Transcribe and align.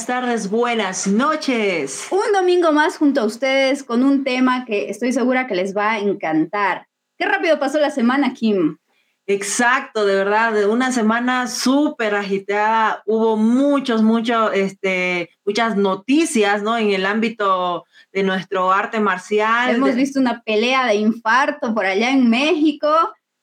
buenas 0.00 0.22
tardes, 0.22 0.50
buenas 0.50 1.06
noches. 1.06 2.08
Un 2.10 2.32
domingo 2.32 2.72
más 2.72 2.96
junto 2.96 3.20
a 3.20 3.24
ustedes 3.24 3.84
con 3.84 4.02
un 4.02 4.24
tema 4.24 4.64
que 4.64 4.88
estoy 4.88 5.12
segura 5.12 5.46
que 5.46 5.54
les 5.54 5.76
va 5.76 5.92
a 5.92 5.98
encantar. 5.98 6.86
Qué 7.18 7.26
rápido 7.26 7.58
pasó 7.58 7.78
la 7.78 7.90
semana, 7.90 8.32
Kim. 8.32 8.78
Exacto, 9.26 10.06
de 10.06 10.14
verdad, 10.14 10.54
de 10.54 10.66
una 10.66 10.90
semana 10.90 11.48
súper 11.48 12.14
agitada. 12.14 13.02
Hubo 13.04 13.36
muchos, 13.36 14.02
muchos, 14.02 14.52
este, 14.54 15.28
muchas 15.44 15.76
noticias, 15.76 16.62
¿no? 16.62 16.78
En 16.78 16.92
el 16.92 17.04
ámbito 17.04 17.84
de 18.10 18.22
nuestro 18.22 18.72
arte 18.72 19.00
marcial. 19.00 19.74
Hemos 19.74 19.94
visto 19.96 20.18
una 20.18 20.40
pelea 20.40 20.86
de 20.86 20.94
infarto 20.94 21.74
por 21.74 21.84
allá 21.84 22.10
en 22.10 22.30
México, 22.30 22.88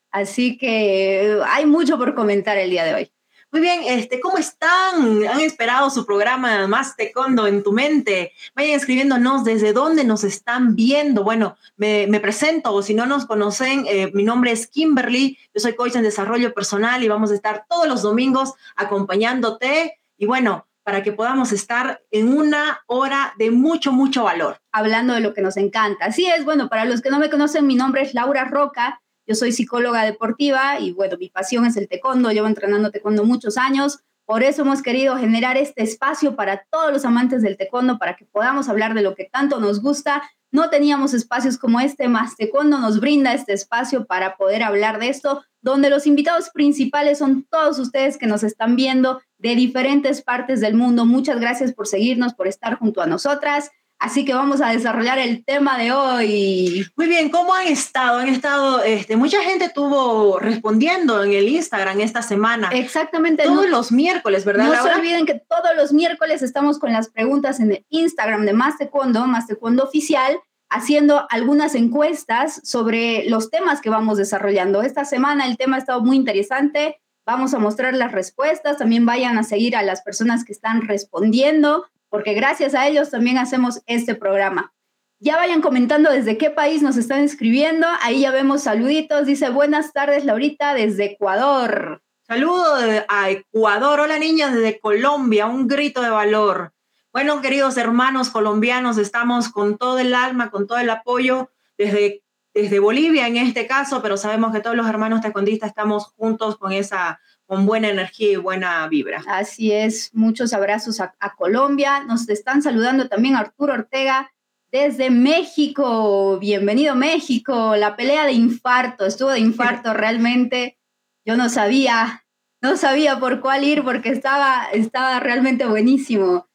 así 0.10 0.58
que 0.58 1.40
hay 1.48 1.68
mucho 1.68 2.00
por 2.00 2.16
comentar 2.16 2.58
el 2.58 2.72
día 2.72 2.84
de 2.84 2.96
hoy. 2.96 3.12
Muy 3.50 3.62
bien, 3.62 3.80
este, 3.86 4.20
¿cómo 4.20 4.38
están? 4.38 5.26
¿Han 5.26 5.40
esperado 5.40 5.90
su 5.90 6.06
programa 6.06 6.68
Más 6.68 6.98
Taekwondo 6.98 7.48
en 7.48 7.64
tu 7.64 7.72
mente? 7.72 8.34
Vayan 8.54 8.76
escribiéndonos 8.76 9.46
desde 9.46 9.72
dónde 9.72 10.04
nos 10.04 10.26
están 10.26 10.76
viendo. 10.76 11.24
Bueno, 11.24 11.56
me, 11.78 12.20
presento, 12.20 12.74
o 12.74 12.82
si 12.82 12.94
no 12.94 13.06
nos 13.06 13.26
conocen, 13.26 13.86
eh, 13.88 14.12
mi 14.14 14.26
nombre 14.26 14.52
es 14.52 14.68
Kimberly, 14.68 15.38
yo 15.54 15.62
soy 15.62 15.76
coach 15.76 15.96
en 15.96 16.04
desarrollo 16.04 16.54
personal 16.54 17.02
y 17.04 17.08
vamos 17.08 17.32
a 17.32 17.36
estar 17.36 17.66
todos 17.70 17.88
los 17.88 18.02
domingos 18.02 18.54
acompañándote. 18.76 19.98
Y 20.18 20.26
bueno, 20.26 20.68
para 20.84 21.02
que 21.02 21.14
podamos 21.14 21.54
estar 21.54 22.02
en 22.12 22.38
una 22.38 22.82
hora 22.86 23.34
de 23.38 23.52
mucho, 23.52 23.94
mucho 23.94 24.24
valor. 24.24 24.60
Hablando 24.74 25.14
de 25.14 25.22
lo 25.22 25.34
que 25.34 25.42
nos 25.42 25.56
encanta. 25.56 26.08
Así 26.08 26.28
es, 26.28 26.44
bueno, 26.44 26.68
para 26.68 26.84
los 26.84 27.02
que 27.02 27.10
no 27.10 27.18
me 27.18 27.30
conocen, 27.30 27.66
mi 27.66 27.76
nombre 27.76 28.02
es 28.02 28.14
Laura 28.14 28.44
Roca 28.44 29.02
yo 29.28 29.36
soy 29.36 29.52
psicóloga 29.52 30.04
deportiva 30.04 30.80
y 30.80 30.94
bueno, 30.94 31.18
mi 31.20 31.30
pasión 31.30 31.66
es 31.66 31.78
el 31.78 31.88
taekwondo, 31.88 32.32
llevo 32.32 32.48
entrenando 32.48 32.90
taekwondo 32.90 33.26
muchos 33.26 33.58
años, 33.58 34.00
por 34.28 34.44
eso 34.44 34.64
hemos 34.64 34.82
querido 34.82 35.16
generar 35.16 35.56
este 35.56 35.84
espacio 35.84 36.36
para 36.36 36.66
todos 36.70 36.92
los 36.92 37.06
amantes 37.06 37.42
del 37.42 37.56
taekwondo, 37.56 37.98
para 37.98 38.18
que 38.18 38.26
podamos 38.26 38.68
hablar 38.68 38.94
de 38.94 39.02
lo 39.02 39.16
que 39.16 39.24
tanto 39.24 39.62
nos 39.62 39.82
gusta. 39.82 40.22
No 40.52 40.70
teníamos 40.70 41.14
espacios 41.14 41.58
como 41.58 41.80
este, 41.80 42.10
más 42.10 42.36
taekwondo 42.36 42.78
nos 42.78 43.00
brinda 43.00 43.34
este 43.34 43.54
espacio 43.54 44.06
para 44.06 44.36
poder 44.36 44.64
hablar 44.64 45.00
de 45.00 45.08
esto, 45.08 45.46
donde 45.62 45.90
los 45.90 46.08
invitados 46.08 46.50
principales 46.50 47.20
son 47.20 47.48
todos 47.50 47.80
ustedes 47.80 48.18
que 48.18 48.28
nos 48.28 48.44
están 48.44 48.76
viendo 48.76 49.22
de 49.38 49.56
diferentes 49.56 50.22
partes 50.22 50.60
del 50.60 50.74
mundo. 50.74 51.06
Muchas 51.06 51.40
gracias 51.40 51.72
por 51.72 51.88
seguirnos, 51.88 52.34
por 52.34 52.48
estar 52.48 52.78
junto 52.78 53.02
a 53.02 53.08
nosotras. 53.08 53.72
Así 54.00 54.26
que 54.26 54.34
vamos 54.34 54.62
a 54.62 54.70
desarrollar 54.70 55.18
el 55.18 55.44
tema 55.44 55.78
de 55.78 55.92
hoy. 55.92 56.86
Muy 56.96 57.08
bien, 57.08 57.30
¿cómo 57.30 57.54
han 57.56 57.66
estado? 57.66 58.20
Han 58.20 58.28
estado, 58.28 58.84
este, 58.84 59.18
mucha 59.18 59.42
gente 59.42 59.66
estuvo 59.66 60.38
respondiendo 60.40 61.24
en 61.24 61.34
el 61.34 61.50
Instagram 61.50 62.00
esta 62.02 62.22
semana. 62.22 62.70
Exactamente. 62.74 63.44
Todos 63.44 63.68
los 63.68 63.92
miércoles, 63.92 64.46
¿verdad? 64.46 64.66
No 64.66 64.84
se 64.84 64.94
olviden 64.94 65.26
que 65.26 65.42
todos 65.50 65.76
los 65.76 65.94
miércoles 65.94 66.44
estamos 66.44 66.78
con 66.78 66.94
las 66.94 67.10
preguntas 67.10 67.60
en 67.60 67.72
el 67.72 67.86
Instagram 67.90 68.46
de 68.46 68.54
Más 68.54 68.78
Taekwondo, 68.78 69.26
Más 69.26 69.48
Taekwondo 69.48 69.84
Oficial, 69.84 70.40
haciendo 70.70 71.26
algunas 71.32 71.74
encuestas 71.74 72.62
sobre 72.64 73.28
los 73.28 73.50
temas 73.50 73.82
que 73.82 73.90
vamos 73.90 74.20
desarrollando. 74.20 74.84
Esta 74.84 75.06
semana 75.06 75.48
el 75.48 75.58
tema 75.58 75.78
ha 75.78 75.80
estado 75.80 76.02
muy 76.02 76.18
interesante. 76.18 77.02
Vamos 77.26 77.56
a 77.56 77.60
mostrar 77.60 77.96
las 77.96 78.12
respuestas. 78.12 78.78
También 78.78 79.08
vayan 79.08 79.40
a 79.40 79.44
seguir 79.44 79.76
a 79.76 79.82
las 79.82 80.04
personas 80.04 80.46
que 80.46 80.54
están 80.54 80.88
respondiendo 80.88 81.86
porque 82.10 82.34
gracias 82.34 82.74
a 82.74 82.88
ellos 82.88 83.10
también 83.10 83.38
hacemos 83.38 83.82
este 83.86 84.16
programa. 84.16 84.74
Ya 85.20 85.36
vayan 85.36 85.62
comentando 85.62 86.12
desde 86.12 86.38
qué 86.38 86.50
país 86.50 86.82
nos 86.82 86.96
están 86.96 87.24
escribiendo. 87.24 87.88
Ahí 88.02 88.22
ya 88.22 88.32
vemos 88.32 88.64
saluditos. 88.64 89.26
Dice, 89.26 89.50
buenas 89.50 89.92
tardes, 89.92 90.26
Laurita, 90.26 90.76
desde 90.76 91.06
Ecuador. 91.06 92.04
Saludo 92.28 92.76
a 93.08 93.30
Ecuador. 93.32 94.00
Hola, 94.00 94.20
niñas, 94.20 94.54
desde 94.54 94.80
Colombia. 94.80 95.48
Un 95.48 95.68
grito 95.68 96.02
de 96.02 96.10
valor. 96.10 96.74
Bueno, 97.12 97.42
queridos 97.42 97.78
hermanos 97.78 98.30
colombianos, 98.30 99.00
estamos 99.00 99.50
con 99.50 99.80
todo 99.80 99.98
el 99.98 100.14
alma, 100.14 100.52
con 100.52 100.68
todo 100.68 100.78
el 100.78 100.90
apoyo 100.92 101.50
desde, 101.76 102.22
desde 102.54 102.78
Bolivia 102.80 103.26
en 103.26 103.38
este 103.38 103.66
caso, 103.66 104.04
pero 104.04 104.18
sabemos 104.18 104.54
que 104.54 104.60
todos 104.60 104.76
los 104.76 104.88
hermanos 104.88 105.22
taekwondistas 105.22 105.70
estamos 105.70 106.14
juntos 106.16 106.58
con 106.58 106.74
esa 106.74 107.20
con 107.48 107.66
buena 107.66 107.90
energía 107.90 108.34
y 108.34 108.36
buena 108.36 108.88
vibra. 108.88 109.24
Así 109.26 109.72
es, 109.72 110.14
muchos 110.14 110.54
abrazos 110.54 111.00
a, 111.00 111.14
Colombia. 111.38 112.04
Nos 112.04 112.28
están 112.30 112.62
saludando 112.62 113.08
también 113.08 113.36
Arturo 113.36 113.74
Ortega 113.74 114.32
desde 114.70 115.10
México. 115.10 116.38
Bienvenido 116.40 116.94
México. 116.96 117.76
La 117.78 117.96
pelea 117.96 118.26
de 118.26 118.34
infarto, 118.34 119.06
estuvo 119.06 119.30
de 119.30 119.40
infarto 119.40 119.94
realmente. 119.96 120.78
Yo 121.26 121.38
no 121.38 121.48
sabía, 121.50 122.26
no 122.62 122.76
sabía 122.76 123.18
por 123.18 123.40
cuál 123.40 123.64
ir 123.64 123.84
porque 123.84 124.10
estaba, 124.10 124.66
estaba 124.74 125.20
realmente 125.22 125.66
buenísimo. 125.66 126.48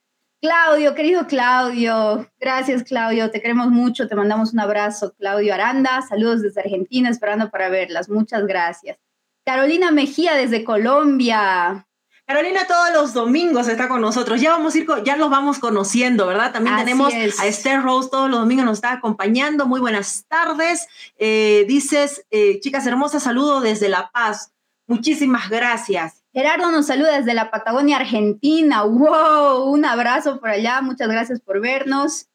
Claudio, 0.43 0.95
querido 0.95 1.27
Claudio, 1.27 2.29
gracias 2.41 2.83
Claudio, 2.83 3.31
te 3.31 3.41
queremos 3.41 3.69
mucho, 3.69 4.09
te 4.09 4.17
mandamos 4.17 4.53
un 4.53 4.61
abrazo. 4.61 5.15
Claudio 5.15 5.55
Aranda, 5.55 6.03
saludos 6.03 6.43
desde 6.43 6.61
Argentina, 6.61 7.09
esperando 7.09 7.49
para 7.49 7.69
verlas. 7.69 8.09
Muchas 8.11 8.45
gracias. 8.45 8.99
Carolina 9.45 9.91
Mejía 9.91 10.35
desde 10.35 10.65
Colombia. 10.65 11.87
Carolina 12.25 12.67
todos 12.67 12.93
los 12.95 13.13
domingos 13.13 13.69
está 13.69 13.89
con 13.89 14.01
nosotros. 14.01 14.41
Ya 14.41 14.53
vamos 14.53 14.75
a 14.75 14.79
ir, 14.79 14.87
ya 15.05 15.17
los 15.17 15.29
vamos 15.29 15.59
conociendo, 15.59 16.27
¿verdad? 16.27 16.53
También 16.53 16.77
tenemos 16.77 17.13
a 17.13 17.47
Esther 17.47 17.83
Rose 17.83 18.09
todos 18.11 18.31
los 18.31 18.41
domingos 18.41 18.65
nos 18.65 18.79
está 18.79 18.93
acompañando. 18.93 19.67
Muy 19.67 19.81
buenas 19.81 20.25
tardes. 20.29 20.87
Eh, 21.19 21.65
dices, 21.69 22.25
eh, 22.31 22.61
chicas 22.61 22.87
hermosas, 22.87 23.25
saludo 23.25 23.61
desde 23.61 23.89
La 23.89 24.11
Paz. 24.11 24.53
Muchísimas 24.87 25.51
gracias. 25.51 26.23
Gerardo 26.33 26.71
nos 26.71 26.87
saluda 26.87 27.19
desde 27.19 27.35
la 27.35 27.51
Patagonia, 27.51 27.99
Argentina. 27.99 28.85
¡Wow! 28.85 29.71
Un 29.71 29.85
abrazo 29.85 30.41
por 30.41 30.49
allá. 30.49 30.81
Muchas 30.81 31.09
gracias 31.09 31.41
por 31.41 31.61
vernos. 31.61 32.29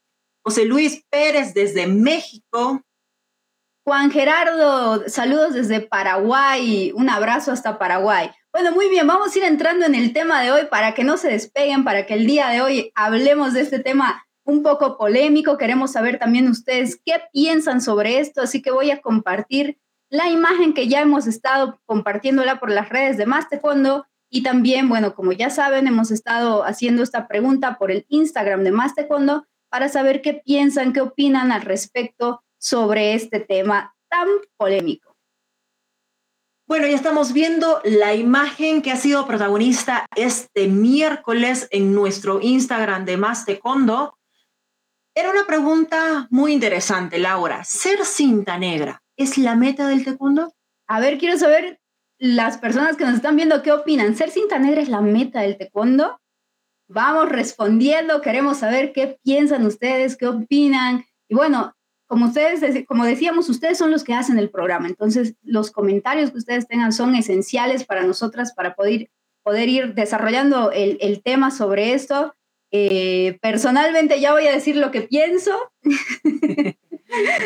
José 0.44 0.66
Luis 0.66 1.03
Pérez 1.09 1.53
desde 1.53 1.88
México. 1.88 2.84
Juan 3.88 4.12
Gerardo, 4.12 5.08
saludos 5.08 5.53
desde 5.53 5.80
Paraguay, 5.80 6.92
un 6.94 7.09
abrazo 7.09 7.53
hasta 7.53 7.80
Paraguay. 7.80 8.30
Bueno, 8.52 8.74
muy 8.74 8.90
bien, 8.90 9.08
vamos 9.08 9.34
a 9.34 9.40
ir 9.40 9.46
entrando 9.46 9.86
en 9.86 9.96
el 9.96 10.12
tema 10.12 10.42
de 10.42 10.52
hoy 10.52 10.64
para 10.70 10.94
que 10.94 11.06
no 11.06 11.16
se 11.16 11.30
despeguen, 11.30 11.86
para 11.86 12.06
que 12.06 12.16
el 12.16 12.28
día 12.28 12.50
de 12.50 12.59
hoy 12.59 12.92
hablemos 12.96 13.53
de 13.53 13.62
este 13.62 13.80
tema 13.80 14.25
un 14.44 14.62
poco 14.62 14.98
polémico. 14.98 15.58
Queremos 15.58 15.94
saber 15.94 16.20
también 16.20 16.50
ustedes 16.50 17.00
qué 17.06 17.14
piensan 17.31 17.80
sobre 17.80 18.20
esto, 18.20 18.42
así 18.42 18.62
que 18.62 18.72
voy 18.72 18.92
a 18.92 19.00
compartir 19.00 19.80
la 20.09 20.28
imagen 20.28 20.74
que 20.74 20.90
ya 20.90 21.00
hemos 21.00 21.25
estado 21.25 21.80
compartiéndola 21.86 22.59
por 22.59 22.72
las 22.72 22.90
redes 22.90 23.16
de 23.16 23.25
Más 23.25 23.46
Fondo 23.62 24.06
y 24.30 24.44
también, 24.44 24.90
bueno, 24.90 25.16
como 25.16 25.31
ya 25.31 25.50
saben, 25.50 25.88
hemos 25.88 26.12
estado 26.12 26.66
haciendo 26.66 27.04
esta 27.04 27.30
pregunta 27.30 27.78
por 27.78 27.92
el 27.92 28.06
Instagram 28.09 28.66
de 28.66 28.72
Más 28.72 28.92
Fondo 29.08 29.48
para 29.69 29.88
saber 29.88 30.22
qué 30.22 30.34
piensan, 30.34 30.92
qué 30.92 31.00
opinan 31.00 31.54
al 31.54 31.62
respecto 31.62 32.44
sobre 32.57 33.13
este 33.13 33.40
tema 33.40 33.95
tan 34.09 34.28
polémico. 34.57 35.16
Bueno, 36.68 36.85
ya 36.85 36.95
estamos 36.95 37.31
viendo 37.31 37.79
la 37.85 38.13
imagen 38.13 38.81
que 38.81 38.91
ha 38.91 38.97
sido 38.97 39.25
protagonista 39.25 40.06
este 40.18 40.68
miércoles 40.68 41.69
en 41.72 41.94
nuestro 41.94 42.41
Instagram 42.41 43.06
de 43.06 43.16
Más 43.16 43.45
Taekwondo. 43.45 44.18
Era 45.15 45.31
una 45.31 45.45
pregunta 45.45 46.27
muy 46.30 46.51
interesante, 46.51 47.19
Laura. 47.19 47.63
¿Ser 47.63 48.04
cinta 48.04 48.57
negra 48.57 49.01
es 49.15 49.38
la 49.38 49.56
meta 49.56 49.88
del 49.88 50.03
taekwondo? 50.03 50.53
A 50.88 51.00
ver, 51.00 51.18
quiero 51.18 51.38
saber 51.38 51.80
las 52.19 52.57
personas 52.57 52.98
que 52.98 53.06
nos 53.06 53.15
están 53.15 53.38
viendo 53.38 53.63
qué 53.63 53.71
opinan. 53.71 54.18
¿Ser 54.18 54.30
cinta 54.30 54.60
negra 54.60 54.81
es 54.81 54.89
la 54.89 55.00
meta 55.00 55.39
del 55.42 55.57
taekwondo? 55.57 56.19
Vamos 56.89 57.30
respondiendo, 57.30 58.21
queremos 58.21 58.57
saber 58.57 58.92
qué 58.92 59.18
piensan 59.24 59.65
ustedes, 59.65 60.18
qué 60.18 60.27
opinan. 60.27 61.06
Y 61.30 61.36
bueno, 61.36 61.76
como 62.07 62.25
ustedes, 62.27 62.86
como 62.88 63.06
decíamos, 63.06 63.50
ustedes 63.50 63.77
son 63.77 63.92
los 63.92 64.04
que 64.04 64.13
hacen 64.13 64.39
el 64.39 64.50
programa, 64.50 64.88
entonces 64.88 65.36
los 65.44 65.71
comentarios 65.71 66.31
que 66.31 66.38
ustedes 66.38 66.68
tengan 66.68 66.94
son 66.94 67.15
esenciales 67.15 67.83
para 67.83 68.04
nosotras 68.04 68.54
para 68.54 68.75
poder, 68.75 69.09
poder 69.44 69.69
ir 69.69 69.94
desarrollando 69.94 70.71
el, 70.71 70.98
el 71.01 71.21
tema 71.21 71.51
sobre 71.51 71.94
esto. 71.94 72.33
Eh, 72.71 73.38
personalmente 73.42 74.19
ya 74.19 74.33
voy 74.33 74.48
a 74.48 74.51
decir 74.51 74.75
lo 74.75 74.92
que 74.92 75.01
pienso. 75.01 75.51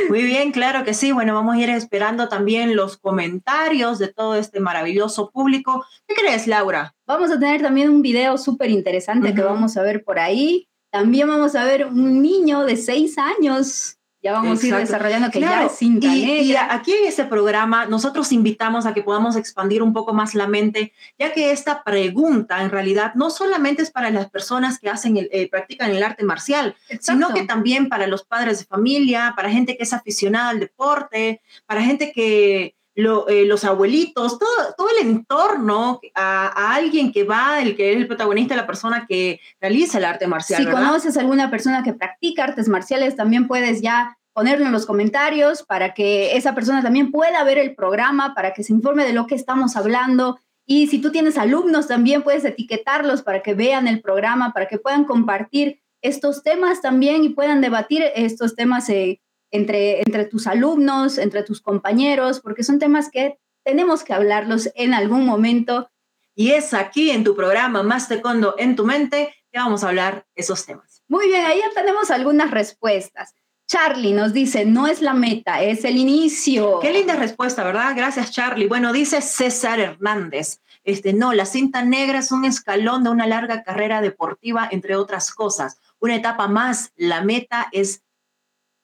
Muy 0.10 0.24
bien, 0.24 0.52
claro 0.52 0.84
que 0.84 0.94
sí. 0.94 1.12
Bueno, 1.12 1.36
vamos 1.36 1.56
a 1.56 1.60
ir 1.60 1.70
esperando 1.70 2.28
también 2.28 2.76
los 2.76 2.98
comentarios 2.98 4.00
de 4.00 4.08
todo 4.08 4.36
este 4.36 4.60
maravilloso 4.60 5.30
público. 5.32 5.86
¿Qué 6.08 6.16
crees, 6.16 6.48
Laura? 6.48 6.96
Vamos 7.06 7.32
a 7.32 7.40
tener 7.40 7.62
también 7.62 7.90
un 7.90 8.02
video 8.02 8.38
súper 8.38 8.72
interesante 8.72 9.34
que 9.34 9.42
vamos 9.42 9.78
a 9.78 9.84
ver 9.84 10.04
por 10.04 10.20
ahí. 10.20 10.68
También 10.92 11.28
vamos 11.28 11.56
a 11.56 11.64
ver 11.64 11.86
un 11.86 12.22
niño 12.22 12.64
de 12.66 12.76
seis 12.76 13.18
años 13.18 13.98
ya 14.22 14.34
vamos 14.34 14.64
a 14.64 14.68
ir 14.68 14.76
desarrollando 14.76 15.32
que 15.32 15.40
ya 15.40 15.66
es 15.66 15.74
cinta 15.74 16.08
y, 16.08 16.56
aquí 16.56 16.94
en 16.94 17.08
este 17.08 17.26
programa 17.26 17.86
nosotros 17.86 18.32
invitamos 18.32 18.86
a 18.86 18.94
que 18.94 19.02
podamos 19.02 19.36
expandir 19.36 19.82
un 19.82 19.94
poco 19.94 20.14
más 20.14 20.36
la 20.36 20.48
mente, 20.48 20.94
ya 21.18 21.34
que 21.34 21.52
esta 21.52 21.84
pregunta 21.84 22.62
en 22.62 22.70
realidad 22.70 23.14
no 23.16 23.30
solamente 23.30 23.82
es 23.82 23.92
para 23.92 24.12
las 24.12 24.30
personas 24.30 24.80
que 24.80 24.90
hacen 24.90 25.18
el, 25.18 25.30
eh, 25.32 25.50
practican 25.50 25.92
el 25.92 26.04
arte 26.04 26.24
marcial, 26.24 26.76
sino 27.00 27.34
que 27.34 27.44
también 27.44 27.90
para 27.90 28.08
los 28.08 28.24
padres 28.24 28.60
de 28.60 28.66
familia, 28.66 29.34
para 29.36 29.50
gente 29.50 29.76
que 29.76 29.84
es 29.84 29.94
aficionada 29.94 30.50
al 30.50 30.60
deporte, 30.60 31.42
para 31.66 31.82
gente 31.82 32.12
que 32.12 32.76
eh, 32.94 33.46
los 33.46 33.64
abuelitos, 33.64 34.38
todo, 34.38 34.50
todo 34.78 34.88
el 34.90 35.08
entorno 35.08 36.02
a, 36.14 36.76
alguien 36.76 37.14
que 37.14 37.24
va, 37.24 37.62
el 37.62 37.76
que 37.76 37.92
es 37.92 37.98
el 37.98 38.08
protagonista, 38.08 38.56
la 38.56 38.68
persona 38.68 39.06
que 39.08 39.40
realiza 39.62 39.98
el 39.98 40.06
arte 40.06 40.28
marcial. 40.28 40.64
Si 40.64 40.70
conoces 40.70 41.16
a 41.16 41.22
alguna 41.22 41.50
persona 41.50 41.84
que 41.84 41.94
practica 41.94 42.44
artes 42.44 42.68
marciales, 42.68 43.16
también 43.16 43.48
puedes 43.48 43.82
ya 43.82 44.18
ponerlo 44.34 44.66
en 44.66 44.72
los 44.74 44.86
comentarios 44.86 45.64
para 45.64 45.94
que 45.94 46.36
esa 46.36 46.54
persona 46.54 46.82
también 46.82 47.12
pueda 47.12 47.44
ver 47.44 47.58
el 47.58 47.76
programa, 47.76 48.34
para 48.36 48.54
que 48.54 48.64
se 48.64 48.74
informe 48.74 49.06
de 49.06 49.14
lo 49.14 49.26
que 49.26 49.36
estamos 49.36 49.76
hablando. 49.78 50.40
Y 50.66 50.88
si 50.88 51.00
tú 51.00 51.12
tienes 51.12 51.38
alumnos, 51.38 51.88
también 51.88 52.24
puedes 52.24 52.44
etiquetarlos 52.44 53.24
para 53.24 53.42
que 53.42 53.54
vean 53.54 53.88
el 53.88 54.02
programa, 54.02 54.52
para 54.54 54.68
que 54.68 54.78
puedan 54.78 55.06
compartir 55.06 55.82
estos 56.02 56.44
temas 56.44 56.82
también 56.82 57.24
y 57.24 57.30
puedan 57.30 57.62
debatir 57.62 58.04
estos 58.16 58.56
temas 58.56 58.90
eh, 58.90 59.22
entre, 59.52 60.00
entre 60.02 60.26
tus 60.26 60.48
alumnos, 60.48 61.18
entre 61.18 61.44
tus 61.44 61.62
compañeros, 61.62 62.40
porque 62.40 62.64
son 62.64 62.80
temas 62.80 63.10
que 63.12 63.38
tenemos 63.64 64.04
que 64.04 64.14
hablarlos 64.14 64.70
en 64.76 64.94
algún 64.94 65.26
momento. 65.26 65.90
Y 66.34 66.52
es 66.52 66.74
aquí 66.74 67.12
en 67.12 67.24
tu 67.24 67.36
programa 67.36 67.84
Más 67.84 68.08
Taekwondo 68.08 68.56
en 68.58 68.76
tu 68.76 68.86
mente 68.86 69.36
que 69.52 69.60
vamos 69.60 69.84
a 69.84 69.90
hablar 69.90 70.26
esos 70.34 70.66
temas. 70.66 71.04
Muy 71.08 71.28
bien, 71.28 71.46
ahí 71.46 71.60
ya 71.60 71.70
tenemos 71.74 72.10
algunas 72.10 72.52
respuestas. 72.52 73.36
Charlie 73.68 74.14
nos 74.14 74.34
dice, 74.34 74.66
no 74.66 74.88
es 74.88 75.02
la 75.02 75.14
meta, 75.14 75.62
es 75.62 75.86
el 75.86 75.96
inicio. 75.96 76.80
Qué 76.80 76.92
linda 76.92 77.16
respuesta, 77.16 77.64
¿verdad? 77.64 77.94
Gracias, 77.96 78.32
Charlie. 78.32 78.68
Bueno, 78.68 78.92
dice 78.92 79.22
César 79.22 79.80
Hernández. 79.80 80.60
Este, 80.84 81.14
no, 81.14 81.32
la 81.32 81.46
cinta 81.46 81.84
negra 81.84 82.20
es 82.20 82.32
un 82.32 82.44
escalón 82.44 83.04
de 83.04 83.12
una 83.12 83.28
larga 83.28 83.64
carrera 83.64 84.02
deportiva, 84.02 84.68
entre 84.72 84.96
otras 84.96 85.32
cosas. 85.32 85.80
Una 86.00 86.16
etapa 86.16 86.48
más, 86.48 86.92
la 86.96 87.22
meta 87.22 87.70
es 87.72 88.04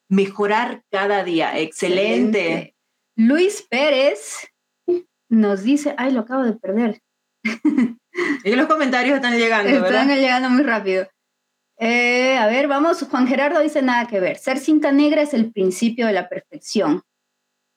mejorar 0.08 0.82
cada 0.90 1.24
día. 1.24 1.58
Excelente. 1.58 2.74
Luis 3.16 3.66
Pérez 3.68 4.48
nos 5.28 5.62
dice, 5.62 5.94
ay, 5.98 6.12
lo 6.12 6.20
acabo 6.20 6.44
de 6.44 6.54
perder. 6.54 7.00
y 8.44 8.54
los 8.54 8.66
comentarios 8.66 9.16
están 9.16 9.38
llegando, 9.38 9.70
¿verdad? 9.70 10.02
Están 10.02 10.18
llegando 10.18 10.50
muy 10.50 10.62
rápido. 10.62 11.08
Eh, 11.78 12.36
a 12.36 12.46
ver, 12.46 12.66
vamos, 12.66 13.02
Juan 13.08 13.28
Gerardo 13.28 13.60
dice 13.60 13.82
nada 13.82 14.06
que 14.06 14.20
ver. 14.20 14.38
Ser 14.38 14.58
cinta 14.58 14.90
negra 14.90 15.22
es 15.22 15.32
el 15.34 15.52
principio 15.52 16.06
de 16.06 16.12
la 16.12 16.28
perfección. 16.28 17.02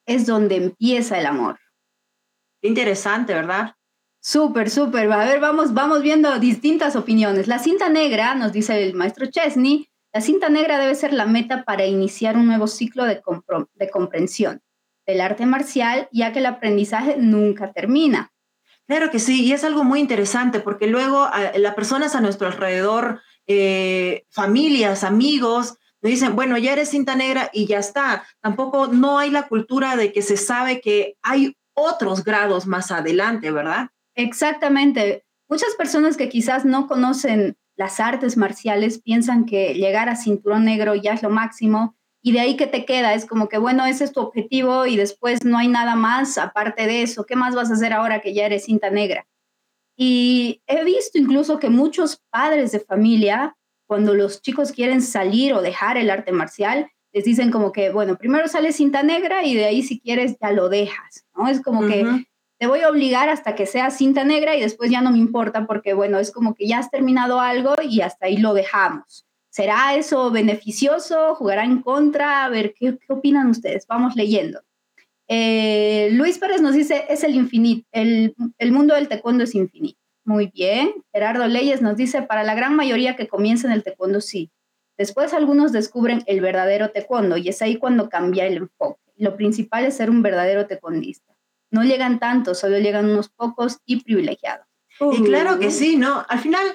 Es 0.07 0.25
donde 0.25 0.56
empieza 0.56 1.19
el 1.19 1.28
amor. 1.28 1.60
Interesante, 2.63 3.33
¿verdad? 3.33 3.75
Súper, 4.19 4.69
súper. 4.69 5.12
A 5.12 5.25
ver, 5.25 5.39
vamos, 5.39 5.74
vamos 5.74 6.01
viendo 6.01 6.39
distintas 6.39 6.95
opiniones. 6.95 7.48
La 7.48 7.60
cinta 7.60 7.89
negra, 7.89 8.36
nos 8.36 8.54
dice 8.54 8.81
el 8.83 8.94
maestro 8.95 9.28
Chesney, 9.28 9.91
la 10.13 10.22
cinta 10.22 10.50
negra 10.50 10.80
debe 10.80 10.96
ser 10.96 11.13
la 11.13 11.25
meta 11.25 11.63
para 11.63 11.86
iniciar 11.86 12.38
un 12.38 12.48
nuevo 12.48 12.68
ciclo 12.68 13.06
de, 13.06 13.22
de 13.75 13.90
comprensión 13.90 14.62
del 15.08 15.22
arte 15.22 15.46
marcial, 15.46 16.10
ya 16.12 16.31
que 16.31 16.40
el 16.40 16.46
aprendizaje 16.46 17.16
nunca 17.18 17.72
termina. 17.72 18.31
Claro 18.88 19.10
que 19.10 19.19
sí, 19.19 19.46
y 19.46 19.54
es 19.54 19.63
algo 19.63 19.84
muy 19.84 20.00
interesante 20.00 20.60
porque 20.60 20.88
luego 20.88 21.28
las 21.56 21.75
personas 21.75 22.13
a 22.16 22.22
nuestro 22.22 22.48
alrededor 22.48 23.22
eh, 23.48 24.25
familias, 24.30 25.04
amigos, 25.04 25.78
me 26.02 26.10
dicen, 26.10 26.36
bueno, 26.36 26.57
ya 26.57 26.74
eres 26.74 26.90
cinta 26.90 27.16
negra 27.16 27.50
y 27.54 27.68
ya 27.68 27.80
está. 27.80 28.24
Tampoco 28.42 28.88
no 28.88 29.18
hay 29.18 29.30
la 29.30 29.48
cultura 29.48 29.96
de 29.96 30.12
que 30.12 30.22
se 30.22 30.36
sabe 30.36 30.81
que 30.81 31.16
hay 31.22 31.56
otros 31.74 32.24
grados 32.24 32.68
más 32.68 32.92
adelante, 32.92 33.52
¿verdad? 33.52 33.90
Exactamente. 34.16 35.25
Muchas 35.48 35.74
personas 35.75 36.18
que 36.18 36.28
quizás 36.28 36.66
no 36.66 36.88
conocen 36.88 37.56
las 37.81 38.00
artes 38.00 38.38
marciales 38.38 39.01
piensan 39.01 39.48
que 39.48 39.74
llegar 39.74 40.07
a 40.07 40.16
cinturón 40.16 40.66
negro 40.66 40.94
ya 40.94 41.13
es 41.13 41.24
lo 41.24 41.31
máximo 41.31 41.95
y 42.22 42.31
de 42.31 42.39
ahí 42.39 42.56
que 42.56 42.68
te 42.68 42.86
queda, 42.86 43.16
es 43.16 43.25
como 43.25 43.50
que, 43.50 43.57
bueno, 43.57 43.88
ese 43.88 44.04
es 44.04 44.12
tu 44.12 44.19
objetivo 44.19 44.86
y 44.86 44.98
después 44.98 45.44
no 45.44 45.57
hay 45.57 45.68
nada 45.68 45.95
más 45.95 46.38
aparte 46.38 46.86
de 46.86 47.01
eso. 47.01 47.25
¿Qué 47.25 47.36
más 47.36 47.56
vas 47.56 47.72
a 47.72 47.74
hacer 47.74 47.92
ahora 47.92 48.22
que 48.22 48.36
ya 48.36 48.45
eres 48.45 48.66
cinta 48.66 48.92
negra? 48.92 49.25
Y 49.98 50.62
he 50.68 50.83
visto 50.83 51.18
incluso 51.18 51.57
que 51.57 51.69
muchos 51.72 52.22
padres 52.30 52.72
de 52.72 52.81
familia, 52.81 53.57
cuando 53.88 54.13
los 54.13 54.44
chicos 54.44 54.72
quieren 54.72 55.01
salir 55.01 55.56
o 55.56 55.63
dejar 55.63 55.98
el 55.98 56.12
arte 56.12 56.31
marcial, 56.31 56.92
les 57.13 57.24
dicen 57.24 57.50
como 57.50 57.72
que, 57.72 57.89
bueno, 57.89 58.16
primero 58.16 58.48
sale 58.48 58.74
cinta 58.74 59.01
negra 59.01 59.44
y 59.44 59.56
de 59.56 59.66
ahí 59.66 59.81
si 59.81 60.00
quieres 60.00 60.38
ya 60.39 60.51
lo 60.51 60.69
dejas, 60.69 61.25
¿no? 61.36 61.48
Es 61.48 61.62
como 61.63 61.88
que 61.88 62.06
te 62.62 62.68
voy 62.68 62.81
a 62.81 62.90
obligar 62.90 63.28
hasta 63.28 63.56
que 63.56 63.66
sea 63.66 63.90
cinta 63.90 64.24
negra 64.24 64.56
y 64.56 64.62
después 64.62 64.92
ya 64.92 65.02
no 65.02 65.10
me 65.10 65.18
importa 65.18 65.66
porque, 65.66 65.96
bueno, 65.96 66.19
es 66.19 66.30
como 66.30 66.54
que 66.54 66.68
ya 66.68 66.78
has 66.78 66.92
terminado 66.92 67.40
algo 67.40 67.74
y 67.81 68.02
hasta 68.02 68.28
ahí 68.28 68.38
lo 68.38 68.54
dejamos. 68.54 69.25
¿Será 69.50 69.96
eso 69.96 70.30
beneficioso? 70.30 71.34
¿Jugará 71.34 71.63
en 71.66 71.81
contra? 71.81 72.46
A 72.46 72.50
ver, 72.50 72.75
¿qué, 72.75 73.00
opinan 73.10 73.50
ustedes? 73.50 73.88
Vamos 73.88 74.16
leyendo. 74.16 74.62
Eh, 75.28 76.10
Luis 76.12 76.38
Pérez 76.38 76.62
nos 76.62 76.75
dice, 76.75 77.06
es 77.10 77.24
el 77.24 77.34
infinito, 77.34 77.88
el, 77.94 78.36
el, 78.60 78.72
mundo 78.72 78.94
del 78.94 79.07
taekwondo 79.07 79.46
es 79.46 79.56
infinito. 79.56 79.98
Muy 80.24 80.52
bien. 80.54 80.94
Gerardo 81.12 81.48
Leyes 81.48 81.81
nos 81.81 81.98
dice, 81.98 82.22
para 82.22 82.44
la 82.44 82.54
gran 82.54 82.75
mayoría 82.75 83.16
que 83.16 83.28
comienza 83.28 83.66
en 83.66 83.74
el 83.74 83.81
taekwondo, 83.81 84.22
sí. 84.22 84.52
Después 85.00 85.34
algunos 85.34 85.72
descubren 85.72 86.22
el 86.28 86.42
verdadero 86.42 86.92
taekwondo 86.92 87.38
y 87.38 87.50
es 87.50 87.60
ahí 87.64 87.78
cuando 87.78 88.07
cambia 88.07 88.46
el 88.46 88.57
enfoque. 88.57 89.02
Lo 89.18 89.36
principal 89.36 89.86
es 89.86 89.96
ser 89.96 90.12
un 90.12 90.22
verdadero 90.22 90.68
taekwondista. 90.68 91.31
No 91.71 91.83
llegan 91.83 92.19
tantos, 92.19 92.59
solo 92.59 92.77
llegan 92.79 93.09
unos 93.09 93.29
pocos 93.29 93.79
y 93.85 94.03
privilegiados. 94.03 94.68
Y 95.13 95.23
claro 95.23 95.57
que 95.57 95.71
sí, 95.71 95.97
¿no? 95.97 96.23
Al 96.29 96.39
final, 96.39 96.65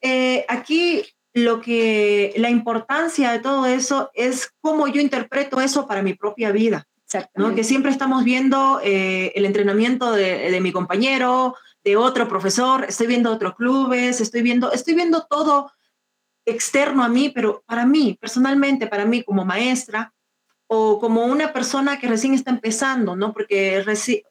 eh, 0.00 0.44
aquí 0.48 1.02
lo 1.34 1.60
que, 1.60 2.32
la 2.36 2.50
importancia 2.50 3.32
de 3.32 3.40
todo 3.40 3.66
eso 3.66 4.10
es 4.14 4.52
cómo 4.60 4.86
yo 4.86 5.00
interpreto 5.00 5.60
eso 5.60 5.86
para 5.86 6.02
mi 6.02 6.14
propia 6.14 6.52
vida. 6.52 6.86
¿no? 7.34 7.54
Que 7.54 7.64
siempre 7.64 7.90
estamos 7.90 8.24
viendo 8.24 8.80
eh, 8.82 9.32
el 9.34 9.44
entrenamiento 9.44 10.12
de, 10.12 10.50
de, 10.50 10.60
mi 10.60 10.72
compañero, 10.72 11.54
de 11.84 11.96
otro 11.96 12.28
profesor, 12.28 12.86
estoy 12.88 13.06
viendo 13.06 13.30
otros 13.30 13.54
clubes, 13.54 14.20
estoy 14.20 14.40
viendo, 14.42 14.72
estoy 14.72 14.94
viendo 14.94 15.26
todo 15.28 15.70
externo 16.46 17.04
a 17.04 17.08
mí, 17.08 17.28
pero 17.28 17.62
para 17.66 17.86
mí, 17.86 18.16
personalmente, 18.20 18.86
para 18.86 19.04
mí 19.04 19.22
como 19.22 19.44
maestra 19.44 20.14
o 20.66 20.98
como 20.98 21.26
una 21.26 21.52
persona 21.52 21.98
que 21.98 22.08
recién 22.08 22.34
está 22.34 22.50
empezando, 22.50 23.16
¿no? 23.16 23.32
Porque 23.32 23.84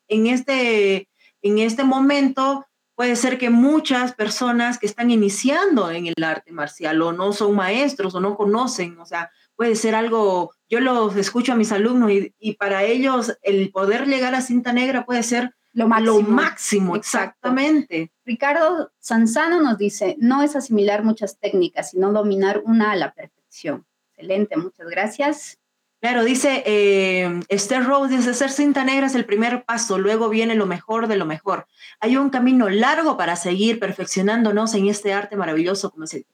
en 0.08 0.28
este, 0.28 1.08
en 1.42 1.60
este 1.60 1.84
momento 1.84 2.66
puede 2.96 3.16
ser 3.16 3.38
que 3.38 3.50
muchas 3.50 4.14
personas 4.14 4.78
que 4.78 4.86
están 4.86 5.10
iniciando 5.10 5.90
en 5.90 6.08
el 6.08 6.24
arte 6.24 6.52
marcial 6.52 7.02
o 7.02 7.14
no 7.14 7.34
son 7.34 7.56
maestros 7.56 8.14
o 8.16 8.20
no 8.20 8.36
conocen, 8.36 9.00
o 9.00 9.06
sea, 9.06 9.32
puede 9.56 9.76
ser 9.76 9.96
algo, 9.96 10.54
yo 10.70 10.80
los 10.80 11.16
escucho 11.16 11.54
a 11.54 11.56
mis 11.56 11.72
alumnos 11.72 12.12
y, 12.12 12.54
para 12.54 12.84
ellos 12.84 13.38
el 13.42 13.72
poder 13.72 14.08
llegar 14.08 14.36
a 14.36 14.42
cinta 14.42 14.74
negra 14.74 15.06
puede 15.06 15.24
ser 15.24 15.56
lo 15.74 15.88
máximo, 15.88 16.96
exactamente. 16.96 18.12
Ricardo 18.26 18.92
Sanzano 19.00 19.62
nos 19.62 19.78
dice, 19.78 20.16
no 20.20 20.44
es 20.44 20.56
asimilar 20.56 21.04
muchas 21.04 21.40
técnicas, 21.40 21.92
sino 21.92 22.12
dominar 22.12 22.62
una 22.66 22.92
a 22.92 22.96
la 22.96 23.14
perfección. 23.14 23.86
Excelente, 24.14 24.58
muchas 24.58 24.88
gracias. 24.88 25.61
Claro, 26.02 26.24
dice 26.24 26.64
eh, 26.66 27.42
Esther 27.48 27.84
Rose, 27.86 28.18
dice, 28.18 28.34
ser 28.34 28.50
cinta 28.50 28.84
negra 28.84 29.06
es 29.06 29.14
el 29.14 29.24
primer 29.24 29.64
paso, 29.66 30.00
luego 30.00 30.30
viene 30.30 30.56
lo 30.56 30.66
mejor 30.66 31.08
de 31.08 31.16
lo 31.16 31.28
mejor. 31.28 31.68
Hay 32.00 32.18
un 32.18 32.32
camino 32.32 32.70
largo 32.70 33.18
para 33.18 33.36
seguir 33.36 33.80
perfeccionándonos 33.80 34.74
en 34.74 34.88
este 34.88 35.14
arte 35.14 35.36
maravilloso 35.36 35.92
como 35.92 36.06
es 36.06 36.16
el. 36.16 36.26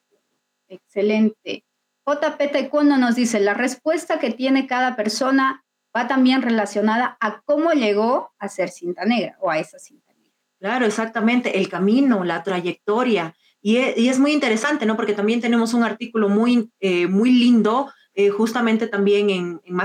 Excelente. 0.70 1.66
JP 2.06 2.52
Taekwondo 2.52 2.96
nos 2.96 3.16
dice, 3.16 3.42
la 3.42 3.54
respuesta 3.54 4.20
que 4.20 4.32
tiene 4.32 4.68
cada 4.68 4.96
persona 4.96 5.66
va 5.94 6.08
también 6.08 6.42
relacionada 6.42 7.18
a 7.20 7.42
cómo 7.42 7.72
llegó 7.72 8.32
a 8.40 8.48
ser 8.48 8.70
cinta 8.70 9.04
negra 9.04 9.36
o 9.42 9.52
a 9.52 9.60
esa 9.60 9.80
cinta 9.80 10.14
negra. 10.14 10.34
Claro, 10.60 10.86
exactamente, 10.86 11.58
el 11.58 11.68
camino, 11.68 12.24
la 12.24 12.42
trayectoria. 12.42 13.36
Y 13.62 13.78
e, 13.78 14.10
es, 14.10 14.18
muy 14.18 14.32
interesante, 14.32 14.86
¿no? 14.86 14.96
Porque 14.96 15.14
también 15.14 15.42
tenemos 15.42 15.74
un 15.74 15.84
artículo 15.84 16.30
muy, 16.30 16.72
eh, 16.80 17.08
muy 17.08 17.32
lindo, 17.32 17.92
eh, 18.18 18.32
justamente 18.32 18.88
también 18.88 19.30
en, 19.30 19.62
en 19.64 19.78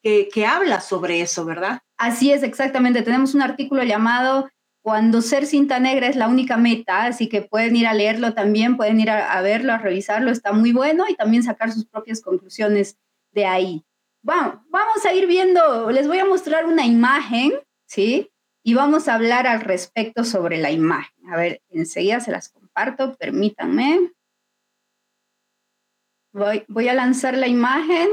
que, 0.00 0.28
que 0.32 0.46
habla 0.46 0.80
sobre 0.80 1.20
eso, 1.20 1.44
¿verdad? 1.44 1.80
Así 1.96 2.30
es, 2.30 2.44
exactamente. 2.44 3.02
Tenemos 3.02 3.34
un 3.34 3.42
artículo 3.42 3.82
llamado 3.82 4.48
cuando 4.80 5.20
ser 5.20 5.46
cinta 5.46 5.80
negra 5.80 6.06
es 6.06 6.14
la 6.14 6.28
única 6.28 6.56
meta, 6.56 7.06
así 7.06 7.28
que 7.28 7.42
pueden 7.42 7.74
ir 7.74 7.88
a 7.88 7.94
leerlo 7.94 8.32
también, 8.32 8.76
pueden 8.76 9.00
ir 9.00 9.10
a, 9.10 9.40
verlo, 9.42 9.72
a 9.72 9.78
revisarlo, 9.78 10.30
está 10.30 10.52
muy 10.52 10.72
bueno 10.72 11.06
y 11.08 11.16
también 11.16 11.42
sacar 11.42 11.72
sus 11.72 11.84
propias 11.84 12.20
conclusiones 12.20 12.96
de 13.32 13.46
ahí. 13.46 13.84
Bueno, 14.22 14.64
vamos 14.68 15.04
a 15.04 15.12
ir 15.12 15.26
viendo, 15.26 15.90
les 15.90 16.06
voy 16.06 16.18
a 16.18 16.24
mostrar 16.24 16.64
una 16.66 16.86
imagen, 16.86 17.54
¿sí? 17.86 18.30
Y 18.62 18.74
vamos 18.74 19.08
a 19.08 19.14
hablar 19.14 19.48
al 19.48 19.62
respecto 19.62 20.22
sobre 20.22 20.58
la 20.58 20.70
imagen. 20.70 21.28
A 21.28 21.36
ver, 21.36 21.60
enseguida 21.70 22.20
se 22.20 22.30
las 22.30 22.50
comparto, 22.50 23.16
permítanme. 23.16 24.12
Voy, 26.34 26.64
voy 26.66 26.88
a 26.88 26.94
lanzar 26.94 27.36
la 27.36 27.46
imagen 27.46 28.08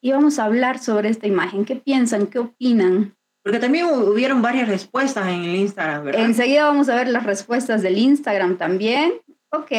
y 0.00 0.12
vamos 0.12 0.38
a 0.38 0.44
hablar 0.44 0.78
sobre 0.78 1.08
esta 1.08 1.26
imagen. 1.26 1.64
¿Qué 1.64 1.74
piensan? 1.74 2.28
¿Qué 2.28 2.38
opinan? 2.38 3.16
Porque 3.42 3.58
también 3.58 3.86
hubieron 3.86 4.40
varias 4.40 4.68
respuestas 4.68 5.26
en 5.26 5.42
el 5.42 5.56
Instagram, 5.56 6.04
¿verdad? 6.04 6.24
Enseguida 6.24 6.64
vamos 6.64 6.88
a 6.88 6.94
ver 6.94 7.08
las 7.08 7.24
respuestas 7.24 7.82
del 7.82 7.98
Instagram 7.98 8.56
también. 8.56 9.14
Ok, 9.50 9.72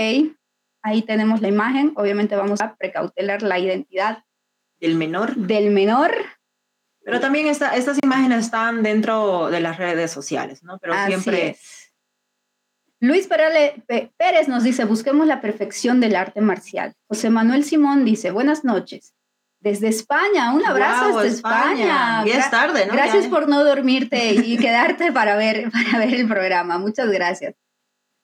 ahí 0.81 1.01
tenemos 1.03 1.39
la 1.39 1.47
imagen. 1.47 1.93
Obviamente 1.95 2.35
vamos 2.35 2.59
a 2.59 2.75
precautelar 2.75 3.41
la 3.41 3.57
identidad 3.57 4.25
del 4.81 4.95
menor. 4.95 5.33
Del 5.35 5.71
menor. 5.71 6.11
Pero 7.05 7.21
también 7.21 7.47
esta, 7.47 7.73
estas 7.73 7.99
imágenes 8.03 8.45
están 8.45 8.83
dentro 8.83 9.49
de 9.49 9.61
las 9.61 9.77
redes 9.77 10.11
sociales, 10.11 10.61
¿no? 10.61 10.77
Pero 10.79 10.93
siempre... 11.05 11.57
Luis 13.01 13.27
Pérez 13.27 14.47
nos 14.47 14.63
dice, 14.63 14.83
busquemos 14.83 15.25
la 15.25 15.39
perfección 15.39 16.01
del 16.01 16.15
arte 16.15 16.41
marcial. 16.41 16.93
José 17.07 17.29
Manuel 17.29 17.63
Simón 17.63 18.03
dice, 18.03 18.31
buenas 18.31 18.65
noches. 18.65 19.13
Desde 19.61 19.87
España, 19.87 20.53
un 20.53 20.65
abrazo 20.65 21.19
desde 21.19 21.35
España. 21.35 22.23
Y 22.25 22.31
es 22.31 22.49
tarde, 22.49 22.85
¿no? 22.85 22.93
Gracias 22.93 23.27
por 23.27 23.47
no 23.47 23.63
dormirte 23.63 24.33
y 24.33 24.57
quedarte 24.57 25.11
para 25.11 25.35
ver, 25.35 25.69
para 25.71 26.05
ver 26.05 26.13
el 26.13 26.27
programa. 26.27 26.77
Muchas 26.77 27.09
gracias. 27.09 27.55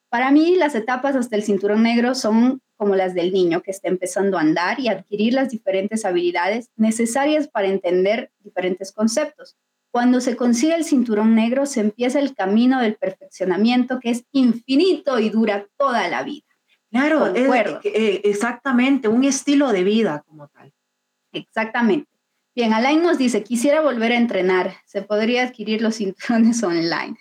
Para 0.10 0.32
mí, 0.32 0.56
las 0.56 0.76
etapas 0.76 1.16
hasta 1.16 1.36
el 1.36 1.44
cinturón 1.44 1.84
negro 1.84 2.16
son 2.16 2.62
como 2.78 2.96
las 2.96 3.14
del 3.14 3.32
niño 3.32 3.62
que 3.62 3.72
está 3.72 3.88
empezando 3.88 4.38
a 4.38 4.42
andar 4.42 4.80
y 4.80 4.90
adquirir 4.90 5.34
las 5.34 5.50
diferentes 5.50 6.06
habilidades 6.06 6.70
necesarias 6.76 7.48
para 7.48 7.68
entender 7.68 8.32
diferentes 8.40 8.92
conceptos. 8.92 9.56
Cuando 9.96 10.20
se 10.20 10.36
consigue 10.36 10.76
el 10.76 10.84
cinturón 10.84 11.36
negro, 11.36 11.66
se 11.66 11.80
empieza 11.80 12.20
el 12.20 12.36
camino 12.36 12.82
del 12.82 12.96
perfeccionamiento 12.96 14.02
que 14.02 14.10
es 14.10 14.26
infinito 14.34 15.20
y 15.20 15.30
dura 15.30 15.68
toda 15.78 16.10
la 16.10 16.22
vida. 16.22 16.44
Claro, 16.92 17.34
eh, 17.34 18.20
exactamente, 18.26 19.08
un 19.08 19.24
estilo 19.24 19.72
de 19.72 19.86
vida 19.86 20.22
como 20.28 20.50
tal. 20.50 20.74
Exactamente. 21.32 22.12
Bien, 22.54 22.74
Alain 22.74 23.02
nos 23.02 23.18
dice, 23.18 23.42
quisiera 23.42 23.80
volver 23.80 24.12
a 24.12 24.18
entrenar, 24.18 24.74
se 24.86 25.02
podría 25.02 25.44
adquirir 25.44 25.82
los 25.82 25.96
cinturones 25.96 26.62
online. 26.64 27.16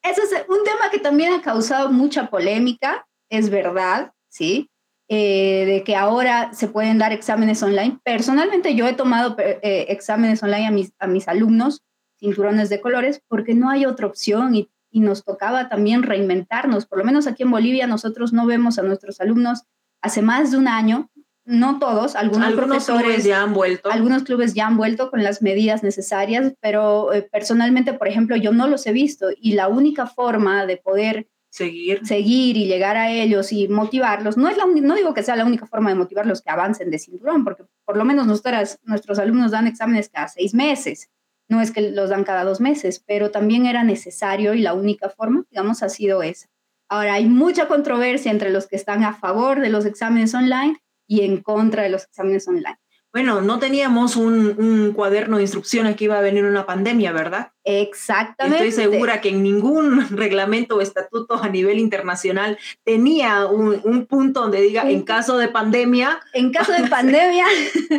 Eso 0.00 0.22
es 0.22 0.30
un 0.48 0.62
tema 0.62 0.90
que 0.92 1.00
también 1.00 1.32
ha 1.32 1.42
causado 1.42 1.90
mucha 1.90 2.30
polémica, 2.30 3.08
es 3.28 3.50
verdad, 3.50 4.12
¿sí? 4.28 4.70
Eh, 5.08 5.64
de 5.66 5.82
que 5.82 5.96
ahora 5.96 6.52
se 6.54 6.68
pueden 6.68 6.98
dar 6.98 7.10
exámenes 7.10 7.60
online. 7.64 7.98
Personalmente 8.04 8.76
yo 8.76 8.86
he 8.86 8.92
tomado 8.92 9.34
eh, 9.36 9.86
exámenes 9.88 10.44
online 10.44 10.68
a 10.68 10.70
mis, 10.70 10.92
a 11.00 11.08
mis 11.08 11.26
alumnos 11.26 11.82
cinturones 12.24 12.70
de 12.70 12.80
colores 12.80 13.20
porque 13.28 13.54
no 13.54 13.68
hay 13.68 13.84
otra 13.84 14.06
opción 14.06 14.54
y, 14.54 14.70
nos 14.92 15.24
tocaba 15.24 15.68
también 15.68 16.04
reinventarnos. 16.04 16.86
Por 16.86 16.98
lo 16.98 17.04
menos 17.04 17.26
aquí 17.26 17.42
en 17.42 17.50
Bolivia 17.50 17.88
nosotros 17.88 18.32
no 18.32 18.46
vemos 18.46 18.78
a 18.78 18.82
nuestros 18.82 19.20
alumnos 19.20 19.64
hace 20.00 20.22
más 20.22 20.52
de 20.52 20.56
un 20.56 20.68
año, 20.68 21.10
no 21.44 21.80
todos, 21.80 22.14
algunos, 22.14 22.54
clubes 22.84 23.24
ya 23.24 23.42
han 23.42 23.52
vuelto. 23.52 23.90
Algunos 23.90 24.22
clubes 24.22 24.54
ya 24.54 24.68
han 24.68 24.76
vuelto 24.76 25.10
con 25.10 25.24
las 25.24 25.42
medidas 25.42 25.82
necesarias, 25.82 26.52
pero 26.60 27.12
eh, 27.12 27.22
personalmente, 27.22 27.92
por 27.94 28.06
ejemplo, 28.06 28.36
yo 28.36 28.52
no 28.52 28.68
los 28.68 28.86
he 28.86 28.92
visto 28.92 29.30
y 29.36 29.54
la 29.54 29.66
única 29.66 30.06
forma 30.06 30.64
de 30.64 30.76
poder 30.76 31.26
seguir. 31.50 32.06
seguir 32.06 32.56
y 32.56 32.66
llegar 32.66 32.96
a 32.96 33.10
ellos 33.10 33.50
y 33.50 33.66
motivarlos, 33.66 34.36
no, 34.36 34.48
es 34.48 34.56
la, 34.56 34.66
no 34.66 34.94
digo 34.94 35.12
que 35.12 35.24
sea 35.24 35.34
la 35.34 35.44
única 35.44 35.66
forma 35.66 35.90
de 35.90 35.96
motivarlos 35.96 36.40
que 36.40 36.50
avancen 36.50 36.92
de 36.92 37.00
cinturón, 37.00 37.42
porque 37.42 37.64
por 37.84 37.96
lo 37.96 38.04
menos 38.04 38.28
nosotras, 38.28 38.78
nuestros 38.84 39.18
alumnos 39.18 39.50
dan 39.50 39.66
exámenes 39.66 40.08
cada 40.08 40.28
seis 40.28 40.54
meses 40.54 41.10
no 41.48 41.60
es 41.60 41.70
que 41.70 41.90
los 41.90 42.10
dan 42.10 42.24
cada 42.24 42.44
dos 42.44 42.60
meses, 42.60 43.02
pero 43.06 43.30
también 43.30 43.66
era 43.66 43.84
necesario 43.84 44.54
y 44.54 44.60
la 44.60 44.74
única 44.74 45.08
forma, 45.08 45.44
digamos, 45.50 45.82
ha 45.82 45.88
sido 45.88 46.22
esa. 46.22 46.48
Ahora, 46.88 47.14
hay 47.14 47.26
mucha 47.26 47.68
controversia 47.68 48.30
entre 48.30 48.50
los 48.50 48.66
que 48.66 48.76
están 48.76 49.04
a 49.04 49.14
favor 49.14 49.60
de 49.60 49.70
los 49.70 49.84
exámenes 49.86 50.34
online 50.34 50.76
y 51.06 51.22
en 51.22 51.42
contra 51.42 51.82
de 51.82 51.88
los 51.88 52.04
exámenes 52.04 52.46
online. 52.48 52.78
Bueno, 53.14 53.40
no 53.42 53.60
teníamos 53.60 54.16
un, 54.16 54.92
cuaderno 54.92 55.36
de 55.36 55.44
instrucciones 55.44 55.94
que 55.94 56.06
iba 56.06 56.18
a 56.18 56.20
venir 56.20 56.44
una 56.44 56.66
pandemia, 56.66 57.12
¿verdad? 57.12 57.52
Exactamente. 57.62 58.66
Estoy 58.66 58.84
segura 58.86 59.20
que 59.20 59.28
en 59.28 59.44
ningún 59.44 60.08
reglamento 60.16 60.74
o 60.74 60.80
estatuto 60.80 61.40
a 61.40 61.48
nivel 61.48 61.78
internacional 61.78 62.58
tenía 62.82 63.46
un, 63.46 63.80
un 63.84 64.06
punto 64.06 64.40
donde 64.40 64.60
diga 64.62 64.90
en 64.90 65.04
caso 65.04 65.38
de 65.38 65.46
pandemia. 65.46 66.20
En 66.32 66.50
caso 66.50 66.72
de 66.72 66.88
pandemia, 66.90 67.46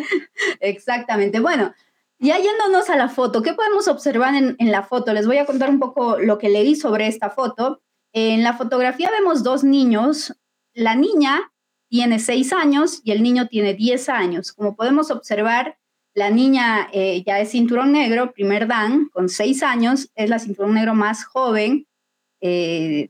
exactamente. 0.59 1.39
Bueno, 1.39 1.73
ya 2.25 2.37
yéndonos 2.37 2.89
a 2.89 2.97
la 2.97 3.09
foto, 3.09 3.41
¿qué 3.41 3.53
podemos 3.53 3.87
observar 3.87 4.33
en, 4.35 4.71
la 4.71 4.83
foto? 4.83 5.13
Les 5.13 5.27
voy 5.27 5.37
a 5.37 5.45
contar 5.45 5.69
un 5.69 5.79
poco 5.79 6.17
lo 6.19 6.37
que 6.37 6.49
leí 6.49 6.75
sobre 6.75 7.07
esta 7.07 7.29
foto. 7.29 7.81
En 8.13 8.43
la 8.43 8.53
fotografía 8.53 9.11
vemos 9.11 9.43
dos 9.43 9.63
niños. 9.63 10.33
La 10.73 10.95
niña 10.95 11.51
tiene 11.89 12.19
seis 12.19 12.53
años 12.53 13.01
y 13.03 13.11
el 13.11 13.23
niño 13.23 13.47
tiene 13.47 13.73
diez 13.73 14.09
años. 14.09 14.51
Como 14.51 14.75
podemos 14.75 15.11
observar, 15.11 15.77
la 16.13 16.29
niña 16.29 16.89
eh, 16.93 17.23
ya 17.25 17.39
es 17.39 17.51
cinturón 17.51 17.91
negro, 17.91 18.31
primer 18.33 18.67
dan, 18.67 19.09
con 19.09 19.29
seis 19.29 19.63
años, 19.63 20.09
es 20.15 20.29
la 20.29 20.39
cinturón 20.39 20.73
negro 20.73 20.95
más 20.95 21.25
joven, 21.25 21.87
eh, 22.41 23.09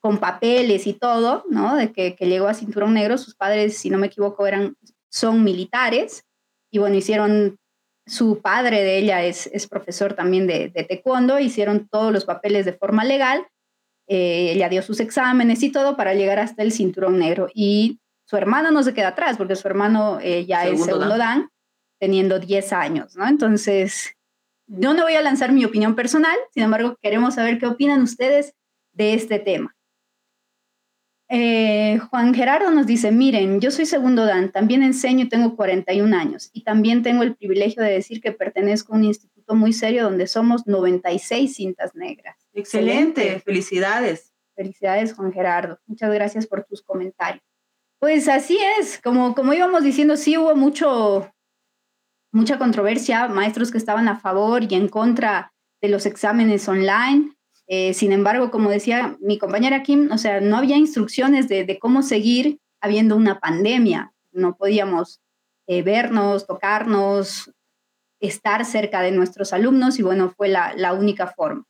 con 0.00 0.18
papeles 0.18 0.86
y 0.86 0.92
todo, 0.92 1.44
¿no? 1.50 1.74
De 1.74 1.92
que, 1.92 2.14
que, 2.14 2.26
llegó 2.26 2.46
a 2.46 2.54
cinturón 2.54 2.94
negro. 2.94 3.18
Sus 3.18 3.34
padres, 3.34 3.76
si 3.76 3.90
no 3.90 3.98
me 3.98 4.06
equivoco, 4.06 4.46
eran, 4.46 4.76
son 5.08 5.42
militares 5.42 6.24
y 6.70 6.78
bueno, 6.78 6.96
hicieron 6.96 7.58
su 8.06 8.40
padre 8.40 8.82
de 8.82 8.98
ella 8.98 9.24
es, 9.24 9.66
profesor 9.68 10.14
también 10.14 10.46
de, 10.46 10.68
de, 10.68 10.84
taekwondo, 10.84 11.40
hicieron 11.40 11.88
todos 11.88 12.12
los 12.12 12.24
papeles 12.24 12.64
de 12.64 12.72
forma 12.72 13.04
legal, 13.04 13.46
eh, 14.08 14.52
ella 14.52 14.68
dio 14.68 14.82
sus 14.82 15.00
exámenes 15.00 15.62
y 15.62 15.72
todo 15.72 15.96
para 15.96 16.14
llegar 16.14 16.38
hasta 16.38 16.62
el 16.62 16.72
cinturón 16.72 17.18
negro. 17.18 17.48
Y 17.52 18.00
su 18.24 18.36
hermana 18.36 18.70
no 18.70 18.82
se 18.82 18.94
queda 18.94 19.08
atrás, 19.08 19.36
porque 19.36 19.56
su 19.56 19.66
hermano 19.66 20.18
eh, 20.22 20.46
ya 20.46 20.66
es 20.66 20.84
segundo 20.84 21.18
dan. 21.18 21.48
teniendo 21.98 22.38
10 22.38 22.72
años, 22.72 23.16
¿no? 23.16 23.26
Entonces, 23.26 24.12
yo 24.66 24.94
no 24.94 25.02
voy 25.02 25.14
a 25.14 25.22
lanzar 25.22 25.52
mi 25.52 25.64
opinión 25.64 25.94
personal, 25.94 26.36
sin 26.52 26.62
embargo, 26.62 26.96
queremos 27.00 27.34
saber 27.34 27.58
qué 27.58 27.66
opinan 27.66 28.02
ustedes 28.02 28.54
de 28.92 29.14
este 29.14 29.38
tema. 29.38 29.75
Eh, 31.28 31.98
Juan 32.10 32.34
Gerardo 32.34 32.70
nos 32.70 32.86
dice, 32.86 33.10
miren, 33.10 33.60
yo 33.60 33.70
soy 33.70 33.84
segundo 33.86 34.24
Dan, 34.24 34.52
también 34.52 34.82
enseño 34.82 35.24
y 35.24 35.28
tengo 35.28 35.56
41 35.56 36.16
años 36.16 36.50
y 36.52 36.62
también 36.62 37.02
tengo 37.02 37.24
el 37.24 37.34
privilegio 37.34 37.82
de 37.82 37.90
decir 37.90 38.20
que 38.20 38.30
pertenezco 38.30 38.92
a 38.92 38.96
un 38.96 39.04
instituto 39.04 39.54
muy 39.56 39.72
serio 39.72 40.04
donde 40.04 40.28
somos 40.28 40.66
96 40.66 41.54
cintas 41.54 41.94
negras. 41.94 42.36
Excelente, 42.52 43.40
felicidades. 43.40 44.32
Felicidades, 44.54 45.14
Juan 45.14 45.32
Gerardo. 45.32 45.80
Muchas 45.86 46.12
gracias 46.14 46.46
por 46.46 46.64
tus 46.64 46.82
comentarios. 46.82 47.44
Pues 47.98 48.28
así 48.28 48.58
es, 48.78 49.00
como, 49.02 49.34
como 49.34 49.52
íbamos 49.52 49.82
diciendo, 49.82 50.16
sí 50.16 50.38
hubo 50.38 50.54
mucho, 50.54 51.32
mucha 52.30 52.58
controversia, 52.58 53.26
maestros 53.28 53.70
que 53.70 53.78
estaban 53.78 54.06
a 54.08 54.20
favor 54.20 54.62
y 54.62 54.74
en 54.74 54.88
contra 54.88 55.52
de 55.80 55.88
los 55.88 56.06
exámenes 56.06 56.68
online. 56.68 57.35
Eh, 57.68 57.94
sin 57.94 58.12
embargo, 58.12 58.50
como 58.50 58.70
decía 58.70 59.16
mi 59.20 59.38
compañera 59.38 59.82
Kim, 59.82 60.10
o 60.12 60.18
sea, 60.18 60.40
no 60.40 60.56
había 60.56 60.76
instrucciones 60.76 61.48
de, 61.48 61.78
cómo 61.80 62.02
seguir 62.02 62.60
habiendo 62.80 63.16
una 63.16 63.40
pandemia. 63.40 64.12
No 64.32 64.56
podíamos 64.56 65.20
eh, 65.66 65.82
vernos, 65.82 66.46
tocarnos, 66.46 67.52
estar 68.20 68.64
cerca 68.64 69.02
de 69.02 69.10
nuestros 69.10 69.52
alumnos 69.52 69.98
y 69.98 70.02
bueno, 70.02 70.32
fue 70.36 70.48
la, 70.48 70.92
única 70.92 71.26
forma. 71.26 71.64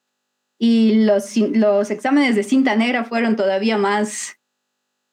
Y 0.59 1.05
los, 1.05 1.37
los, 1.37 1.91
exámenes 1.91 2.35
de 2.37 2.43
cinta 2.43 2.77
negra 2.77 3.05
fueron 3.05 3.37
todavía 3.37 3.79
más 3.79 4.37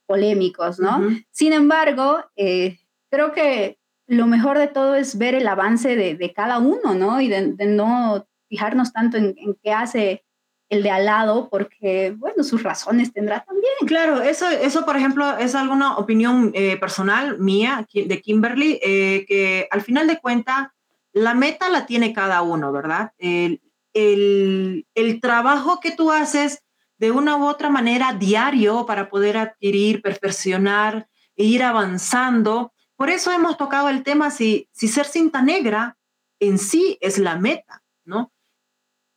polémicos, 0.06 0.80
¿no? 0.80 1.02
Sin 1.32 1.54
embargo, 1.54 2.24
eh, 2.36 2.78
creo 3.10 3.32
que 3.32 3.80
lo 4.08 4.28
mejor 4.28 4.58
de 4.58 4.68
todo 4.68 4.96
es 4.96 5.18
ver 5.18 5.34
el 5.34 5.48
avance 5.48 5.96
de, 5.96 6.34
cada 6.34 6.60
uno, 6.60 6.94
¿no? 6.94 7.22
Y 7.22 7.30
de, 7.30 7.54
no 7.66 8.28
fijarnos 8.50 8.92
tanto 8.92 9.18
en, 9.18 9.34
en 9.38 9.56
qué 9.62 9.72
hace 9.72 10.24
el 10.74 10.84
de 10.84 10.92
al 10.92 11.06
lado, 11.06 11.50
porque, 11.50 12.13
bueno, 12.18 12.44
sus 12.44 12.63
razones 12.63 13.13
tendrá 13.13 13.44
también. 13.46 13.74
Claro, 13.86 14.22
eso, 14.22 14.48
eso 14.50 14.86
por 14.86 14.98
ejemplo, 14.98 15.38
es 15.38 15.56
alguna 15.56 15.98
opinión 15.98 16.51
eh, 16.53 16.77
personal 16.77 17.39
mía 17.39 17.88
de 17.94 18.22
Kimberly, 18.22 18.80
eh, 18.84 19.25
que 19.27 19.68
al 19.72 19.82
final 19.82 20.08
de 20.08 20.20
cuentas, 20.20 20.68
la 21.13 21.34
meta 21.34 21.70
la 21.70 21.86
tiene 21.86 22.12
cada 22.12 22.42
uno, 22.42 22.72
¿verdad? 22.72 23.12
El, 23.18 23.62
el, 23.94 24.88
el, 24.96 25.22
trabajo 25.22 25.80
que 25.80 25.92
tú 25.92 26.12
haces 26.12 26.63
de 26.98 27.12
una 27.12 27.38
u 27.38 27.46
otra 27.46 27.70
manera 27.70 28.13
diario 28.13 28.86
para 28.86 29.10
poder 29.10 29.38
adquirir, 29.38 30.01
perfeccionar 30.01 31.08
e 31.36 31.46
ir 31.46 31.63
avanzando. 31.63 32.74
Por 32.96 33.10
eso 33.10 33.32
hemos 33.32 33.58
tocado 33.58 33.89
el 33.89 34.03
tema 34.03 34.32
si, 34.32 34.68
si 34.72 34.88
ser 34.88 35.06
cinta 35.06 35.42
negra 35.42 35.98
en 36.39 36.58
sí 36.58 36.98
es 37.00 37.20
la 37.20 37.38
meta, 37.38 37.84
¿no? 38.06 38.33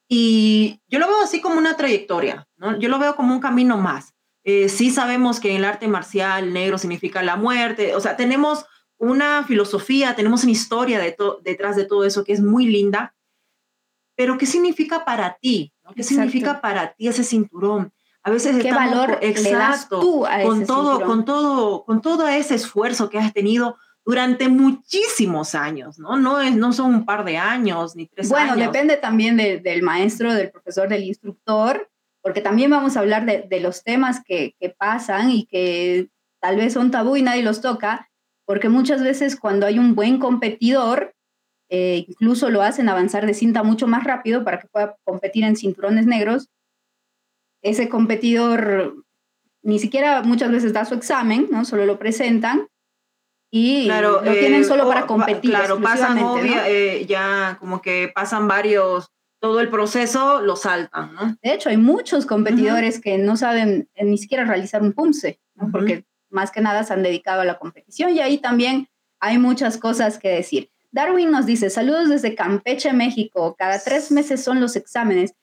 Y 0.09 0.81
yo 0.89 0.99
lo 0.99 1.09
veo 1.09 1.23
así 1.23 1.41
como 1.41 1.59
una 1.59 1.77
trayectoria, 1.77 2.47
¿no? 2.57 2.79
Yo 2.79 2.89
lo 2.89 2.99
veo 2.99 3.17
como 3.17 3.35
un 3.35 3.41
camino 3.41 3.77
más. 3.77 4.15
Eh, 4.45 4.69
sí 4.69 4.91
sabemos 4.91 5.41
que 5.41 5.51
en 5.51 5.57
el 5.57 5.65
arte 5.65 5.89
marcial 5.89 6.53
negro 6.53 6.79
significa 6.79 7.23
la 7.23 7.35
muerte, 7.35 7.97
o 7.97 8.01
sea, 8.01 8.17
tenemos 8.17 8.65
una 8.99 9.43
filosofía, 9.45 10.15
tenemos 10.15 10.45
una 10.45 10.53
historia 10.53 11.01
detrás 11.43 11.77
de 11.77 11.85
todo 11.85 12.05
eso 12.05 12.23
que 12.23 12.33
es 12.33 12.41
muy 12.41 12.67
linda, 12.67 13.15
pero 14.15 14.39
¿qué 14.39 14.47
significa 14.47 15.05
para 15.05 15.37
ti? 15.41 15.73
¿Qué 15.95 16.03
significa 16.03 16.61
para 16.61 16.95
ti 16.95 17.09
ese 17.09 17.25
cinturón? 17.25 17.93
A 18.23 18.31
veces 18.31 18.57
¿Qué 18.63 18.73
valor 18.73 19.19
exacto, 19.21 20.01
tú 20.01 20.27
con 20.43 20.67
todo, 20.67 21.01
con 21.05 21.25
todo, 21.25 21.85
con 21.85 22.01
todo 22.01 22.27
ese 22.27 22.55
esfuerzo 22.55 23.11
que 23.11 23.19
has 23.19 23.33
tenido 23.33 23.77
durante 24.07 24.49
muchísimos 24.49 25.57
años, 25.57 25.99
¿no? 25.99 26.17
No, 26.17 26.41
es, 26.41 26.55
no 26.55 26.73
son 26.73 26.95
un 26.95 27.05
par 27.05 27.25
de 27.25 27.39
años 27.39 27.97
ni 27.97 28.07
tres 28.07 28.31
años. 28.31 28.55
Bueno, 28.55 28.73
depende 28.73 28.97
también 28.97 29.37
del 29.37 29.83
maestro, 29.83 30.33
del 30.33 30.53
profesor, 30.53 30.89
del 30.89 31.03
instructor, 31.03 31.91
porque 32.23 32.41
también 32.41 32.71
vamos 32.71 32.97
a 32.97 33.01
hablar 33.01 33.27
de, 33.27 33.43
de 33.51 33.61
los 33.61 33.83
temas 33.83 34.23
que, 34.25 34.55
que, 34.61 34.71
pasan 34.71 35.33
y 35.33 35.45
que 35.47 36.09
tal 36.41 36.57
vez 36.57 36.75
son 36.75 36.93
tabú 36.93 37.17
y 37.17 37.23
nadie 37.23 37.43
los 37.43 37.61
toca, 37.61 38.09
porque 38.45 38.69
muchas 38.69 39.03
veces 39.03 39.35
cuando 39.35 39.67
hay 39.67 39.81
un 39.81 39.97
buen 39.97 40.21
competidor, 40.21 41.17
eh, 41.69 42.05
incluso 42.07 42.49
lo 42.49 42.63
hacen 42.63 42.89
avanzar 42.89 43.27
de 43.27 43.35
cinta 43.35 43.65
mucho 43.65 43.89
más 43.89 44.05
rápido 44.05 44.45
para 44.45 44.61
que 44.61 44.69
pueda 44.69 44.97
competir 45.03 45.43
en 45.43 45.57
cinturones 45.57 46.07
negros. 46.07 46.49
Ese 47.61 47.89
competidor 47.89 49.05
ni 49.63 49.81
siquiera 49.81 50.23
muchas 50.23 50.53
veces 50.53 50.73
da 50.73 50.85
su 50.85 50.95
examen, 50.95 51.49
¿no? 51.51 51.65
Solo 51.65 51.87
lo 51.87 51.99
presentan 51.99 52.69
y 53.51 53.89
lo 53.89 54.21
tienen 54.23 54.65
solo 54.65 54.85
eh, 54.85 54.87
para 54.87 55.07
competir. 55.07 55.51
Claro, 55.51 55.81
pasan 55.81 56.19
eh, 56.45 57.07
ya 57.09 57.57
como 57.61 57.81
que 57.81 58.11
pasan 58.15 58.49
varios, 58.49 59.11
todo 59.41 59.61
el 59.61 59.69
proceso 59.69 60.41
lo 60.41 60.57
saltan, 60.57 61.15
¿no? 61.15 61.37
De 61.43 61.55
hecho, 61.55 61.69
hay 61.69 61.77
muchos 61.77 62.27
competidores 62.27 63.01
que 63.01 63.19
no 63.19 63.37
saben 63.37 63.89
ni 64.01 64.19
siquiera 64.19 64.45
realizar 64.45 64.83
un 64.83 64.93
PUMSE, 64.93 65.41
¿no? 65.55 65.71
Porque 65.71 66.05
más 66.31 66.51
que 66.51 66.61
nada 66.61 66.85
se 66.85 66.93
han 66.93 67.03
dedicado 67.03 67.43
a 67.43 67.45
la 67.45 67.59
competición 67.59 68.11
y 68.11 68.21
ahí 68.21 68.39
también 68.39 68.89
hay 69.21 69.39
muchas 69.39 69.79
cosas 69.79 70.19
que 70.19 70.29
decir. 70.29 70.71
Darwin 70.91 71.31
nos 71.31 71.47
dice, 71.47 71.71
saludos 71.71 72.09
desde 72.09 72.35
Campeche, 72.35 72.93
México. 72.93 73.55
Cada 73.59 73.79
tres 73.79 74.11
meses 74.11 74.43
son 74.43 74.61
los 74.61 74.77
exámenes. 74.77 75.35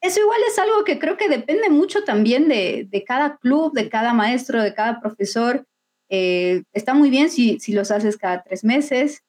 Eso 0.00 0.20
igual 0.20 0.40
es 0.46 0.58
algo 0.58 0.84
que 0.84 0.98
creo 0.98 1.16
que 1.16 1.28
depende 1.28 1.70
mucho 1.70 2.04
también 2.04 2.48
de, 2.48 2.86
de 2.88 3.04
cada 3.04 3.38
club, 3.38 3.72
de 3.72 3.88
cada 3.88 4.12
maestro, 4.12 4.62
de 4.62 4.74
cada 4.74 5.00
profesor. 5.00 5.66
Eh, 6.08 6.62
está 6.72 6.94
muy 6.94 7.10
bien 7.10 7.30
si, 7.30 7.58
si 7.60 7.72
los 7.72 7.90
haces 7.90 8.16
cada 8.16 8.42
tres 8.42 8.64
meses, 8.64 9.22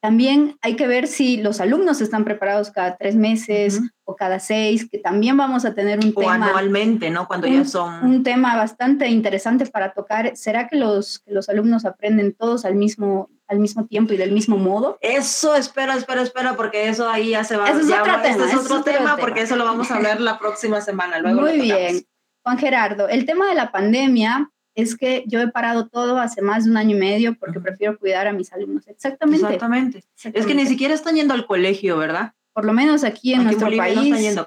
también 0.00 0.56
hay 0.62 0.76
que 0.76 0.86
ver 0.86 1.06
si 1.06 1.36
los 1.36 1.60
alumnos 1.60 2.00
están 2.00 2.24
preparados 2.24 2.70
cada 2.70 2.96
tres 2.96 3.16
meses 3.16 3.80
o 4.04 4.16
cada 4.16 4.40
seis, 4.40 4.88
que 4.90 4.98
también 4.98 5.36
vamos 5.36 5.66
a 5.66 5.74
tener 5.74 5.98
un 5.98 6.12
o 6.16 6.20
tema. 6.20 6.34
anualmente, 6.34 7.10
¿no? 7.10 7.28
Cuando 7.28 7.46
ya 7.46 7.66
son. 7.66 8.02
Un 8.02 8.22
tema 8.22 8.56
bastante 8.56 9.08
interesante 9.08 9.66
para 9.66 9.92
tocar. 9.92 10.36
¿Será 10.36 10.68
que 10.68 10.76
los, 10.76 11.18
que 11.18 11.32
los 11.32 11.50
alumnos 11.50 11.84
aprenden 11.84 12.32
todos 12.32 12.64
al 12.64 12.76
mismo, 12.76 13.28
al 13.46 13.58
mismo 13.58 13.86
tiempo 13.86 14.14
y 14.14 14.16
del 14.16 14.32
mismo 14.32 14.56
modo? 14.56 14.96
Eso, 15.02 15.54
espera, 15.54 15.94
espera, 15.94 16.22
espera, 16.22 16.56
porque 16.56 16.88
eso 16.88 17.06
ahí 17.06 17.30
ya 17.30 17.44
se 17.44 17.58
va. 17.58 17.68
Eso 17.68 17.80
es 17.80 17.92
otro 17.92 18.22
tema. 18.22 18.46
es 18.46 18.54
otro, 18.54 18.82
tema, 18.82 19.16
porque 19.18 19.42
eso 19.42 19.56
lo 19.56 19.66
vamos 19.66 19.90
a 19.90 19.98
ver 19.98 20.18
la 20.22 20.38
próxima 20.38 20.80
semana. 20.80 21.18
Luego 21.18 21.42
Muy 21.42 21.60
bien. 21.60 22.02
Juan 22.42 22.56
Gerardo, 22.56 23.06
el 23.06 23.26
tema 23.26 23.50
de 23.50 23.54
la 23.54 23.70
pandemia 23.70 24.50
es 24.74 24.96
que 24.96 25.24
yo 25.26 25.40
he 25.40 25.48
parado 25.48 25.88
todo 25.88 26.18
hace 26.18 26.42
más 26.42 26.64
de 26.64 26.70
un 26.70 26.76
año 26.76 26.96
y 26.96 27.00
medio 27.00 27.34
porque 27.38 27.60
prefiero 27.60 27.98
cuidar 27.98 28.26
a 28.26 28.32
mis 28.32 28.52
alumnos. 28.52 28.86
Exactamente. 28.86 29.44
Exactamente. 29.44 30.04
Es 30.22 30.46
que 30.46 30.54
ni 30.54 30.66
siquiera 30.66 30.94
están 30.94 31.16
yendo 31.16 31.34
al 31.34 31.46
colegio, 31.46 31.96
¿verdad? 31.96 32.34
Por 32.52 32.64
lo 32.64 32.72
menos 32.72 33.04
aquí 33.04 33.34
en 33.34 33.44
nuestro 33.44 33.68
país. 33.76 34.38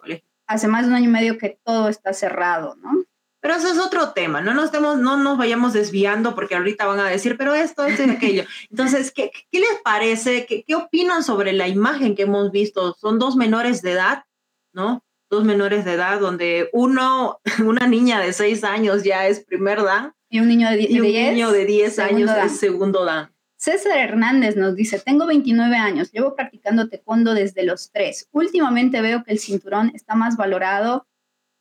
Hace 0.45 0.67
más 0.67 0.83
de 0.83 0.89
un 0.89 0.95
año 0.95 1.05
y 1.05 1.11
medio 1.11 1.37
que 1.37 1.57
todo 1.63 1.87
está 1.87 2.13
cerrado, 2.13 2.75
¿no? 2.81 3.03
Pero 3.39 3.55
eso 3.55 3.67
es 3.67 3.77
otro 3.77 4.11
tema, 4.11 4.39
no 4.39 4.53
nos, 4.53 4.71
demos, 4.71 4.99
no 4.99 5.17
nos 5.17 5.37
vayamos 5.37 5.73
desviando 5.73 6.33
porque 6.33 6.55
ahorita 6.55 6.85
van 6.85 7.01
a 7.01 7.09
decir, 7.09 7.35
pero 7.37 7.53
esto, 7.53 7.83
esto 7.83 8.03
y 8.05 8.09
aquello. 8.09 8.45
Entonces, 8.69 9.11
¿qué, 9.11 9.31
qué 9.51 9.59
les 9.59 9.81
parece? 9.83 10.45
¿Qué, 10.45 10.63
¿Qué 10.63 10.75
opinan 10.75 11.25
sobre 11.25 11.51
la 11.51 11.67
imagen 11.67 12.15
que 12.15 12.21
hemos 12.21 12.51
visto? 12.51 12.93
Son 12.93 13.19
dos 13.19 13.35
menores 13.35 13.81
de 13.81 13.91
edad, 13.91 14.23
¿no? 14.71 15.03
Dos 15.33 15.43
menores 15.43 15.83
de 15.83 15.93
edad, 15.93 16.19
donde 16.19 16.69
uno, 16.73 17.41
una 17.65 17.87
niña 17.87 18.19
de 18.19 18.33
seis 18.33 18.63
años 18.63 19.03
ya 19.03 19.27
es 19.27 19.43
primer 19.43 19.83
dan. 19.83 20.13
Y 20.29 20.39
un 20.39 20.47
niño 20.47 20.69
de, 20.69 20.87
y 20.89 20.99
un 20.99 21.07
niño 21.07 21.51
de 21.51 21.65
10 21.65 21.99
años 21.99 22.31
es 22.43 22.59
segundo 22.59 23.05
dan. 23.05 23.31
César 23.55 23.97
Hernández 23.97 24.55
nos 24.55 24.75
dice, 24.75 24.99
tengo 24.99 25.27
29 25.27 25.75
años, 25.75 26.11
llevo 26.11 26.35
practicando 26.35 26.89
taekwondo 26.89 27.33
desde 27.33 27.63
los 27.63 27.91
tres. 27.91 28.27
Últimamente 28.31 28.99
veo 29.01 29.23
que 29.23 29.31
el 29.31 29.39
cinturón 29.39 29.91
está 29.93 30.15
más 30.15 30.35
valorado 30.35 31.07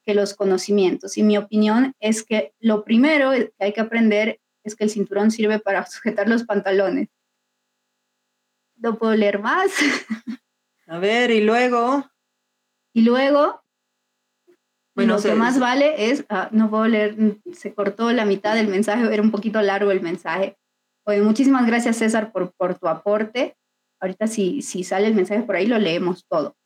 que 0.04 0.14
los 0.14 0.34
conocimientos 0.34 1.16
y 1.16 1.22
mi 1.22 1.36
opinión 1.36 1.94
es 2.00 2.24
que 2.24 2.54
lo 2.58 2.82
primero 2.82 3.30
que 3.32 3.52
hay 3.58 3.72
que 3.72 3.82
aprender 3.82 4.40
es 4.64 4.74
que 4.74 4.84
el 4.84 4.90
cinturón 4.90 5.30
sirve 5.30 5.58
para 5.58 5.86
sujetar 5.86 6.28
los 6.28 6.44
pantalones. 6.44 7.08
No 8.76 8.98
puedo 8.98 9.14
leer 9.14 9.38
más. 9.38 9.70
A 10.86 10.98
ver, 10.98 11.30
y 11.30 11.42
luego. 11.42 12.10
Y 12.92 13.02
luego, 13.02 13.61
bueno, 14.94 15.16
lo 15.16 15.22
que 15.22 15.34
más 15.34 15.58
vale 15.58 16.10
es, 16.10 16.24
ah, 16.28 16.48
no 16.52 16.68
puedo 16.68 16.86
leer, 16.86 17.16
se 17.52 17.74
cortó 17.74 18.12
la 18.12 18.24
mitad 18.26 18.54
del 18.54 18.68
mensaje, 18.68 19.12
era 19.12 19.22
un 19.22 19.30
poquito 19.30 19.62
largo 19.62 19.90
el 19.90 20.02
mensaje. 20.02 20.56
Oye, 21.06 21.22
muchísimas 21.22 21.66
gracias 21.66 21.96
César 21.96 22.30
por, 22.32 22.52
por 22.52 22.78
tu 22.78 22.88
aporte. 22.88 23.56
Ahorita 24.00 24.26
si, 24.26 24.62
si 24.62 24.84
sale 24.84 25.06
el 25.06 25.14
mensaje 25.14 25.42
por 25.42 25.56
ahí 25.56 25.66
lo 25.66 25.78
leemos 25.78 26.26
todo. 26.28 26.56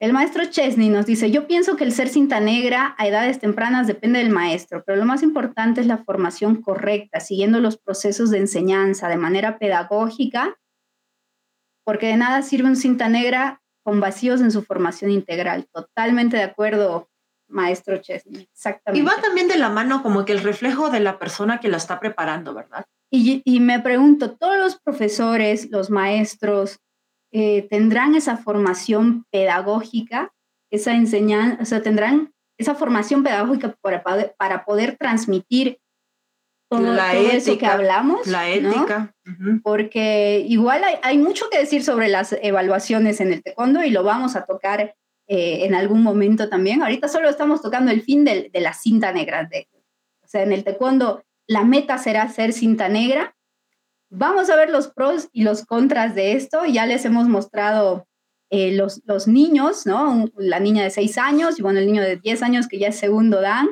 El 0.00 0.12
maestro 0.12 0.44
Chesney 0.44 0.90
nos 0.90 1.06
dice, 1.06 1.30
yo 1.30 1.46
pienso 1.46 1.76
que 1.76 1.84
el 1.84 1.92
ser 1.92 2.08
cinta 2.08 2.40
negra 2.40 2.94
a 2.98 3.06
edades 3.06 3.38
tempranas 3.38 3.86
depende 3.86 4.18
del 4.18 4.28
maestro, 4.28 4.82
pero 4.84 4.98
lo 4.98 5.06
más 5.06 5.22
importante 5.22 5.80
es 5.80 5.86
la 5.86 5.98
formación 5.98 6.60
correcta, 6.60 7.20
siguiendo 7.20 7.60
los 7.60 7.78
procesos 7.78 8.30
de 8.30 8.38
enseñanza 8.38 9.08
de 9.08 9.16
manera 9.16 9.58
pedagógica, 9.58 10.58
porque 11.84 12.08
de 12.08 12.16
nada 12.16 12.42
sirve 12.42 12.68
un 12.68 12.76
cinta 12.76 13.08
negra 13.08 13.62
con 13.84 14.00
vacíos 14.00 14.40
en 14.40 14.50
su 14.50 14.62
formación 14.62 15.10
integral. 15.10 15.68
Totalmente 15.72 16.36
de 16.36 16.42
acuerdo, 16.42 17.08
maestro 17.48 17.98
Chesney. 17.98 18.48
Exactamente. 18.52 19.02
Y 19.02 19.06
va 19.06 19.20
también 19.20 19.48
de 19.48 19.56
la 19.56 19.68
mano 19.68 20.02
como 20.02 20.24
que 20.24 20.32
el 20.32 20.42
reflejo 20.42 20.90
de 20.90 21.00
la 21.00 21.18
persona 21.18 21.60
que 21.60 21.68
la 21.68 21.76
está 21.76 22.00
preparando, 22.00 22.54
¿verdad? 22.54 22.84
Y, 23.10 23.60
me 23.60 23.78
pregunto, 23.78 24.32
¿todos 24.36 24.58
los 24.58 24.80
profesores, 24.80 25.70
los 25.70 25.88
maestros, 25.88 26.80
eh, 27.30 27.68
tendrán 27.70 28.16
esa 28.16 28.36
formación 28.36 29.24
pedagógica, 29.30 30.32
esa 30.70 30.94
enseñanza, 30.94 31.62
o 31.62 31.64
sea, 31.64 31.80
tendrán 31.80 32.32
esa 32.58 32.74
formación 32.74 33.22
pedagógica 33.22 33.76
para, 33.80 34.02
para 34.36 34.64
poder 34.64 34.96
transmitir 34.96 35.78
la 36.70 37.14
ética, 37.14 37.58
que 37.58 37.66
hablamos. 37.66 38.26
La 38.26 38.48
ética. 38.48 39.14
Porque 39.62 40.44
igual 40.46 40.82
hay, 41.02 41.18
mucho 41.18 41.48
que 41.50 41.58
decir 41.58 41.84
sobre 41.84 42.08
las 42.08 42.36
evaluaciones 42.42 43.20
en 43.20 43.32
el 43.32 43.42
taekwondo 43.42 43.82
y 43.84 43.90
lo 43.90 44.02
vamos 44.02 44.36
a 44.36 44.44
tocar 44.44 44.94
eh, 45.26 45.64
en 45.64 45.74
algún 45.74 46.02
momento 46.02 46.48
también. 46.48 46.82
Ahorita 46.82 47.08
solo 47.08 47.28
estamos 47.28 47.62
tocando 47.62 47.90
el 47.90 48.02
fin 48.02 48.24
de, 48.24 48.50
la 48.54 48.72
cinta 48.72 49.12
negra. 49.12 49.44
De, 49.44 49.68
o 50.22 50.26
sea, 50.26 50.42
en 50.42 50.52
el 50.52 50.64
taekwondo 50.64 51.24
la 51.46 51.64
meta 51.64 51.98
será 51.98 52.28
ser 52.28 52.52
cinta 52.52 52.88
negra. 52.88 53.36
Vamos 54.10 54.50
a 54.50 54.56
ver 54.56 54.70
los 54.70 54.88
pros 54.88 55.28
y 55.32 55.42
los 55.42 55.64
contras 55.64 56.14
de 56.14 56.32
esto. 56.32 56.64
Ya 56.66 56.86
les 56.86 57.04
hemos 57.04 57.28
mostrado 57.28 58.06
eh, 58.50 58.72
los, 58.72 59.02
los 59.04 59.26
niños, 59.26 59.86
¿no? 59.86 60.26
La 60.36 60.60
niña 60.60 60.84
de 60.84 60.90
6 60.90 61.18
años 61.18 61.58
y 61.58 61.62
bueno, 61.62 61.80
el 61.80 61.86
niño 61.86 62.02
de 62.02 62.16
10 62.16 62.42
años 62.42 62.68
que 62.68 62.78
ya 62.78 62.88
es 62.88 62.96
segundo 62.96 63.40
dan 63.40 63.68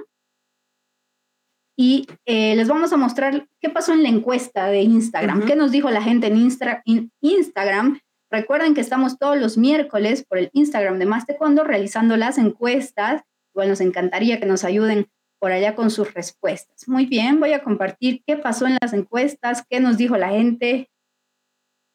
y 1.77 2.07
eh, 2.27 2.55
les 2.55 2.69
vamos 2.69 2.93
a 2.93 2.97
mostrar 2.97 3.49
qué 3.61 3.71
pasó 3.71 3.93
en 3.93 4.03
la 4.03 4.09
encuesta 4.09 4.67
de 4.67 4.83
Instagram, 4.83 5.47
qué 5.47 5.57
nos 5.57 5.71
dijo 5.71 5.91
la 5.91 6.03
gente 6.03 6.27
en, 6.29 7.11
Instagram. 7.21 8.01
Recuerden 8.33 8.73
que 8.73 8.81
estamos 8.81 9.19
todos 9.19 9.37
los 9.37 9.59
miércoles 9.59 10.25
por 10.25 10.39
el 10.39 10.49
Instagram 10.55 10.99
de 10.99 11.05
Más 11.05 11.27
Taekwondo 11.27 11.65
realizando 11.65 12.17
las 12.17 12.39
encuestas. 12.39 13.23
Bueno, 13.53 13.73
nos 13.73 13.83
encantaría 13.83 14.41
que 14.41 14.47
nos 14.47 14.65
ayuden 14.65 15.11
por 15.39 15.53
allá 15.53 15.75
con 15.75 15.91
sus 15.91 16.15
respuestas. 16.15 16.89
Muy 16.89 17.05
bien, 17.05 17.41
voy 17.41 17.53
a 17.53 17.63
compartir 17.63 18.23
qué 18.27 18.39
pasó 18.39 18.67
en 18.67 18.79
las 18.81 18.95
encuestas, 18.95 19.67
qué 19.69 19.81
nos 19.81 19.99
dijo 19.99 20.17
la 20.17 20.31
gente. 20.31 20.91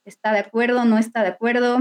¿Está 0.06 0.32
de 0.32 0.38
acuerdo? 0.38 0.86
¿No 0.86 1.00
está 1.00 1.24
de 1.24 1.30
acuerdo? 1.30 1.80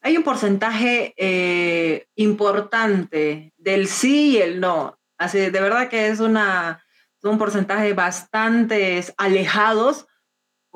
Hay 0.00 0.16
un 0.16 0.22
porcentaje 0.22 1.12
eh, 1.18 2.06
importante 2.14 3.52
del 3.58 3.86
sí 3.88 4.30
y 4.30 4.36
el 4.38 4.60
no. 4.60 4.98
Así, 5.18 5.38
de 5.38 5.50
verdad 5.50 5.90
que 5.90 6.08
es 6.08 6.20
una, 6.20 6.82
un 7.22 7.36
porcentaje 7.36 7.92
bastante 7.92 9.04
alejados, 9.18 10.06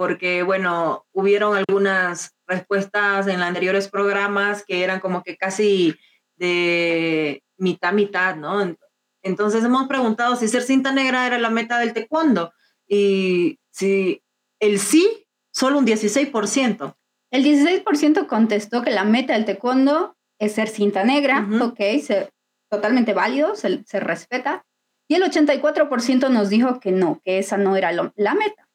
porque, 0.00 0.42
bueno, 0.42 1.04
hubieron 1.12 1.54
algunas 1.54 2.34
respuestas 2.46 3.26
en 3.26 3.38
los 3.38 3.46
anteriores 3.46 3.90
programas 3.90 4.64
que 4.64 4.82
eran 4.82 4.98
como 4.98 5.22
que 5.22 5.36
casi 5.36 5.94
de 6.36 7.44
mitad, 7.58 7.92
mitad, 7.92 8.34
¿no? 8.34 8.74
Entonces 9.22 9.62
hemos 9.62 9.88
preguntado 9.88 10.36
si 10.36 10.48
ser 10.48 10.62
cinta 10.62 10.90
negra 10.90 11.26
era 11.26 11.38
la 11.38 11.50
meta 11.50 11.78
del 11.78 11.92
taekwondo 11.92 12.50
y 12.88 13.58
si 13.72 14.22
el 14.58 14.78
sí, 14.78 15.26
solo 15.52 15.76
un 15.76 15.86
16%. 15.86 16.96
El 17.30 17.44
16% 17.44 18.26
contestó 18.26 18.80
que 18.80 18.92
la 18.92 19.04
meta 19.04 19.34
del 19.34 19.44
taekwondo 19.44 20.16
es 20.38 20.54
ser 20.54 20.68
cinta 20.68 21.04
negra, 21.04 21.46
ok, 21.60 21.78
se, 22.02 22.30
totalmente 22.70 23.12
válido, 23.12 23.54
se, 23.54 24.00
respeta. 24.00 24.64
Y 25.10 25.16
el 25.16 25.24
84% 25.24 26.30
nos 26.30 26.48
dijo 26.48 26.80
que 26.80 26.90
no, 26.90 27.20
que 27.22 27.38
esa 27.38 27.58
no 27.58 27.76
era 27.76 27.92
la 27.92 28.34
meta. 28.34 28.69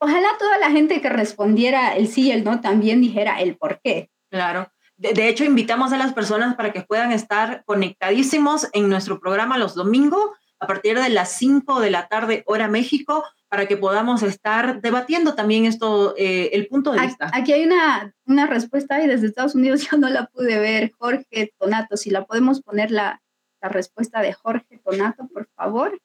Ojalá 0.00 0.28
toda 0.38 0.58
la 0.58 0.70
gente 0.70 1.00
que 1.00 1.08
respondiera 1.08 1.96
el 1.96 2.08
sí 2.08 2.28
y 2.28 2.30
el 2.30 2.44
no 2.44 2.60
también 2.60 3.00
dijera 3.00 3.40
el 3.40 3.56
por 3.56 3.80
qué. 3.82 4.10
Claro. 4.30 4.70
De, 4.96 5.28
hecho, 5.28 5.44
invitamos 5.44 5.92
a 5.92 5.96
las 5.96 6.12
personas 6.12 6.56
para 6.56 6.72
que 6.72 6.82
puedan 6.82 7.12
estar 7.12 7.62
conectadísimos 7.64 8.68
en 8.72 8.88
nuestro 8.88 9.20
programa 9.20 9.56
los 9.56 9.76
domingos 9.76 10.30
a 10.58 10.66
partir 10.66 10.98
de 10.98 11.08
las 11.08 11.30
5 11.32 11.80
de 11.80 11.90
la 11.90 12.08
tarde, 12.08 12.42
hora 12.46 12.66
México, 12.66 13.24
para 13.48 13.66
que 13.66 13.76
podamos 13.76 14.24
estar 14.24 14.80
debatiendo 14.80 15.36
también 15.36 15.66
esto, 15.66 16.14
eh, 16.16 16.50
el 16.52 16.66
punto 16.66 16.90
de 16.90 17.00
vista. 17.00 17.30
Aquí 17.32 17.52
hay 17.52 17.64
una, 17.64 18.12
una 18.26 18.46
respuesta 18.48 18.96
ahí 18.96 19.06
desde 19.06 19.28
Estados 19.28 19.54
Unidos, 19.54 19.82
yo 19.90 19.98
no 19.98 20.08
la 20.08 20.26
pude 20.26 20.58
ver, 20.58 20.90
Jorge 20.98 21.54
Tonato, 21.58 21.96
si 21.96 22.10
la 22.10 22.24
podemos 22.24 22.60
poner 22.60 22.90
la, 22.90 23.22
la 23.60 23.68
respuesta 23.68 24.20
de 24.20 24.32
Jorge 24.32 24.80
Tonato, 24.84 25.28
por 25.28 25.46
favor. 25.54 26.00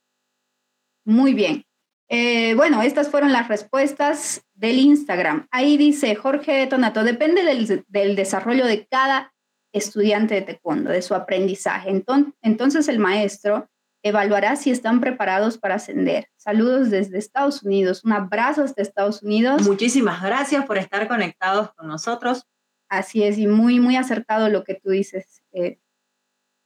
Muy 1.03 1.33
bien. 1.33 1.65
Eh, 2.15 2.53
bueno, 2.53 2.83
estas 2.83 3.09
fueron 3.09 3.31
las 3.31 3.47
respuestas 3.47 4.45
del 4.53 4.77
Instagram. 4.77 5.47
Ahí 5.49 5.77
dice 5.77 6.13
Jorge 6.13 6.67
Tonato, 6.67 7.03
depende 7.03 7.43
del, 7.43 7.83
del 7.87 8.15
desarrollo 8.15 8.67
de 8.67 8.85
cada 8.85 9.33
estudiante 9.71 10.35
de 10.35 10.43
taekwondo, 10.43 10.91
de 10.91 11.01
su 11.01 11.15
aprendizaje. 11.15 11.89
Entonces, 11.89 12.35
entonces 12.43 12.87
el 12.87 12.99
maestro 12.99 13.67
evaluará 14.03 14.55
si 14.57 14.69
están 14.69 15.01
preparados 15.01 15.57
para 15.57 15.75
ascender. 15.75 16.27
Saludos 16.35 16.91
desde 16.91 17.17
Estados 17.17 17.63
Unidos. 17.63 18.03
Un 18.05 18.11
abrazo 18.11 18.61
hasta 18.61 18.83
Estados 18.83 19.23
Unidos. 19.23 19.63
Muchísimas 19.63 20.21
gracias 20.21 20.67
por 20.67 20.77
estar 20.77 21.07
conectados 21.07 21.73
con 21.73 21.87
nosotros. 21.87 22.45
Así 22.89 23.23
es, 23.23 23.39
y 23.39 23.47
muy, 23.47 23.79
muy 23.79 23.95
acertado 23.95 24.49
lo 24.49 24.63
que 24.63 24.75
tú 24.75 24.91
dices 24.91 25.41
eh, 25.51 25.79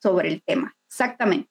sobre 0.02 0.28
el 0.28 0.44
tema. 0.44 0.76
Exactamente. 0.88 1.50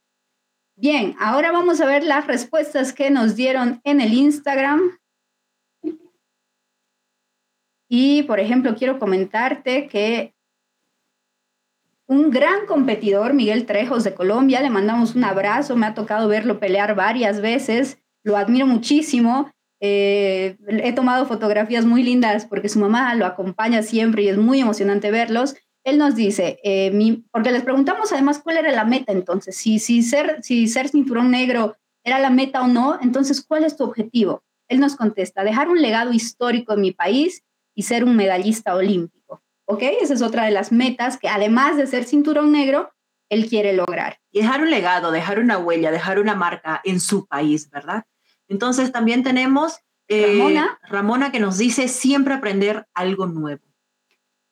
Bien, 0.79 1.17
ahora 1.19 1.53
vamos 1.53 1.81
a 1.81 1.87
ver 1.87 2.05
las 2.05 2.27
respuestas 2.27 2.93
que 2.93 3.11
nos 3.11 3.35
dieron 3.35 3.81
en 3.83 4.03
el 4.03 4.13
Instagram. 4.13 4.99
Y, 7.89 8.25
por 8.25 8.41
ejemplo, 8.41 8.75
quiero 8.75 8.99
comentarte 8.99 9.89
que 9.89 10.35
un 12.07 12.31
gran 12.31 12.67
competidor, 12.67 13.33
Miguel 13.33 13.65
Trejos 13.65 14.05
de 14.05 14.15
Colombia. 14.15 14.61
Le 14.61 14.69
mandamos 14.69 15.15
un 15.15 15.25
abrazo, 15.25 15.77
me 15.77 15.87
ha 15.87 15.95
tocado 15.95 16.29
verlo 16.29 16.61
pelear 16.61 16.95
varias 16.95 17.41
veces, 17.41 17.99
lo 18.23 18.37
admiro 18.37 18.67
muchísimo. 18.67 19.51
Eh, 19.81 20.59
he 20.69 20.93
tomado 20.93 21.25
fotografías 21.25 21.87
muy 21.87 22.03
lindas 22.03 22.45
porque 22.45 22.69
su 22.69 22.79
mamá 22.81 23.15
lo 23.15 23.25
acompaña 23.25 23.83
siempre 23.83 24.25
y 24.25 24.29
es 24.29 24.37
muy 24.37 24.61
emocionante 24.61 25.11
verlos. 25.11 25.55
Él 25.87 25.99
nos 25.99 26.17
dice, 26.17 26.59
eh, 26.65 27.23
porque 27.31 27.53
les 27.53 27.63
preguntamos 27.63 28.13
además 28.13 28.41
cuál 28.43 28.57
era 28.57 28.73
la 28.73 28.85
meta 28.85 29.13
entonces, 29.13 29.57
si, 29.57 29.79
si, 29.79 30.03
ser, 30.03 30.43
si 30.43 30.67
ser 30.67 30.89
cinturón 30.89 31.31
negro 31.31 31.77
era 32.03 32.19
la 32.19 32.31
meta 32.31 32.63
o 32.63 32.67
no, 32.67 32.99
entonces 33.01 33.45
¿cuál 33.47 33.65
es 33.65 33.77
tu 33.77 33.85
objetivo? 33.85 34.43
Él 34.69 34.81
nos 34.81 34.97
contesta, 34.97 35.45
dejar 35.45 35.69
un 35.69 35.81
legado 35.81 36.13
histórico 36.13 36.73
en 36.73 36.81
mi 36.81 36.91
país 36.91 37.45
y 37.75 37.85
ser 37.85 38.03
un 38.03 38.17
medallista 38.17 38.75
olímpico. 38.75 39.17
¿ok? 39.67 39.83
Esa 40.01 40.15
es 40.15 40.23
otra 40.23 40.45
de 40.45 40.51
las 40.51 40.73
metas 40.73 41.19
que 41.19 41.29
además 41.29 41.77
de 41.77 41.87
ser 41.87 42.05
cinturón 42.05 42.53
negro, 42.53 42.91
él 43.29 43.49
quiere 43.49 43.73
lograr. 43.73 44.19
Y 44.33 44.41
dejar 44.41 44.63
un 44.63 44.71
legado, 44.71 45.11
dejar 45.11 45.39
una 45.39 45.59
huella, 45.59 45.91
dejar 45.91 46.19
una 46.19 46.35
marca 46.35 46.81
en 46.85 47.01
su 47.01 47.27
país, 47.27 47.71
¿verdad? 47.71 48.05
Entonces 48.49 48.93
también 48.93 49.23
tenemos 49.23 49.79
eh, 50.09 50.27
Ramona. 50.39 50.79
Ramona 50.89 51.33
que 51.33 51.41
nos 51.41 51.59
dice 51.59 51.89
siempre 51.89 52.35
aprender 52.35 52.87
algo 52.95 53.27
nuevo. 53.27 53.63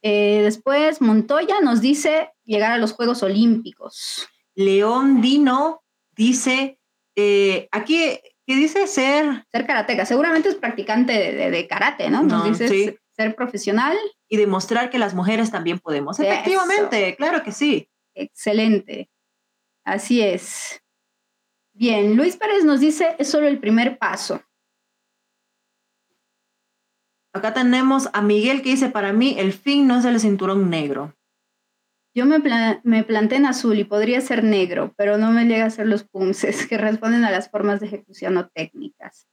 Eh, 0.07 0.43
después 0.43 1.01
Montoya 1.01 1.63
nos 1.63 1.81
dice 1.81 2.31
llegar 2.45 2.73
a 2.73 2.79
los 2.79 2.93
Juegos 2.93 3.23
Olímpicos. 3.23 4.29
León 4.55 5.23
Dino 5.23 5.83
dice, 6.15 6.79
eh, 7.17 7.69
aquí, 7.73 8.21
¿qué 8.47 8.55
dice 8.55 8.87
ser? 8.87 9.47
Ser 9.51 9.67
karateca, 9.67 10.05
seguramente 10.05 10.51
es 10.51 10.57
practicante 10.57 11.13
de, 11.51 11.67
karate, 11.67 12.11
¿no? 12.11 12.23
Nos 12.23 12.59
dice 12.59 12.99
ser 13.17 13.35
profesional 13.35 13.97
y 14.29 14.37
demostrar 14.37 14.91
que 14.91 14.99
las 14.99 15.15
mujeres 15.15 15.51
también 15.51 15.79
podemos. 15.79 16.21
Efectivamente, 16.21 17.17
claro 17.17 17.43
que 17.43 17.53
sí. 17.53 17.89
Excelente. 18.15 19.09
Así 19.85 20.21
es. 20.21 20.83
Bien, 21.73 22.15
Luis 22.15 22.37
Pérez 22.37 22.65
nos 22.65 22.81
dice, 22.81 23.17
es 23.19 23.31
solo 23.31 23.49
el 23.49 23.59
primer 23.59 23.97
paso. 23.97 24.43
Acá 27.35 27.53
tenemos 27.53 28.09
a 28.13 28.23
Miguel 28.23 28.63
que 28.63 28.71
dice, 28.71 28.91
para 28.91 29.13
mí 29.13 29.35
el 29.39 29.53
fin 29.53 29.89
no 29.89 29.99
es 29.99 30.05
el 30.05 30.21
cinturón 30.21 30.71
negro. 30.71 31.17
Yo 32.15 32.27
me, 32.27 32.41
me 32.85 33.03
planté 33.03 33.35
en 33.35 33.47
azul 33.47 33.77
y 33.77 33.83
podría 33.83 34.21
ser 34.21 34.45
negro, 34.45 34.95
pero 34.97 35.19
no 35.19 35.33
me 35.33 35.45
llega 35.45 35.67
a 35.67 35.71
ser 35.71 35.89
los 35.89 36.05
punces 36.05 36.67
que 36.69 36.79
responden 36.79 37.25
a 37.25 37.33
las 37.33 37.51
formas 37.51 37.81
de 37.81 37.89
ejecución 37.89 38.37
o 38.37 38.49
técnicas. 38.49 39.27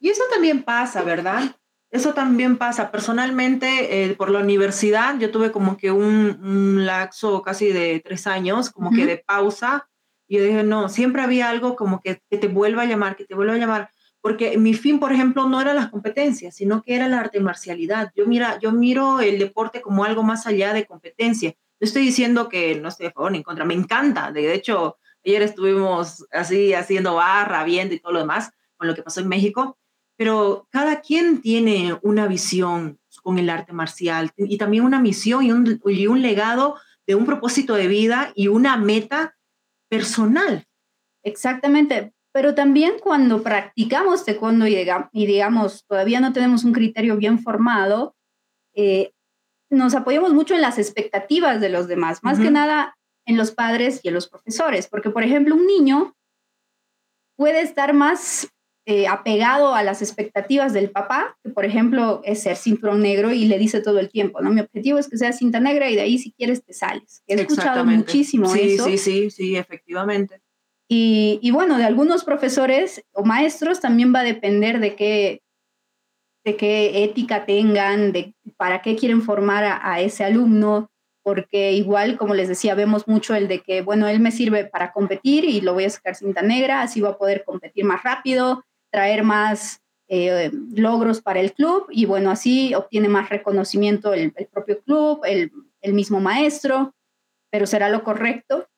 Y 0.00 0.08
eso 0.08 0.22
también 0.32 0.62
pasa, 0.62 1.02
¿verdad? 1.02 1.54
Eso 1.90 2.14
también 2.14 2.56
pasa. 2.56 2.90
Personalmente, 2.90 4.04
eh, 4.04 4.14
por 4.14 4.30
la 4.30 4.40
universidad, 4.40 5.18
yo 5.18 5.30
tuve 5.30 5.52
como 5.52 5.76
que 5.76 5.90
un, 5.90 6.40
un 6.42 6.86
laxo 6.86 7.42
casi 7.42 7.68
de 7.68 8.00
tres 8.00 8.26
años, 8.26 8.70
como 8.70 8.90
que 8.92 9.04
de 9.04 9.18
pausa. 9.18 9.90
Y 10.26 10.38
yo 10.38 10.44
dije, 10.44 10.62
no, 10.62 10.88
siempre 10.88 11.20
había 11.20 11.50
algo 11.50 11.76
como 11.76 12.00
que, 12.00 12.22
que, 12.30 12.38
te 12.38 12.48
vuelva 12.48 12.82
a 12.82 12.86
llamar, 12.86 13.14
que 13.14 13.26
te 13.26 13.34
vuelva 13.34 13.54
a 13.54 13.58
llamar. 13.58 13.90
Porque 14.22 14.56
mi 14.56 14.72
fin, 14.72 14.98
por 14.98 15.12
ejemplo, 15.12 15.46
no 15.48 15.60
era 15.60 15.74
las 15.74 15.90
competencias, 15.90 16.54
sino 16.54 16.82
que 16.82 16.94
era 16.94 17.08
la 17.08 17.20
arte 17.20 17.40
marcialidad. 17.40 18.12
Yo, 18.16 18.26
mira, 18.26 18.58
yo 18.60 18.72
miro 18.72 19.20
el 19.20 19.38
deporte 19.38 19.82
como 19.82 20.04
algo 20.04 20.22
más 20.22 20.46
allá 20.46 20.72
de 20.72 20.86
competencia. 20.86 21.54
No 21.80 21.84
estoy 21.84 22.02
diciendo 22.02 22.48
que 22.48 22.80
no 22.80 22.88
estoy 22.88 23.06
a 23.06 23.12
favor 23.12 23.32
ni 23.32 23.38
en 23.38 23.44
contra, 23.44 23.64
me 23.64 23.74
encanta. 23.74 24.32
De 24.32 24.54
hecho, 24.54 24.96
ayer 25.26 25.42
estuvimos 25.42 26.24
así 26.32 26.72
haciendo 26.72 27.16
barra, 27.16 27.64
viendo 27.64 27.94
y 27.94 27.98
todo 28.00 28.12
lo 28.12 28.20
demás 28.20 28.52
con 28.76 28.86
lo 28.88 28.94
que 28.94 29.02
pasó 29.02 29.20
en 29.20 29.28
México 29.28 29.76
pero 30.22 30.68
cada 30.70 31.00
quien 31.00 31.40
tiene 31.40 31.98
una 32.02 32.28
visión 32.28 33.00
con 33.24 33.40
el 33.40 33.50
arte 33.50 33.72
marcial 33.72 34.30
y 34.36 34.56
también 34.56 34.84
una 34.84 35.00
misión 35.00 35.44
y 35.44 35.50
un, 35.50 35.80
y 35.84 36.06
un 36.06 36.22
legado 36.22 36.76
de 37.08 37.16
un 37.16 37.26
propósito 37.26 37.74
de 37.74 37.88
vida 37.88 38.32
y 38.36 38.46
una 38.48 38.76
meta 38.76 39.36
personal. 39.88 40.66
Exactamente, 41.24 42.12
pero 42.32 42.54
también 42.54 42.94
cuando 43.00 43.42
practicamos 43.42 44.24
taekwondo 44.24 44.66
y, 44.66 44.76
y 45.12 45.26
digamos, 45.26 45.84
todavía 45.86 46.20
no 46.20 46.32
tenemos 46.32 46.64
un 46.64 46.72
criterio 46.72 47.16
bien 47.16 47.38
formado, 47.38 48.16
eh, 48.74 49.12
nos 49.70 49.94
apoyamos 49.94 50.32
mucho 50.32 50.54
en 50.54 50.60
las 50.60 50.78
expectativas 50.78 51.60
de 51.60 51.68
los 51.68 51.88
demás, 51.88 52.22
más 52.22 52.38
que 52.38 52.50
nada 52.50 52.96
en 53.26 53.36
los 53.36 53.52
padres 53.52 54.00
y 54.02 54.08
en 54.08 54.14
los 54.14 54.28
profesores, 54.28 54.88
porque 54.88 55.10
por 55.10 55.22
ejemplo 55.22 55.54
un 55.54 55.66
niño 55.66 56.14
puede 57.36 57.60
estar 57.62 57.94
más 57.94 58.48
eh, 58.84 59.06
apegado 59.06 59.74
a 59.74 59.82
las 59.82 60.02
expectativas 60.02 60.72
del 60.72 60.90
papá, 60.90 61.38
que 61.42 61.50
por 61.50 61.64
ejemplo 61.64 62.20
es 62.24 62.42
ser 62.42 62.56
cinturón 62.56 63.00
negro 63.00 63.32
y 63.32 63.46
le 63.46 63.58
dice 63.58 63.80
todo 63.80 64.00
el 64.00 64.10
tiempo, 64.10 64.40
¿no? 64.40 64.50
Mi 64.50 64.60
objetivo 64.60 64.98
es 64.98 65.08
que 65.08 65.16
sea 65.16 65.32
cinta 65.32 65.60
negra 65.60 65.88
y 65.88 65.94
de 65.94 66.02
ahí 66.02 66.18
si 66.18 66.32
quieres 66.32 66.64
te 66.64 66.72
sales. 66.72 67.22
He 67.26 67.34
escuchado 67.34 67.84
muchísimo 67.84 68.48
sí, 68.48 68.74
eso. 68.74 68.84
Sí, 68.84 68.98
sí, 68.98 69.30
sí, 69.30 69.56
efectivamente. 69.56 70.42
Y, 70.88 71.50
bueno, 71.52 71.78
de 71.78 71.84
algunos 71.84 72.22
profesores 72.22 73.02
o 73.12 73.24
maestros 73.24 73.80
también 73.80 74.14
va 74.14 74.20
a 74.20 74.24
depender 74.24 74.78
de 74.78 74.94
qué, 74.94 75.42
de 76.44 76.56
qué 76.56 77.04
ética 77.04 77.46
tengan, 77.46 78.12
de 78.12 78.34
para 78.58 78.82
qué 78.82 78.94
quieren 78.94 79.22
formar 79.22 79.64
a, 79.64 80.00
ese 80.00 80.22
alumno, 80.22 80.90
porque 81.22 81.72
igual, 81.72 82.18
como 82.18 82.34
les 82.34 82.48
decía, 82.48 82.74
vemos 82.74 83.08
mucho 83.08 83.34
el 83.34 83.48
de 83.48 83.60
que, 83.60 83.80
bueno, 83.80 84.06
él 84.06 84.20
me 84.20 84.32
sirve 84.32 84.66
para 84.66 84.92
competir 84.92 85.44
y 85.44 85.62
lo 85.62 85.72
voy 85.72 85.84
a 85.84 85.90
sacar 85.90 86.14
cinta 86.14 86.42
negra, 86.42 86.82
así 86.82 87.00
va 87.00 87.10
a 87.10 87.18
poder 87.18 87.44
competir 87.44 87.86
más 87.86 88.02
rápido, 88.02 88.64
traer 88.90 89.22
más 89.22 89.82
eh, 90.14 90.50
logros 90.74 91.22
para 91.22 91.40
el 91.40 91.54
club 91.54 91.86
y 91.88 92.04
bueno, 92.04 92.30
así 92.30 92.74
obtiene 92.74 93.08
más 93.08 93.30
reconocimiento 93.30 94.12
el, 94.12 94.30
propio 94.52 94.82
club, 94.82 95.22
el, 95.24 95.50
mismo 95.94 96.20
maestro, 96.20 96.94
pero 97.50 97.66
será 97.66 97.88
lo 97.88 98.04
correcto. 98.04 98.68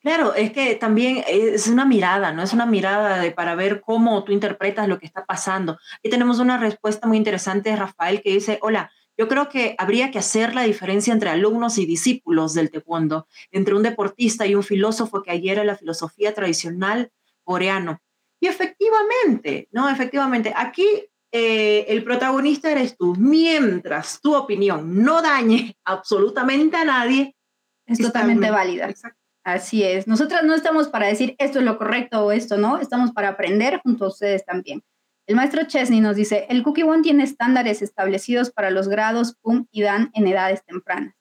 Claro, 0.00 0.34
es 0.34 0.52
que 0.52 0.76
también 0.76 1.22
es 1.28 1.68
una 1.68 1.84
mirada, 1.84 2.32
¿no? 2.32 2.42
Es 2.42 2.54
una 2.54 2.64
mirada 2.64 3.18
de, 3.18 3.32
para 3.32 3.54
ver 3.54 3.82
cómo 3.82 4.24
tú 4.24 4.32
interpretas 4.32 4.88
lo 4.88 4.98
que 4.98 5.04
está 5.04 5.26
pasando. 5.26 5.78
Y 6.02 6.08
tenemos 6.08 6.38
una 6.38 6.56
respuesta 6.56 7.06
muy 7.06 7.18
interesante 7.18 7.70
de 7.70 7.76
Rafael 7.76 8.22
que 8.22 8.32
dice, 8.32 8.58
hola, 8.62 8.90
yo 9.18 9.28
creo 9.28 9.50
que 9.50 9.74
habría 9.76 10.10
que 10.10 10.18
hacer 10.18 10.54
la 10.54 10.62
diferencia 10.62 11.12
entre 11.12 11.28
alumnos 11.28 11.76
y 11.76 11.84
discípulos 11.84 12.54
del 12.54 12.70
taekwondo, 12.70 13.26
entre 13.50 13.74
un 13.74 13.82
deportista 13.82 14.46
y 14.46 14.54
un 14.54 14.62
filósofo 14.62 15.22
que 15.22 15.32
ayer 15.32 15.58
era 15.58 15.64
la 15.64 15.76
filosofía 15.76 16.34
tradicional 16.34 17.12
coreano. 17.44 18.00
Y 18.40 18.46
efectivamente, 18.46 19.68
¿no? 19.70 19.90
Efectivamente, 19.90 20.54
aquí 20.56 20.86
eh, 21.30 21.84
el 21.88 22.02
protagonista 22.02 22.72
eres 22.72 22.96
tú. 22.96 23.14
Mientras 23.16 24.22
tu 24.22 24.34
opinión 24.34 25.02
no 25.02 25.20
dañe 25.20 25.76
absolutamente 25.84 26.78
a 26.78 26.86
nadie, 26.86 27.36
es 27.84 27.98
totalmente 27.98 28.50
válida. 28.50 28.88
Exacto. 28.88 29.19
Así 29.52 29.82
es. 29.82 30.06
Nosotras 30.06 30.42
no 30.44 30.54
estamos 30.54 30.88
para 30.88 31.06
decir 31.06 31.34
esto 31.38 31.58
es 31.58 31.64
lo 31.64 31.78
correcto 31.78 32.24
o 32.24 32.32
esto 32.32 32.56
no, 32.56 32.78
estamos 32.78 33.12
para 33.12 33.28
aprender 33.28 33.80
junto 33.82 34.04
a 34.04 34.08
ustedes 34.08 34.44
también. 34.44 34.82
El 35.26 35.36
maestro 35.36 35.64
Chesney 35.64 36.00
nos 36.00 36.16
dice, 36.16 36.46
el 36.48 36.62
Cookie 36.62 36.82
One 36.82 37.02
tiene 37.02 37.24
estándares 37.24 37.82
establecidos 37.82 38.50
para 38.50 38.70
los 38.70 38.88
grados 38.88 39.36
PUM 39.42 39.66
y 39.70 39.82
DAN 39.82 40.10
en 40.14 40.26
edades 40.26 40.64
tempranas. 40.64 41.14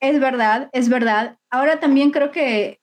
Es 0.00 0.20
verdad, 0.20 0.68
es 0.72 0.88
verdad. 0.88 1.38
Ahora 1.50 1.80
también 1.80 2.10
creo 2.10 2.30
que 2.30 2.80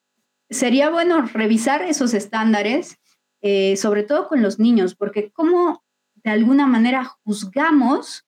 sería 0.50 0.90
bueno 0.90 1.22
revisar 1.22 1.82
esos 1.84 2.14
estándares 2.14 2.98
eh, 3.46 3.76
sobre 3.76 4.04
todo 4.04 4.30
con 4.30 4.42
los 4.42 4.58
niños, 4.58 4.96
porque 4.96 5.30
cómo 5.34 5.84
de 6.24 6.32
alguna 6.32 6.66
manera 6.66 7.04
juzgamos 7.26 8.26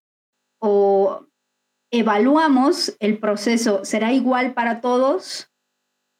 o 0.59 1.25
evaluamos 1.89 2.97
el 2.99 3.17
proceso, 3.17 3.85
¿será 3.85 4.11
igual 4.11 4.53
para 4.53 4.81
todos? 4.81 5.49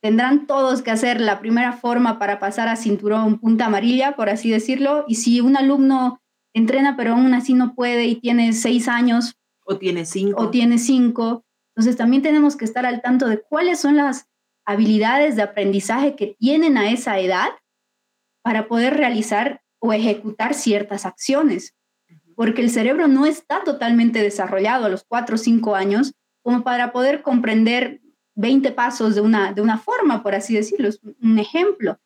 ¿Tendrán 0.05 0.45
todos 0.45 0.83
que 0.83 0.91
hacer 0.91 1.19
la 1.19 1.39
primera 1.39 1.73
forma 1.73 2.19
para 2.19 2.39
pasar 2.39 2.67
a 2.67 2.75
cinturón 2.75 3.39
punta 3.39 3.65
amarilla, 3.65 4.15
por 4.15 4.29
así 4.29 4.51
decirlo? 4.51 5.03
Y 5.07 5.15
si 5.15 5.41
un 5.41 5.57
alumno 5.57 6.21
entrena 6.53 6.95
pero 6.95 7.13
aún 7.13 7.33
así 7.33 7.55
no 7.55 7.73
puede 7.73 8.05
y 8.05 8.17
tiene 8.17 8.53
seis 8.53 8.87
años. 8.87 9.33
O 9.65 9.79
tiene 9.79 10.05
cinco. 10.05 10.43
O 10.43 10.51
tiene 10.51 10.77
cinco. 10.77 11.43
Entonces 11.73 11.97
también 11.97 12.21
tenemos 12.21 12.55
que 12.55 12.65
estar 12.65 12.85
al 12.85 13.01
tanto 13.01 13.27
de 13.27 13.41
cuáles 13.41 13.79
son 13.79 13.95
las 13.95 14.27
habilidades 14.63 15.37
de 15.37 15.41
aprendizaje 15.41 16.15
que 16.15 16.35
tienen 16.37 16.77
a 16.77 16.91
esa 16.91 17.17
edad 17.17 17.49
para 18.43 18.67
poder 18.67 18.95
realizar 18.95 19.63
o 19.79 19.91
ejecutar 19.91 20.53
ciertas 20.53 21.07
acciones, 21.07 21.73
porque 22.35 22.61
el 22.61 22.69
cerebro 22.69 23.07
no 23.07 23.25
está 23.25 23.63
totalmente 23.63 24.21
desarrollado 24.21 24.85
a 24.85 24.89
los 24.89 25.03
4 25.03 25.33
o 25.33 25.39
5 25.39 25.73
años 25.75 26.13
como 26.43 26.63
para 26.63 26.91
poder 26.91 27.23
comprender 27.23 28.01
20 28.35 28.71
pasos 28.71 29.15
de 29.15 29.21
una, 29.21 29.53
de 29.53 29.61
una 29.61 29.77
forma, 29.77 30.21
por 30.21 30.35
así 30.35 30.53
decirlo, 30.53 30.87
es 30.87 30.99
un 31.21 31.39
ejemplo. 31.39 31.99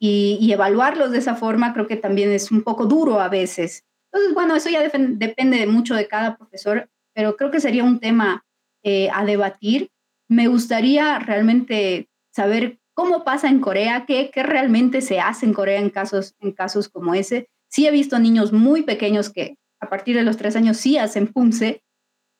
Y, 0.00 0.52
evaluarlos 0.52 1.10
de 1.10 1.18
esa 1.18 1.34
forma 1.34 1.72
creo 1.72 1.88
que 1.88 1.96
también 1.96 2.30
es 2.30 2.52
un 2.52 2.62
poco 2.62 2.86
duro 2.86 3.20
a 3.20 3.28
veces. 3.28 3.84
Entonces, 4.12 4.34
bueno, 4.34 4.54
eso 4.54 4.70
ya 4.70 4.80
depende 4.82 5.66
mucho 5.66 5.94
de 5.94 6.06
cada 6.06 6.36
profesor, 6.36 6.88
pero 7.14 7.36
creo 7.36 7.50
que 7.50 7.60
sería 7.60 7.82
un 7.82 7.98
tema 7.98 8.44
eh, 8.84 9.08
a 9.12 9.24
debatir. 9.24 9.90
Me 10.28 10.46
gustaría 10.46 11.18
realmente 11.18 12.08
saber 12.30 12.78
cómo 12.94 13.24
pasa 13.24 13.48
en 13.48 13.60
Corea, 13.60 14.06
qué, 14.06 14.30
qué 14.32 14.42
realmente 14.42 15.00
se 15.00 15.20
hace 15.20 15.46
en 15.46 15.52
Corea 15.52 15.80
en 15.80 15.90
casos, 15.90 16.36
en 16.40 16.52
casos 16.52 16.88
como 16.88 17.14
ese. 17.14 17.48
Sí 17.68 17.86
he 17.86 17.90
visto 17.90 18.18
niños 18.18 18.52
muy 18.52 18.82
pequeños 18.82 19.30
que 19.30 19.56
a 19.80 19.88
partir 19.88 20.16
de 20.16 20.22
los 20.22 20.36
tres 20.36 20.56
años 20.56 20.76
sí 20.76 20.96
hacen 20.96 21.28
punce, 21.28 21.82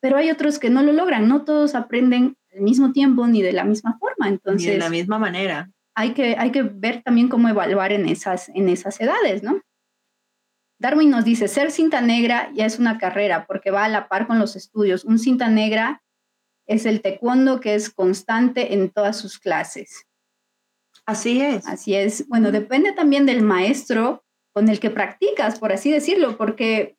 pero 0.01 0.17
hay 0.17 0.31
otros 0.31 0.59
que 0.59 0.71
no 0.71 0.83
lo 0.83 0.93
logran. 0.93 1.29
No 1.29 1.45
todos 1.45 1.75
aprenden 1.75 2.37
al 2.55 2.61
mismo 2.61 2.93
tiempo 2.93 3.27
ni 3.27 3.43
de 3.43 3.53
la 3.53 3.65
misma 3.65 3.99
forma. 3.99 4.29
Entonces, 4.29 4.67
ni 4.67 4.73
de 4.73 4.79
la 4.79 4.91
misma 4.91 5.19
manera. 5.19 5.71
Hay 5.95 6.13
que, 6.13 6.37
hay 6.39 6.53
que 6.53 6.63
ver 6.63 7.03
también 7.03 7.29
cómo 7.29 7.49
evaluar 7.49 7.93
en 7.93 8.09
esas, 8.09 8.49
en 8.51 8.69
esas 8.69 9.01
edades, 9.01 9.43
¿no? 9.43 9.61
Darwin 10.81 11.11
nos 11.11 11.25
dice, 11.25 11.49
ser 11.49 11.73
cinta 11.73 12.01
negra 12.01 12.51
ya 12.55 12.65
es 12.65 12.79
una 12.79 12.99
carrera 12.99 13.47
porque 13.47 13.73
va 13.73 13.85
a 13.85 13.89
la 13.89 14.09
par 14.09 14.27
con 14.27 14.39
los 14.39 14.55
estudios. 14.55 15.05
Un 15.05 15.19
cinta 15.19 15.49
negra 15.49 16.03
es 16.67 16.87
el 16.87 17.01
taekwondo 17.01 17.59
que 17.61 17.75
es 17.75 17.91
constante 17.91 18.75
en 18.75 18.91
todas 18.91 19.19
sus 19.19 19.39
clases. 19.39 20.05
Así 21.05 21.41
es. 21.41 21.67
Así 21.67 21.95
es. 21.95 22.29
Bueno, 22.29 22.53
depende 22.53 22.93
también 22.93 23.27
del 23.27 23.43
maestro 23.43 24.25
con 24.53 24.69
el 24.69 24.79
que 24.79 24.91
practicas, 24.91 25.59
por 25.59 25.73
así 25.73 25.91
decirlo, 25.91 26.37
porque 26.37 26.98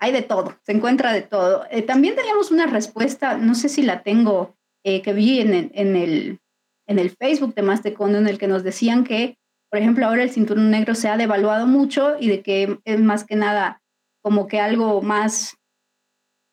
hay 0.00 0.12
de 0.12 0.22
todo, 0.22 0.56
se 0.62 0.72
encuentra 0.72 1.12
de 1.12 1.22
todo. 1.22 1.64
Eh, 1.70 1.82
también 1.82 2.14
teníamos 2.14 2.50
una 2.50 2.66
respuesta, 2.66 3.36
no 3.36 3.54
sé 3.54 3.68
si 3.68 3.82
la 3.82 4.02
tengo, 4.02 4.56
eh, 4.84 5.02
que 5.02 5.12
vi 5.12 5.40
en 5.40 5.54
el, 5.54 5.70
en, 5.74 5.96
el, 5.96 6.38
en 6.86 6.98
el 6.98 7.10
Facebook 7.10 7.54
de 7.54 7.62
Más 7.62 7.82
Taekwondo, 7.82 8.18
en 8.18 8.28
el 8.28 8.38
que 8.38 8.48
nos 8.48 8.62
decían 8.62 9.04
que 9.04 9.38
por 9.70 9.80
ejemplo, 9.80 10.06
ahora 10.06 10.22
el 10.22 10.30
cinturón 10.30 10.70
negro 10.70 10.94
se 10.94 11.08
ha 11.08 11.16
devaluado 11.16 11.66
mucho 11.66 12.16
y 12.18 12.28
de 12.28 12.42
que 12.42 12.78
es 12.84 13.00
más 13.00 13.24
que 13.24 13.36
nada 13.36 13.82
como 14.22 14.46
que 14.46 14.60
algo 14.60 15.02
más, 15.02 15.56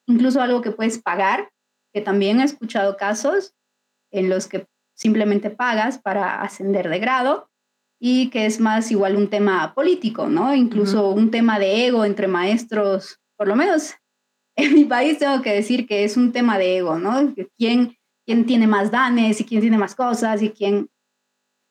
incluso 0.06 0.42
algo 0.42 0.62
que 0.62 0.72
puedes 0.72 1.02
pagar, 1.02 1.50
que 1.94 2.02
también 2.02 2.40
he 2.40 2.44
escuchado 2.44 2.98
casos 2.98 3.54
en 4.12 4.30
los 4.30 4.48
que 4.48 4.68
simplemente 4.96 5.50
pagas 5.50 5.98
para 5.98 6.42
ascender 6.42 6.90
de 6.90 7.00
grado 7.00 7.50
y 8.00 8.30
que 8.30 8.46
es 8.46 8.60
más 8.60 8.92
igual 8.92 9.16
un 9.16 9.30
tema 9.30 9.74
político, 9.74 10.28
¿no? 10.28 10.54
Incluso 10.54 11.10
un 11.10 11.32
tema 11.32 11.58
de 11.58 11.88
ego 11.88 12.04
entre 12.04 12.28
maestros, 12.28 13.20
por 13.38 13.48
lo 13.48 13.56
menos 13.56 13.96
en 14.56 14.74
mi 14.74 14.86
país 14.86 15.18
tengo 15.20 15.42
que 15.42 15.54
decir 15.54 15.88
que 15.88 16.04
es 16.04 16.18
un 16.18 16.32
tema 16.32 16.58
de 16.58 16.78
ego, 16.78 16.98
¿no? 16.98 17.34
¿Quién, 17.58 17.98
quién 18.26 18.46
tiene 18.46 18.68
más 18.68 18.92
danes 18.92 19.42
y 19.42 19.46
quién 19.46 19.62
tiene 19.62 19.78
más 19.78 19.96
cosas 19.96 20.42
y 20.42 20.50
quién 20.50 20.90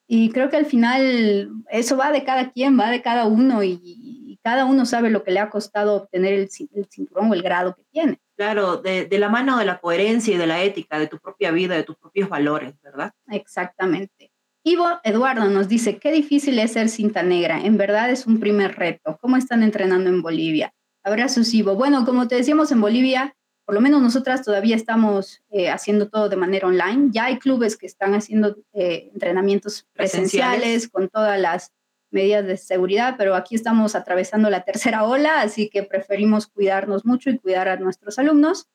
y 0.07 0.29
creo 0.29 0.49
que 0.49 0.57
al 0.57 0.65
final 0.65 1.49
eso 1.69 1.97
va 1.97 2.11
de 2.11 2.23
cada 2.23 2.51
quien, 2.51 2.79
va 2.79 2.91
de 2.91 3.01
cada 3.01 3.25
uno 3.25 3.63
y, 3.63 4.39
cada 4.43 4.65
uno 4.65 4.85
sabe 4.85 5.09
lo 5.09 5.23
que 5.23 5.31
le 5.31 5.39
ha 5.39 5.49
costado 5.49 5.95
obtener 5.95 6.33
el, 6.33 6.49
cinturón 6.49 7.31
o 7.31 7.33
el 7.33 7.41
grado 7.41 7.75
que 7.75 7.81
tiene. 7.91 8.19
Claro, 8.37 8.77
de, 8.77 9.05
de, 9.07 9.17
la 9.17 9.27
mano 9.27 9.57
de 9.57 9.65
la 9.65 9.79
coherencia 9.79 10.35
y 10.35 10.37
de 10.37 10.45
la 10.45 10.61
ética, 10.61 10.99
de 10.99 11.07
tu 11.07 11.17
propia 11.17 11.49
vida, 11.49 11.73
de 11.73 11.81
tus 11.81 11.95
propios 11.95 12.29
valores, 12.29 12.79
¿verdad? 12.83 13.11
Exactamente. 13.31 14.31
Ivo 14.63 14.87
Eduardo 15.03 15.49
nos 15.49 15.67
dice, 15.67 15.97
qué 15.97 16.11
difícil 16.11 16.59
es 16.59 16.73
ser 16.73 16.89
cinta 16.89 17.23
negra. 17.23 17.59
En 17.59 17.77
verdad 17.77 18.11
es 18.11 18.27
un 18.27 18.39
primer 18.39 18.75
reto. 18.75 19.17
¿Cómo 19.19 19.35
están 19.35 19.63
entrenando 19.63 20.11
en 20.11 20.21
Bolivia? 20.21 20.75
Abrazos, 21.05 21.53
Ivo. 21.53 21.75
Bueno, 21.75 22.03
como 22.03 22.27
te 22.27 22.35
decíamos, 22.35 22.71
en 22.73 22.81
Bolivia 22.81 23.35
por 23.65 23.73
lo 23.73 23.81
menos 23.81 24.01
nosotras 24.01 24.43
todavía 24.43 24.75
estamos 24.75 25.41
eh, 25.49 25.69
haciendo 25.69 26.07
todo 26.07 26.29
de 26.29 26.35
manera 26.35 26.67
online. 26.67 27.09
Ya 27.11 27.25
hay 27.25 27.39
clubes 27.39 27.77
que 27.77 27.87
están 27.87 28.13
haciendo 28.13 28.57
eh, 28.73 29.09
entrenamientos 29.11 29.87
presenciales, 29.93 30.87
con 30.87 31.09
todas 31.09 31.39
las 31.39 31.73
medidas 32.11 32.45
de 32.45 32.57
seguridad, 32.57 33.15
pero 33.17 33.35
aquí 33.35 33.55
estamos 33.55 33.95
atravesando 33.95 34.51
la 34.51 34.63
tercera 34.63 35.03
ola, 35.03 35.41
así 35.41 35.69
que 35.69 35.81
preferimos 35.81 36.47
cuidarnos 36.47 37.05
mucho 37.05 37.31
y 37.31 37.39
cuidar 37.39 37.67
a 37.67 37.77
nuestros 37.77 38.19
alumnos. 38.19 38.69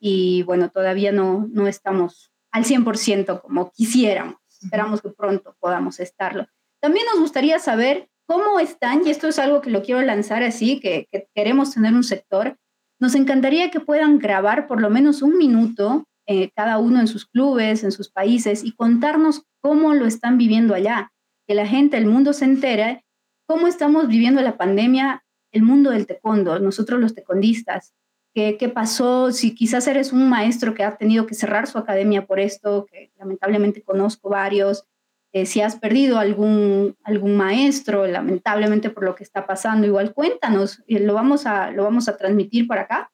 Y 0.00 0.42
bueno, 0.42 0.68
todavía 0.68 1.12
no, 1.12 1.48
no 1.52 1.68
estamos 1.68 2.32
al 2.50 2.64
100% 2.64 3.40
como 3.40 3.70
quisiéramos. 3.70 4.36
Esperamos 4.60 5.00
que 5.00 5.10
pronto 5.10 5.56
podamos 5.60 6.00
estarlo. 6.00 6.48
También 6.80 7.06
nos 7.06 7.20
gustaría 7.20 7.60
saber 7.60 8.10
cómo 8.26 8.60
están, 8.60 9.06
y 9.06 9.10
esto 9.10 9.28
es 9.28 9.38
algo 9.38 9.60
que 9.60 9.70
lo 9.70 9.82
quiero 9.82 10.02
lanzar 10.02 10.42
así, 10.42 10.80
que, 10.80 11.06
que 11.10 11.28
queremos 11.34 11.72
tener 11.72 11.94
un 11.94 12.04
sector 12.04 12.56
nos 13.00 13.14
encantaría 13.14 13.70
que 13.70 13.80
puedan 13.80 14.18
grabar 14.18 14.66
por 14.66 14.80
lo 14.80 14.88
menos 14.90 15.22
un 15.22 15.36
minuto 15.36 16.06
eh, 16.26 16.50
cada 16.56 16.78
uno 16.78 17.00
en 17.00 17.06
sus 17.06 17.26
clubes, 17.26 17.84
en 17.84 17.92
sus 17.92 18.10
países 18.10 18.64
y 18.64 18.72
contarnos 18.72 19.42
cómo 19.60 19.94
lo 19.94 20.06
están 20.06 20.38
viviendo 20.38 20.74
allá. 20.74 21.12
Que 21.46 21.54
la 21.54 21.66
gente, 21.66 21.98
el 21.98 22.06
mundo 22.06 22.32
se 22.32 22.46
entere 22.46 23.04
cómo 23.46 23.66
estamos 23.66 24.08
viviendo 24.08 24.40
la 24.40 24.56
pandemia, 24.56 25.22
el 25.52 25.62
mundo 25.62 25.90
del 25.90 26.06
taekwondo, 26.06 26.58
nosotros 26.60 27.00
los 27.00 27.14
taekwondistas. 27.14 27.92
¿Qué, 28.34 28.56
¿Qué 28.58 28.68
pasó? 28.68 29.32
Si 29.32 29.54
quizás 29.54 29.86
eres 29.86 30.12
un 30.12 30.28
maestro 30.28 30.72
que 30.72 30.82
ha 30.82 30.96
tenido 30.96 31.26
que 31.26 31.34
cerrar 31.34 31.66
su 31.66 31.76
academia 31.76 32.26
por 32.26 32.40
esto, 32.40 32.86
que 32.90 33.12
lamentablemente 33.18 33.82
conozco 33.82 34.30
varios, 34.30 34.86
eh, 35.34 35.46
si 35.46 35.60
has 35.60 35.74
perdido 35.74 36.20
algún, 36.20 36.96
algún 37.02 37.36
maestro, 37.36 38.06
lamentablemente 38.06 38.88
por 38.88 39.02
lo 39.02 39.16
que 39.16 39.24
está 39.24 39.46
pasando, 39.48 39.84
igual 39.84 40.14
cuéntanos, 40.14 40.80
y 40.86 41.00
lo 41.00 41.12
vamos 41.12 41.44
a, 41.44 41.72
lo 41.72 41.82
vamos 41.82 42.08
a 42.08 42.16
transmitir 42.16 42.68
para 42.68 42.82
acá, 42.82 43.10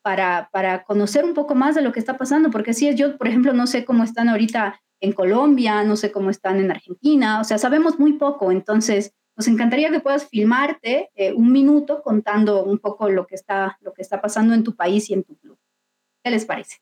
para, 0.00 0.48
para 0.52 0.84
conocer 0.84 1.24
un 1.24 1.34
poco 1.34 1.56
más 1.56 1.74
de 1.74 1.82
lo 1.82 1.90
que 1.90 1.98
está 1.98 2.16
pasando, 2.16 2.50
porque 2.50 2.72
si 2.72 2.86
es, 2.86 2.94
yo, 2.94 3.18
por 3.18 3.26
ejemplo, 3.26 3.52
no 3.52 3.66
sé 3.66 3.84
cómo 3.84 4.04
están 4.04 4.28
ahorita 4.28 4.80
en 5.00 5.12
Colombia, 5.12 5.82
no 5.82 5.96
sé 5.96 6.12
cómo 6.12 6.30
están 6.30 6.60
en 6.60 6.70
Argentina, 6.70 7.40
o 7.40 7.44
sea, 7.44 7.58
sabemos 7.58 7.98
muy 7.98 8.12
poco, 8.12 8.52
entonces 8.52 9.12
nos 9.36 9.48
encantaría 9.48 9.90
que 9.90 9.98
puedas 9.98 10.28
filmarte 10.28 11.10
eh, 11.16 11.32
un 11.32 11.50
minuto 11.50 12.00
contando 12.00 12.62
un 12.62 12.78
poco 12.78 13.08
lo 13.08 13.26
que, 13.26 13.34
está, 13.34 13.76
lo 13.80 13.92
que 13.92 14.02
está 14.02 14.20
pasando 14.20 14.54
en 14.54 14.62
tu 14.62 14.76
país 14.76 15.10
y 15.10 15.14
en 15.14 15.24
tu 15.24 15.36
club. 15.36 15.58
¿Qué 16.22 16.30
les 16.30 16.44
parece? 16.44 16.76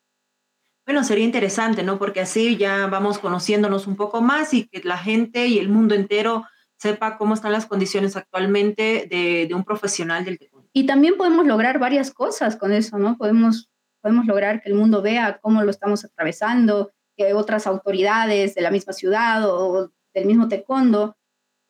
Bueno, 0.86 1.02
sería 1.02 1.24
interesante, 1.24 1.82
¿no? 1.82 1.98
Porque 1.98 2.20
así 2.20 2.56
ya 2.56 2.86
vamos 2.86 3.18
conociéndonos 3.18 3.86
un 3.86 3.96
poco 3.96 4.20
más 4.20 4.52
y 4.52 4.66
que 4.66 4.82
la 4.82 4.98
gente 4.98 5.46
y 5.46 5.58
el 5.58 5.68
mundo 5.68 5.94
entero 5.94 6.44
sepa 6.76 7.16
cómo 7.16 7.34
están 7.34 7.52
las 7.52 7.66
condiciones 7.66 8.16
actualmente 8.16 9.06
de, 9.08 9.54
un 9.54 9.64
profesional 9.64 10.24
del 10.24 10.38
taekwondo. 10.38 10.68
Y 10.74 10.84
también 10.86 11.16
podemos 11.16 11.46
lograr 11.46 11.78
varias 11.78 12.10
cosas 12.10 12.56
con 12.56 12.72
eso, 12.72 12.98
¿no? 12.98 13.16
Podemos, 13.16 13.70
podemos 14.02 14.26
lograr 14.26 14.60
que 14.60 14.68
el 14.68 14.74
mundo 14.74 15.00
vea 15.00 15.38
cómo 15.40 15.62
lo 15.62 15.70
estamos 15.70 16.04
atravesando, 16.04 16.92
que 17.16 17.32
otras 17.32 17.66
autoridades 17.66 18.54
de 18.54 18.60
la 18.60 18.70
misma 18.70 18.92
ciudad 18.92 19.48
o 19.48 19.90
del 20.12 20.26
mismo 20.26 20.48
taekwondo 20.48 21.16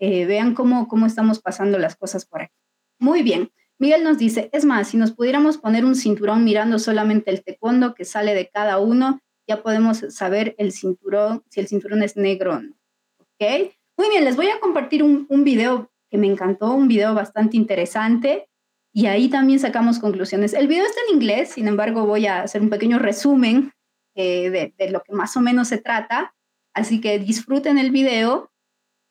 eh, 0.00 0.26
vean 0.26 0.54
cómo, 0.54 0.88
cómo 0.88 1.06
estamos 1.06 1.38
pasando 1.38 1.78
las 1.78 1.94
cosas 1.94 2.26
por 2.26 2.42
aquí. 2.42 2.54
Muy 2.98 3.22
bien. 3.22 3.52
Miguel 3.78 4.04
nos 4.04 4.18
dice, 4.18 4.50
es 4.52 4.64
más, 4.64 4.88
si 4.88 4.96
nos 4.96 5.12
pudiéramos 5.12 5.58
poner 5.58 5.84
un 5.84 5.96
cinturón 5.96 6.44
mirando 6.44 6.78
solamente 6.78 7.30
el 7.30 7.42
taekwondo 7.42 7.94
que 7.94 8.04
sale 8.04 8.34
de 8.34 8.48
cada 8.48 8.78
uno, 8.78 9.20
ya 9.48 9.62
podemos 9.62 10.04
saber 10.10 10.54
el 10.58 10.72
cinturón, 10.72 11.42
si 11.48 11.60
el 11.60 11.68
cinturón 11.68 12.02
es 12.02 12.16
negro 12.16 12.54
o 12.54 12.60
no. 12.60 12.74
¿Ok? 13.18 13.72
Muy 13.96 14.08
bien, 14.08 14.24
les 14.24 14.36
voy 14.36 14.48
a 14.48 14.60
compartir 14.60 15.02
un, 15.02 15.26
video 15.44 15.90
que 16.10 16.18
me 16.18 16.26
encantó, 16.26 16.72
un 16.72 16.88
video 16.88 17.14
bastante 17.14 17.56
interesante 17.56 18.48
y 18.92 19.06
ahí 19.06 19.28
también 19.28 19.58
sacamos 19.58 19.98
conclusiones. 19.98 20.54
El 20.54 20.68
video 20.68 20.84
está 20.84 21.00
en 21.08 21.16
inglés, 21.16 21.50
sin 21.50 21.68
embargo 21.68 22.06
voy 22.06 22.26
a 22.26 22.42
hacer 22.42 22.62
un 22.62 22.70
pequeño 22.70 22.98
resumen 22.98 23.72
eh, 24.14 24.50
de, 24.50 24.74
de, 24.78 24.90
lo 24.90 25.02
que 25.02 25.12
más 25.12 25.36
o 25.36 25.40
menos 25.40 25.68
se 25.68 25.78
trata, 25.78 26.34
así 26.74 27.00
que 27.00 27.18
disfruten 27.18 27.78
el 27.78 27.90
video. 27.90 28.50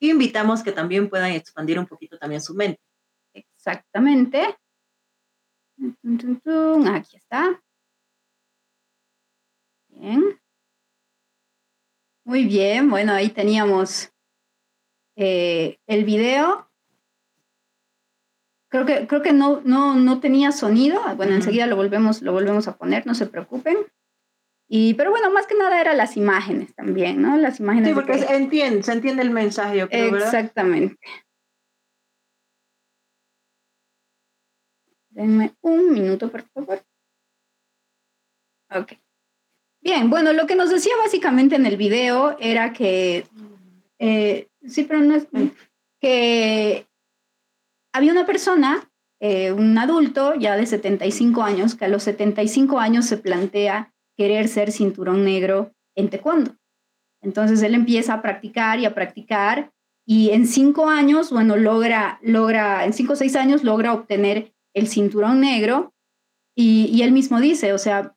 Y 0.00 0.10
invitamos 0.10 0.62
que 0.62 0.72
también 0.72 1.08
puedan 1.08 1.32
expandir 1.32 1.78
un 1.78 1.86
poquito 1.86 2.18
también 2.18 2.40
su 2.40 2.54
mente. 2.54 2.80
Exactamente. 3.66 4.58
Aquí 6.86 7.16
está. 7.16 7.62
Bien. 9.88 10.38
Muy 12.26 12.44
bien, 12.44 12.90
bueno, 12.90 13.12
ahí 13.12 13.30
teníamos 13.30 14.12
eh, 15.16 15.78
el 15.86 16.04
video. 16.04 16.70
Creo 18.70 18.84
que, 18.84 19.06
creo 19.06 19.22
que 19.22 19.32
no, 19.32 19.62
no, 19.62 19.94
no 19.94 20.20
tenía 20.20 20.52
sonido. 20.52 21.00
Bueno, 21.16 21.34
enseguida 21.34 21.66
lo 21.66 21.76
volvemos, 21.76 22.20
lo 22.20 22.32
volvemos 22.32 22.68
a 22.68 22.76
poner, 22.76 23.06
no 23.06 23.14
se 23.14 23.26
preocupen. 23.26 23.78
Y, 24.68 24.94
pero 24.94 25.10
bueno, 25.10 25.30
más 25.30 25.46
que 25.46 25.54
nada 25.54 25.80
eran 25.80 25.96
las 25.96 26.16
imágenes 26.16 26.74
también, 26.74 27.22
¿no? 27.22 27.36
Las 27.36 27.60
imágenes. 27.60 27.90
Sí, 27.90 27.94
porque 27.94 28.18
se, 28.18 28.34
entiende, 28.34 28.82
se 28.82 28.92
entiende 28.92 29.22
el 29.22 29.30
mensaje, 29.30 29.78
yo 29.78 29.88
creo, 29.88 30.16
Exactamente. 30.16 30.98
Denme 35.14 35.54
un 35.60 35.92
minuto, 35.92 36.28
por 36.28 36.42
favor. 36.42 36.82
Ok. 38.74 38.94
Bien, 39.80 40.10
bueno, 40.10 40.32
lo 40.32 40.46
que 40.46 40.56
nos 40.56 40.70
decía 40.70 40.94
básicamente 40.96 41.54
en 41.54 41.66
el 41.66 41.76
video 41.76 42.36
era 42.40 42.72
que, 42.72 43.26
eh, 44.00 44.48
sí, 44.66 44.82
pero 44.84 45.00
no 45.00 45.14
es, 45.14 45.28
que 46.00 46.88
había 47.92 48.10
una 48.10 48.26
persona, 48.26 48.90
eh, 49.20 49.52
un 49.52 49.78
adulto 49.78 50.34
ya 50.34 50.56
de 50.56 50.66
75 50.66 51.42
años, 51.42 51.76
que 51.76 51.84
a 51.84 51.88
los 51.88 52.02
75 52.02 52.80
años 52.80 53.06
se 53.06 53.18
plantea 53.18 53.94
querer 54.16 54.48
ser 54.48 54.72
cinturón 54.72 55.24
negro 55.24 55.72
en 55.94 56.10
taekwondo. 56.10 56.56
Entonces 57.22 57.62
él 57.62 57.74
empieza 57.74 58.14
a 58.14 58.22
practicar 58.22 58.80
y 58.80 58.86
a 58.86 58.94
practicar 58.94 59.72
y 60.06 60.30
en 60.30 60.46
cinco 60.46 60.88
años, 60.88 61.30
bueno, 61.30 61.56
logra, 61.56 62.18
logra, 62.22 62.84
en 62.84 62.92
cinco 62.92 63.12
o 63.12 63.16
seis 63.16 63.36
años 63.36 63.62
logra 63.64 63.94
obtener 63.94 64.53
el 64.74 64.88
cinturón 64.88 65.40
negro 65.40 65.94
y, 66.56 66.86
y 66.92 67.02
él 67.02 67.12
mismo 67.12 67.40
dice, 67.40 67.72
o 67.72 67.78
sea, 67.78 68.14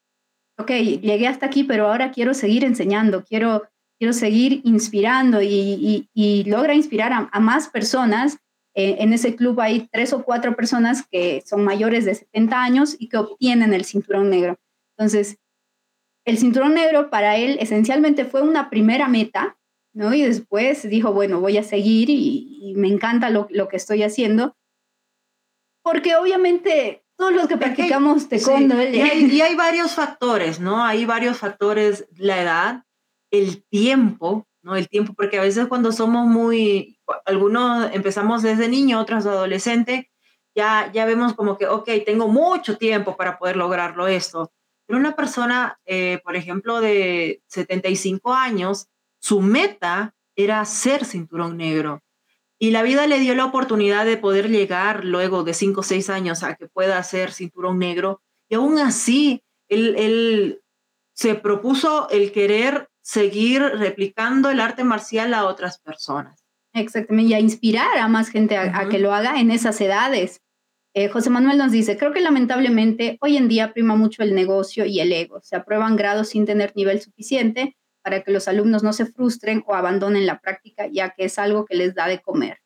ok, 0.58 0.72
llegué 0.72 1.28
hasta 1.28 1.46
aquí, 1.46 1.64
pero 1.64 1.88
ahora 1.88 2.12
quiero 2.12 2.34
seguir 2.34 2.64
enseñando, 2.64 3.24
quiero, 3.24 3.64
quiero 4.00 4.14
seguir 4.14 4.62
inspirando 4.64 5.42
y, 5.42 6.10
y, 6.14 6.44
logra 6.46 6.74
inspirar 6.74 7.30
a, 7.32 7.40
más 7.40 7.70
personas. 7.70 8.38
Eh, 8.76 8.98
en 9.00 9.14
ese 9.14 9.36
club 9.36 9.60
hay 9.60 9.88
tres 9.92 10.14
o 10.14 10.24
cuatro 10.24 10.56
personas 10.56 11.06
que 11.10 11.42
son 11.46 11.64
mayores 11.64 12.06
de 12.06 12.16
70 12.16 12.62
años 12.62 12.96
y 13.00 13.10
que 13.10 13.18
obtienen 13.18 13.74
el 13.74 13.86
cinturón 13.86 14.30
negro. 14.30 14.58
Entonces, 14.98 15.38
el 16.26 16.38
cinturón 16.38 16.74
negro 16.74 17.10
para 17.10 17.38
él 17.38 17.58
esencialmente 17.60 18.26
fue 18.26 18.42
una 18.42 18.70
primera 18.70 19.08
meta, 19.08 19.58
¿no? 19.94 20.14
Y 20.14 20.24
después 20.24 20.88
dijo, 20.90 21.14
bueno, 21.14 21.40
voy 21.40 21.58
a 21.58 21.64
seguir 21.64 22.10
y, 22.10 22.74
me 22.76 22.90
encanta 22.90 23.30
lo, 23.30 23.48
lo, 23.50 23.68
que 23.70 23.78
estoy 23.78 24.04
haciendo. 24.04 24.57
Porque 25.88 26.18
obviamente 26.18 27.06
todos 27.16 27.32
los 27.32 27.48
que 27.48 27.56
practicamos 27.56 28.28
taekwondo. 28.28 28.76
y, 28.84 29.00
hay, 29.00 29.56
varios 29.56 29.94
factores, 29.94 30.60
¿no? 30.60 30.84
Hay 30.84 31.06
varios 31.06 31.38
factores, 31.38 32.06
la 32.18 32.42
edad, 32.42 32.84
el 33.32 33.64
tiempo, 33.70 34.46
¿no? 34.62 34.76
El 34.76 34.90
tiempo, 34.90 35.14
porque 35.14 35.40
a 35.40 35.44
veces 35.44 35.68
cuando 35.68 35.94
somos 35.94 36.28
muy, 36.28 37.00
algunos 37.24 37.90
empezamos 37.94 38.44
desde 38.44 38.68
niño, 38.68 39.00
otros 39.00 39.26
adolescente, 39.26 40.12
ya, 40.54 40.92
ya 40.92 41.06
vemos 41.06 41.36
como 41.36 41.58
que, 41.58 41.68
ok, 41.68 41.90
tengo 42.06 42.28
mucho 42.28 42.78
tiempo 42.78 43.16
para 43.16 43.40
poder 43.40 43.56
lograrlo 43.56 44.08
esto. 44.08 44.52
Pero 44.86 45.00
una 45.00 45.16
persona, 45.16 45.80
eh, 45.86 46.20
por 46.22 46.36
ejemplo, 46.36 46.82
de 46.82 47.42
75 47.48 48.34
años, 48.34 48.88
su 49.20 49.40
meta 49.40 50.14
era 50.36 50.66
ser 50.66 51.06
cinturón 51.06 51.56
negro. 51.56 52.04
Y 52.60 52.72
la 52.72 52.82
vida 52.82 53.06
le 53.06 53.20
dio 53.20 53.36
la 53.36 53.46
oportunidad 53.46 54.06
de 54.06 54.18
poder 54.18 54.50
llegar 54.50 55.06
luego 55.06 55.44
de 55.44 55.54
cinco 55.54 55.82
o 55.82 55.84
seis 55.84 56.10
años 56.10 56.44
a 56.44 56.56
que 56.56 56.68
pueda 56.68 57.02
ser 57.04 57.32
cinturón 57.32 57.78
negro. 57.78 58.22
Y 58.50 58.56
aún 58.56 58.80
así, 58.80 59.44
él, 59.68 60.62
se 61.14 61.36
propuso 61.36 62.10
el 62.10 62.32
querer 62.32 62.90
seguir 63.02 63.62
replicando 63.62 64.50
el 64.50 64.60
arte 64.60 64.84
marcial 64.84 65.34
a 65.34 65.46
otras 65.46 65.80
personas. 65.80 66.44
Exactamente, 66.74 67.32
y 67.32 67.34
a 67.34 67.40
inspirar 67.40 67.98
a 67.98 68.08
más 68.08 68.30
gente 68.30 68.58
a, 68.58 68.88
que 68.90 69.00
lo 69.00 69.14
haga 69.14 69.40
en 69.40 69.50
esas 69.50 69.80
edades. 69.82 70.42
Eh, 70.94 71.10
José 71.10 71.30
Manuel 71.30 71.58
nos 71.58 71.72
dice, 71.72 71.98
creo 71.98 72.12
que 72.12 72.22
lamentablemente 72.22 73.18
hoy 73.22 73.38
en 73.38 73.48
día 73.48 73.74
prima 73.74 73.96
mucho 73.96 74.24
el 74.24 74.36
negocio 74.36 74.86
y 74.86 75.00
el 75.00 75.12
ego. 75.12 75.42
Se 75.42 75.56
aprueban 75.56 75.96
grados 75.96 76.30
sin 76.30 76.46
tener 76.46 76.74
nivel 76.76 77.02
suficiente 77.02 77.76
para 78.08 78.24
que 78.24 78.32
los 78.32 78.48
alumnos 78.48 78.84
no 78.84 78.94
se 78.94 79.06
frustren 79.06 79.66
o 79.68 79.76
abandonen 79.76 80.26
la 80.26 80.40
práctica, 80.40 80.88
ya 80.88 81.10
que 81.10 81.26
es 81.26 81.38
algo 81.38 81.66
que 81.66 81.76
les 81.76 81.94
da 81.94 82.08
de 82.08 82.22
comer. 82.22 82.60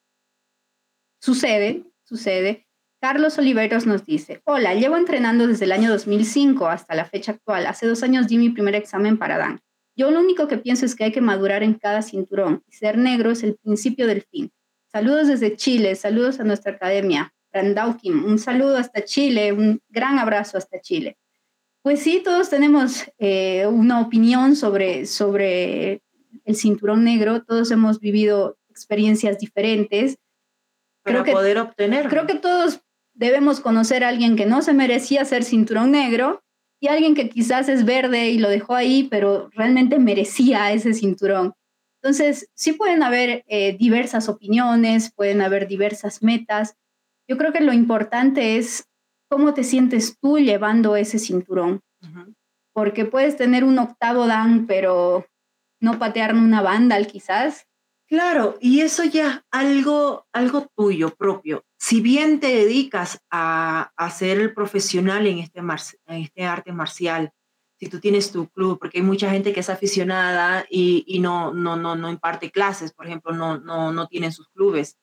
Sucede, 1.20 1.84
sucede. 2.04 2.68
Carlos 3.02 3.40
Oliveros 3.40 3.88
nos 3.88 4.06
dice, 4.06 4.44
hola, 4.46 4.76
llevo 4.76 4.98
entrenando 4.98 5.48
desde 5.48 5.66
el 5.66 5.72
año 5.72 5.90
2005 5.90 6.68
hasta 6.68 6.94
la 6.94 7.06
fecha 7.06 7.32
actual. 7.32 7.66
Hace 7.66 7.88
dos 7.88 8.04
años 8.04 8.28
di 8.28 8.38
mi 8.38 8.52
primer 8.52 8.76
examen 8.76 9.18
para 9.18 9.40
Dan. 9.40 9.62
Yo 9.96 10.12
lo 10.12 10.20
único 10.20 10.48
que 10.48 10.60
pienso 10.60 10.86
es 10.86 10.94
que 10.94 11.06
hay 11.06 11.12
que 11.12 11.22
madurar 11.22 11.64
en 11.64 11.74
cada 11.74 12.04
cinturón 12.04 12.64
y 12.68 12.74
ser 12.74 13.00
negro 13.00 13.32
es 13.32 13.42
el 13.42 13.56
principio 13.56 14.06
del 14.06 14.22
fin. 14.22 14.52
Saludos 14.92 15.28
desde 15.28 15.56
Chile, 15.56 15.96
saludos 15.96 16.40
a 16.40 16.44
nuestra 16.44 16.74
academia. 16.74 17.34
Randaukim, 17.52 18.26
un 18.26 18.38
saludo 18.38 18.78
hasta 18.78 19.04
Chile, 19.06 19.54
un 19.54 19.82
gran 19.90 20.20
abrazo 20.20 20.60
hasta 20.60 20.80
Chile. 20.82 21.18
Pues 21.84 22.02
sí, 22.02 22.22
todos 22.24 22.50
tenemos 22.50 23.06
eh, 23.18 23.66
una 23.68 24.02
opinión 24.02 24.56
sobre, 24.56 25.06
sobre 25.08 26.02
el 26.46 26.56
cinturón 26.56 27.04
negro, 27.04 27.44
todos 27.44 27.72
hemos 27.72 28.00
vivido 28.00 28.58
experiencias 28.70 29.40
diferentes. 29.40 30.18
Para 31.04 31.24
creo 31.24 31.36
poder 31.36 31.58
obtener. 31.58 32.08
Creo 32.08 32.28
que 32.28 32.36
todos 32.36 32.82
debemos 33.14 33.60
conocer 33.60 34.04
a 34.04 34.10
alguien 34.10 34.36
que 34.36 34.46
no 34.46 34.62
se 34.62 34.74
merecía 34.74 35.26
ser 35.26 35.44
cinturón 35.44 35.92
negro 35.92 36.44
y 36.80 36.88
alguien 36.88 37.16
que 37.16 37.30
quizás 37.30 37.68
es 37.68 37.84
verde 37.86 38.30
y 38.30 38.38
lo 38.38 38.50
dejó 38.50 38.76
ahí, 38.76 39.08
pero 39.10 39.50
realmente 39.54 40.00
merecía 40.00 40.72
ese 40.72 40.94
cinturón. 40.94 41.54
Entonces, 42.02 42.50
sí 42.56 42.74
pueden 42.74 43.04
haber 43.04 43.44
eh, 43.48 43.76
diversas 43.78 44.30
opiniones, 44.30 45.12
pueden 45.12 45.42
haber 45.42 45.68
diversas 45.68 46.24
metas. 46.24 46.76
Yo 47.28 47.38
creo 47.38 47.54
que 47.54 47.62
lo 47.62 47.74
importante 47.74 48.58
es 48.58 48.88
cómo 49.32 49.54
te 49.54 49.64
sientes 49.64 50.18
tú 50.20 50.40
llevando 50.40 50.98
ese 50.98 51.18
cinturón. 51.18 51.80
Porque 52.74 53.06
puedes 53.06 53.38
tener 53.38 53.64
un 53.64 53.80
octavo 53.80 54.28
dan, 54.28 54.68
pero 54.68 55.26
no 55.80 55.98
patear 56.00 56.36
una 56.36 56.62
banda 56.62 57.02
quizás. 57.06 57.66
Claro, 58.10 58.58
y 58.60 58.82
eso 58.82 59.06
ya 59.06 59.46
algo, 59.50 60.28
algo 60.34 60.68
tuyo 60.76 61.16
propio. 61.16 61.64
Si 61.80 62.02
bien 62.02 62.42
te 62.42 62.48
dedicas 62.48 63.20
a, 63.32 63.94
a 63.96 64.10
ser 64.10 64.38
el 64.38 64.54
profesional 64.54 65.26
en 65.26 65.40
este, 65.40 65.60
en 65.60 66.22
este 66.22 66.44
arte 66.44 66.74
marcial, 66.74 67.32
si 67.80 67.88
tú 67.88 68.02
tienes 68.02 68.34
tu 68.34 68.50
club, 68.50 68.80
porque 68.80 68.98
hay 68.98 69.04
mucha 69.04 69.32
gente 69.32 69.54
que 69.54 69.62
es 69.62 69.70
aficionada 69.70 70.66
y, 70.70 71.06
y 71.08 71.20
no, 71.20 71.54
no, 71.54 71.78
no, 71.78 71.96
no 71.96 72.10
imparte 72.10 72.52
clases, 72.52 72.92
por 72.94 73.06
ejemplo, 73.08 73.32
no, 73.32 73.58
no, 73.60 73.94
no 73.94 74.08
tiene 74.08 74.30
sus 74.34 74.50
clubes. 74.50 74.98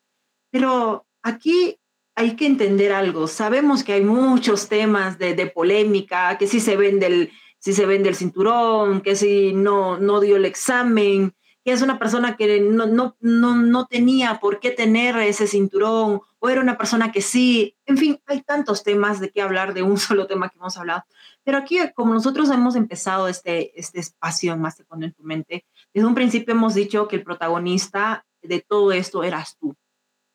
Pero 0.51 1.07
aquí 1.23 1.79
hay 2.19 2.35
que 2.35 2.47
entender 2.47 2.93
algo. 2.93 3.29
Sabemos 3.29 3.85
que 3.85 3.93
hay 3.93 4.03
muchos 4.03 4.69
temas 4.69 5.19
de, 5.19 5.47
polémica, 5.47 6.37
que 6.37 6.49
si 6.49 6.59
se 6.59 6.77
vende 6.77 7.07
el, 7.07 7.31
si 7.61 7.73
se 7.73 7.87
vende 7.87 8.09
el 8.09 8.17
cinturón, 8.17 9.03
que 9.03 9.15
si 9.15 9.53
no, 9.53 9.99
no 9.99 10.19
dio 10.19 10.35
el 10.35 10.45
examen, 10.45 11.33
que 11.65 11.71
es 11.71 11.81
una 11.81 12.01
persona 12.01 12.37
que 12.37 12.61
no, 12.61 12.87
no, 12.87 13.17
no, 13.21 13.55
no 13.55 13.87
tenía 13.87 14.41
por 14.41 14.59
qué 14.59 14.73
tener 14.73 15.17
ese 15.19 15.47
cinturón, 15.47 16.23
o 16.41 16.49
era 16.49 16.61
una 16.61 16.77
persona 16.77 17.13
que 17.13 17.23
sí. 17.23 17.77
En 17.87 17.97
fin, 17.97 18.21
hay 18.27 18.43
tantos 18.43 18.83
temas 18.83 19.21
de 19.21 19.31
qué 19.31 19.41
hablar 19.41 19.73
de 19.73 19.85
un 19.85 19.97
solo 19.97 20.27
tema 20.27 20.49
que 20.49 20.59
hemos 20.59 20.77
hablado. 20.77 21.05
Pero 21.45 21.59
aquí, 21.59 21.79
como 21.95 22.15
nosotros 22.15 22.51
hemos 22.51 22.75
empezado 22.75 23.29
este, 23.29 23.79
este 23.79 24.01
espacio 24.01 24.55
en 24.55 24.61
Más 24.61 24.83
Cuando 24.89 25.07
en 25.07 25.13
tu 25.13 25.23
mente, 25.23 25.67
desde 25.95 26.09
un 26.09 26.17
principio 26.17 26.53
hemos 26.53 26.75
dicho 26.75 27.07
que 27.07 27.15
el 27.15 27.23
protagonista 27.23 28.27
de 28.43 28.61
todo 28.61 28.91
esto 28.91 29.23
eras 29.23 29.57
tú. 29.57 29.77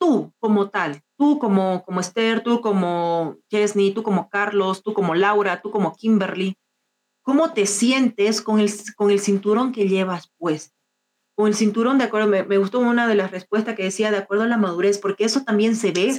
Tú 0.03 0.33
como 0.37 0.69
tal, 0.69 1.01
tú 1.17 1.39
como, 1.39 1.85
como 1.85 2.01
Esther, 2.01 2.43
tú 2.43 2.59
como 2.59 3.37
Chesney, 3.49 3.91
tú 3.91 4.03
como 4.03 4.27
Carlos, 4.27 4.83
tú 4.83 4.93
como 4.93 5.15
Laura, 5.15 5.61
tú 5.61 5.71
como 5.71 5.95
Kimberly, 5.95 6.57
¿cómo 7.21 7.53
te 7.53 7.65
sientes 7.65 8.41
con 8.41 8.59
el, 8.59 8.69
con 8.97 9.11
el 9.11 9.21
cinturón 9.21 9.71
que 9.71 9.87
llevas 9.87 10.29
puesto? 10.37 10.75
Con 11.35 11.47
el 11.47 11.55
cinturón, 11.55 11.99
de 11.99 12.03
acuerdo, 12.03 12.27
me, 12.27 12.57
gustó 12.57 12.79
una 12.79 13.07
de 13.07 13.15
las 13.15 13.31
respuestas 13.31 13.75
que 13.77 13.83
decía, 13.83 14.11
de 14.11 14.17
acuerdo 14.17 14.43
a 14.43 14.47
la 14.47 14.57
madurez, 14.57 14.97
porque 14.97 15.23
eso 15.23 15.43
también 15.45 15.77
se 15.77 15.93
ve 15.93 16.13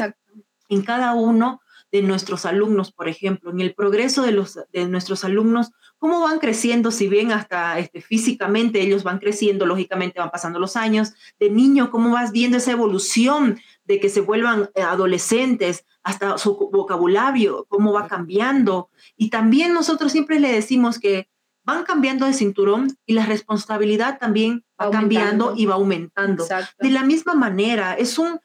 en 0.70 0.82
cada 0.82 1.12
uno 1.12 1.60
de 1.92 2.00
nuestros 2.00 2.46
alumnos, 2.46 2.90
por 2.90 3.08
ejemplo, 3.08 3.50
en 3.50 3.60
el 3.60 3.74
progreso 3.74 4.22
de, 4.22 4.32
los, 4.32 4.58
de 4.72 4.88
nuestros 4.88 5.24
alumnos, 5.24 5.72
cómo 5.98 6.20
van 6.20 6.40
creciendo, 6.40 6.90
si 6.90 7.06
bien 7.06 7.30
hasta 7.30 7.78
este, 7.78 8.00
físicamente 8.00 8.80
ellos 8.80 9.04
van 9.04 9.18
creciendo, 9.18 9.64
lógicamente 9.64 10.18
van 10.18 10.30
pasando 10.30 10.58
los 10.58 10.74
años, 10.74 11.14
de 11.38 11.50
niño, 11.50 11.90
cómo 11.92 12.10
vas 12.10 12.32
viendo 12.32 12.56
esa 12.56 12.72
evolución 12.72 13.60
de 13.84 14.00
que 14.00 14.08
se 14.08 14.20
vuelvan 14.20 14.70
eh, 14.74 14.82
adolescentes, 14.82 15.84
hasta 16.02 16.38
su 16.38 16.56
vocabulario, 16.70 17.66
cómo 17.68 17.92
va 17.92 18.08
cambiando. 18.08 18.90
Y 19.16 19.30
también 19.30 19.72
nosotros 19.72 20.12
siempre 20.12 20.40
le 20.40 20.52
decimos 20.52 20.98
que 20.98 21.28
van 21.64 21.84
cambiando 21.84 22.26
de 22.26 22.34
cinturón 22.34 22.96
y 23.06 23.14
la 23.14 23.26
responsabilidad 23.26 24.18
también 24.18 24.64
va 24.80 24.90
cambiando 24.90 25.54
y 25.56 25.66
va 25.66 25.74
aumentando. 25.74 26.46
De 26.78 26.90
la 26.90 27.02
misma 27.02 27.34
manera, 27.34 27.94
es 27.94 28.18
un, 28.18 28.38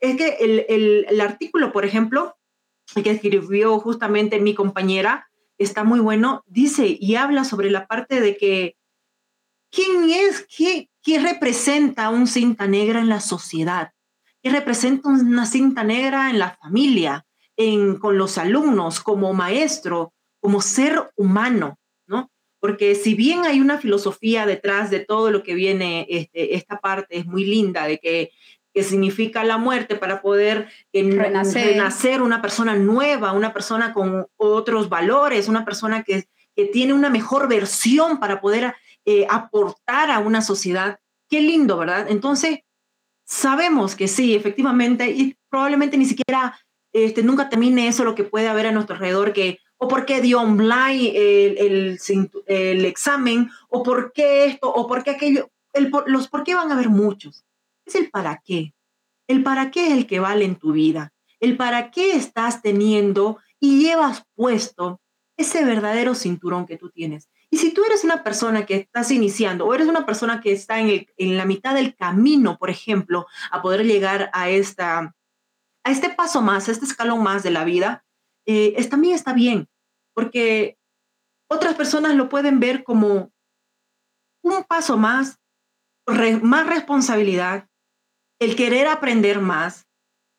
es 0.00 0.16
que 0.16 0.36
el, 0.40 0.66
el, 0.68 1.06
el, 1.08 1.20
artículo, 1.20 1.72
por 1.72 1.84
ejemplo, 1.84 2.36
que 2.94 3.10
escribió 3.10 3.78
justamente 3.78 4.40
mi 4.40 4.54
compañera, 4.54 5.28
está 5.58 5.84
muy 5.84 6.00
bueno, 6.00 6.42
dice 6.46 6.96
y 6.98 7.14
habla 7.14 7.44
sobre 7.44 7.70
la 7.70 7.86
parte 7.86 8.20
de 8.20 8.36
que, 8.36 8.76
¿quién 9.70 10.10
es, 10.10 10.46
qué, 10.54 10.90
qué 11.02 11.20
representa 11.20 12.10
un 12.10 12.26
cinta 12.26 12.66
negra 12.66 13.00
en 13.00 13.08
la 13.08 13.20
sociedad? 13.20 13.92
Representa 14.48 15.08
una 15.08 15.46
cinta 15.46 15.84
negra 15.84 16.30
en 16.30 16.38
la 16.38 16.56
familia, 16.60 17.24
en, 17.56 17.98
con 17.98 18.18
los 18.18 18.38
alumnos, 18.38 19.00
como 19.00 19.32
maestro, 19.32 20.12
como 20.40 20.60
ser 20.60 21.10
humano, 21.16 21.78
¿no? 22.06 22.30
Porque 22.60 22.94
si 22.94 23.14
bien 23.14 23.44
hay 23.44 23.60
una 23.60 23.78
filosofía 23.78 24.46
detrás 24.46 24.90
de 24.90 25.00
todo 25.00 25.30
lo 25.30 25.42
que 25.42 25.54
viene, 25.54 26.06
este, 26.08 26.54
esta 26.54 26.78
parte 26.78 27.18
es 27.18 27.26
muy 27.26 27.44
linda, 27.44 27.86
de 27.86 27.98
que, 27.98 28.30
que 28.74 28.82
significa 28.82 29.42
la 29.42 29.56
muerte 29.56 29.96
para 29.96 30.20
poder 30.20 30.68
renacer. 30.92 32.20
una 32.20 32.42
persona 32.42 32.76
nueva, 32.76 33.32
una 33.32 33.52
persona 33.54 33.94
con 33.94 34.26
otros 34.36 34.88
valores, 34.88 35.48
una 35.48 35.64
persona 35.64 36.02
que, 36.02 36.28
que 36.54 36.66
tiene 36.66 36.92
una 36.92 37.08
mejor 37.08 37.48
versión 37.48 38.20
para 38.20 38.40
poder 38.40 38.74
eh, 39.06 39.26
aportar 39.30 40.10
a 40.10 40.18
una 40.18 40.42
sociedad. 40.42 40.98
Qué 41.30 41.40
lindo, 41.40 41.78
¿verdad? 41.78 42.06
Entonces, 42.10 42.60
sabemos 43.26 43.94
que 43.94 44.08
sí, 44.08 44.34
efectivamente, 44.34 45.10
y 45.10 45.36
probablemente 45.50 45.98
ni 45.98 46.06
siquiera 46.06 46.58
este, 46.92 47.22
nunca 47.22 47.50
termine 47.50 47.88
eso 47.88 48.04
lo 48.04 48.14
que 48.14 48.24
puede 48.24 48.48
haber 48.48 48.66
a 48.66 48.72
nuestro 48.72 48.94
alrededor, 48.94 49.34
que 49.34 49.58
o 49.76 49.88
por 49.88 50.06
qué 50.06 50.22
dio 50.22 50.40
online 50.40 51.10
el, 51.10 51.58
el, 51.58 51.98
el, 52.46 52.84
examen, 52.86 53.50
o 53.68 53.82
por 53.82 54.12
qué 54.12 54.46
esto, 54.46 54.72
o 54.72 54.86
por 54.86 55.04
qué 55.04 55.10
aquello. 55.10 55.50
El, 55.74 55.92
los 56.06 56.28
por 56.28 56.44
qué 56.44 56.54
van 56.54 56.70
a 56.70 56.74
haber 56.74 56.88
muchos. 56.88 57.44
Es 57.84 57.94
el 57.96 58.10
para 58.10 58.40
qué. 58.42 58.72
El 59.26 59.42
para 59.42 59.70
qué 59.70 59.88
es 59.88 59.92
el 59.92 60.06
que 60.06 60.20
vale 60.20 60.46
en 60.46 60.56
tu 60.56 60.72
vida. 60.72 61.12
El 61.38 61.58
para 61.58 61.90
qué 61.90 62.12
estás 62.12 62.62
teniendo 62.62 63.38
y 63.60 63.82
llevas 63.82 64.24
puesto 64.34 65.02
ese 65.36 65.64
verdadero 65.64 66.14
cinturón 66.14 66.64
que 66.64 66.78
tú 66.78 66.88
tienes. 66.88 67.28
Y 67.56 67.58
si 67.58 67.72
tú 67.72 67.82
eres 67.86 68.04
una 68.04 68.22
persona 68.22 68.66
que 68.66 68.74
estás 68.74 69.10
iniciando 69.10 69.64
o 69.64 69.72
eres 69.72 69.86
una 69.86 70.04
persona 70.04 70.42
que 70.42 70.52
está 70.52 70.78
en, 70.78 70.90
el, 70.90 71.08
en 71.16 71.38
la 71.38 71.46
mitad 71.46 71.74
del 71.74 71.96
camino, 71.96 72.58
por 72.58 72.68
ejemplo, 72.68 73.26
a 73.50 73.62
poder 73.62 73.86
llegar 73.86 74.28
a, 74.34 74.50
esta, 74.50 75.16
a 75.82 75.90
este 75.90 76.10
paso 76.10 76.42
más, 76.42 76.68
a 76.68 76.72
este 76.72 76.84
escalón 76.84 77.22
más 77.22 77.42
de 77.42 77.50
la 77.52 77.64
vida, 77.64 78.04
eh, 78.44 78.74
es, 78.76 78.90
también 78.90 79.14
está 79.14 79.32
bien, 79.32 79.70
porque 80.12 80.76
otras 81.50 81.74
personas 81.76 82.14
lo 82.14 82.28
pueden 82.28 82.60
ver 82.60 82.84
como 82.84 83.32
un 84.42 84.64
paso 84.64 84.98
más, 84.98 85.40
más 86.42 86.66
responsabilidad, 86.66 87.70
el 88.38 88.54
querer 88.54 88.86
aprender 88.86 89.40
más, 89.40 89.86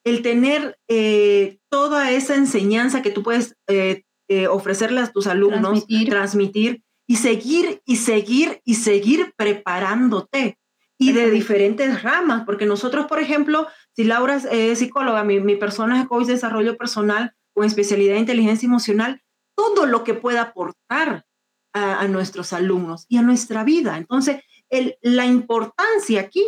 el 0.04 0.22
tener 0.22 0.78
eh, 0.88 1.58
toda 1.72 2.12
esa 2.12 2.36
enseñanza 2.36 3.02
que 3.02 3.10
tú 3.10 3.24
puedes 3.24 3.56
eh, 3.68 4.04
eh, 4.30 4.46
ofrecerle 4.46 5.02
a 5.02 5.12
tus 5.12 5.26
alumnos, 5.26 5.88
transmitir. 5.88 6.10
transmitir. 6.10 6.84
Y 7.08 7.16
seguir 7.16 7.82
y 7.86 7.96
seguir 7.96 8.62
y 8.64 8.76
seguir 8.76 9.34
preparándote 9.36 10.60
y 11.00 11.14
de 11.14 11.32
diferentes 11.32 12.04
ramas, 12.04 12.44
porque 12.46 12.66
nosotros, 12.66 13.06
por 13.08 13.20
ejemplo, 13.20 13.68
si 13.96 14.04
Laura 14.04 14.36
es 14.52 14.80
psicóloga, 14.80 15.24
mi, 15.24 15.40
mi 15.40 15.56
persona 15.56 16.02
es 16.02 16.08
coach 16.08 16.26
de 16.26 16.34
desarrollo 16.34 16.76
personal 16.76 17.34
con 17.54 17.66
especialidad 17.66 18.16
en 18.16 18.22
inteligencia 18.22 18.68
emocional, 18.68 19.22
todo 19.56 19.86
lo 19.86 20.04
que 20.04 20.14
pueda 20.14 20.42
aportar 20.42 21.26
a, 21.74 22.08
nuestros 22.08 22.54
alumnos 22.54 23.06
y 23.08 23.18
a 23.18 23.22
nuestra 23.22 23.64
vida. 23.64 23.98
Entonces, 23.98 24.42
el, 24.70 24.98
la 25.02 25.26
importancia 25.26 26.22
aquí 26.22 26.44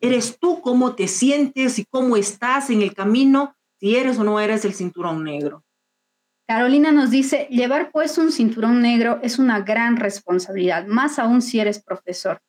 eres 0.00 0.38
tú, 0.38 0.60
cómo 0.60 0.94
te 0.94 1.08
sientes 1.08 1.78
y 1.78 1.84
cómo 1.86 2.16
estás 2.16 2.70
en 2.70 2.82
el 2.82 2.94
camino, 2.94 3.56
si 3.80 3.96
eres 3.96 4.18
o 4.18 4.24
no 4.24 4.40
eres 4.40 4.64
el 4.64 4.74
cinturón 4.74 5.24
negro. 5.24 5.64
Carolina 6.48 6.90
nos 6.92 7.10
dice, 7.10 7.46
llevar 7.50 7.90
pues 7.92 8.16
un 8.16 8.32
cinturón 8.32 8.80
negro 8.80 9.20
es 9.22 9.38
una 9.38 9.60
gran 9.60 9.96
responsabilidad, 9.96 10.86
más 10.86 11.18
aún 11.18 11.42
si 11.42 11.60
eres 11.60 11.80
profesor. 11.82 12.40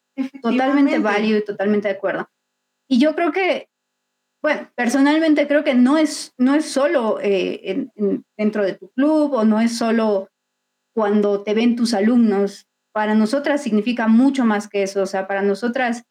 Totalmente 0.41 1.00
válido 1.00 1.38
y 1.38 1.45
totalmente 1.45 1.89
de 1.89 1.95
acuerdo. 1.95 2.30
Y 2.88 3.00
yo 3.00 3.14
creo 3.14 3.32
que 3.32 3.70
bueno, 4.41 4.70
personalmente 4.76 5.47
creo 5.47 5.64
que 5.64 5.74
no 5.74 5.97
es, 5.97 6.34
no 6.38 6.56
es 6.56 6.66
solo 6.66 7.20
eh, 7.22 7.88
dentro 8.38 8.64
de 8.64 8.74
tu 8.74 8.89
club 8.91 9.34
o 9.34 9.43
no 9.43 9.60
es 9.60 9.78
solo 9.78 10.30
cuando 10.93 11.43
te 11.43 11.54
ven 11.54 11.76
tus 11.76 11.93
alumnos. 11.93 12.68
Para 12.93 13.16
nosotras 13.16 13.62
significa 13.62 14.08
mucho 14.08 14.45
más 14.45 14.70
que 14.70 14.84
eso. 14.84 15.04
O 15.04 15.06
sea, 15.06 15.28
para 15.28 15.41
nosotras 15.41 16.04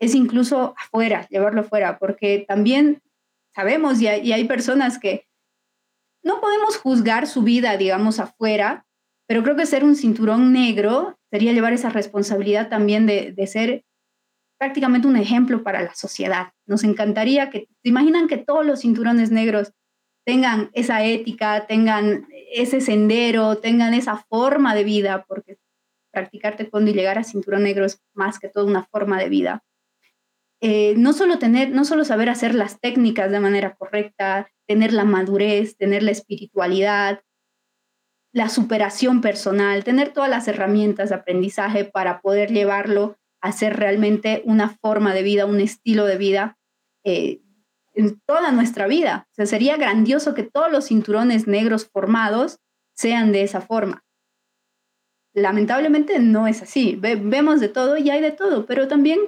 es 0.00 0.14
incluso 0.14 0.74
afuera, 0.78 1.26
llevarlo 1.28 1.62
afuera, 1.62 1.98
porque 1.98 2.44
también 2.46 3.02
sabemos 3.54 4.00
y 4.00 4.06
hay, 4.06 4.28
y 4.28 4.32
hay 4.32 4.44
personas 4.44 4.98
que 4.98 5.26
no 6.22 6.40
podemos 6.40 6.76
juzgar 6.76 7.26
su 7.26 7.42
vida, 7.42 7.76
digamos, 7.76 8.20
afuera, 8.20 8.86
pero 9.26 9.42
creo 9.42 9.56
que 9.56 9.66
ser 9.66 9.84
un 9.84 9.96
cinturón 9.96 10.52
negro 10.52 11.18
sería 11.30 11.52
llevar 11.52 11.72
esa 11.72 11.88
responsabilidad 11.88 12.68
también 12.68 13.06
de, 13.06 13.46
ser 13.46 13.84
prácticamente 14.58 15.08
un 15.08 15.16
ejemplo 15.16 15.62
para 15.62 15.82
la 15.82 15.94
sociedad. 15.94 16.52
Nos 16.66 16.84
encantaría 16.84 17.50
que, 17.50 17.68
¿se 17.82 17.88
imaginan 17.88 18.28
que 18.28 18.36
todos 18.36 18.64
los 18.64 18.80
cinturones 18.80 19.30
negros 19.30 19.72
tengan 20.24 20.70
esa 20.74 21.04
ética, 21.04 21.66
tengan 21.66 22.28
ese 22.52 22.80
sendero, 22.80 23.58
tengan 23.58 23.94
esa 23.94 24.16
forma 24.28 24.74
de 24.74 24.84
vida, 24.84 25.24
porque 25.26 25.56
practicar 26.12 26.56
taekwondo 26.56 26.90
y 26.90 26.94
llegar 26.94 27.18
a 27.18 27.24
cinturón 27.24 27.64
negro 27.64 27.84
es 27.84 28.00
más 28.12 28.38
que 28.38 28.48
todo 28.48 28.66
una 28.66 28.84
forma 28.84 29.18
de 29.18 29.28
vida. 29.28 29.64
Eh, 30.60 30.94
no 30.96 31.12
solo 31.12 31.38
tener, 31.38 31.70
no 31.70 31.84
solo 31.84 32.04
saber 32.04 32.28
hacer 32.28 32.54
las 32.54 32.78
técnicas 32.78 33.32
de 33.32 33.40
manera 33.40 33.74
correcta, 33.74 34.51
tener 34.66 34.92
la 34.92 35.04
madurez, 35.04 35.76
tener 35.76 36.02
la 36.02 36.10
espiritualidad, 36.10 37.22
la 38.32 38.48
superación 38.48 39.20
personal, 39.20 39.84
tener 39.84 40.12
todas 40.12 40.30
las 40.30 40.48
herramientas 40.48 41.10
de 41.10 41.16
aprendizaje 41.16 41.84
para 41.84 42.20
poder 42.20 42.50
llevarlo 42.50 43.16
hacer 43.42 43.76
realmente 43.76 44.42
una 44.46 44.70
forma 44.70 45.12
de 45.12 45.22
vida, 45.22 45.46
un 45.46 45.60
estilo 45.60 46.06
de 46.06 46.16
vida 46.16 46.58
eh, 47.04 47.42
en 47.92 48.20
toda 48.20 48.52
nuestra 48.52 48.86
vida. 48.86 49.26
O 49.32 49.34
sea, 49.34 49.46
sería 49.46 49.76
grandioso 49.76 50.32
que 50.32 50.44
todos 50.44 50.70
los 50.70 50.86
cinturones 50.86 51.46
negros 51.46 51.90
formados 51.92 52.60
sean 52.94 53.32
de 53.32 53.42
esa 53.42 53.60
forma. 53.60 54.04
Lamentablemente 55.34 56.18
no 56.20 56.46
es 56.46 56.62
así. 56.62 56.96
vemos 56.96 57.60
de 57.60 57.68
todo 57.68 57.96
y 57.96 58.10
hay 58.10 58.20
de 58.20 58.30
todo, 58.30 58.64
pero 58.64 58.86
también 58.86 59.18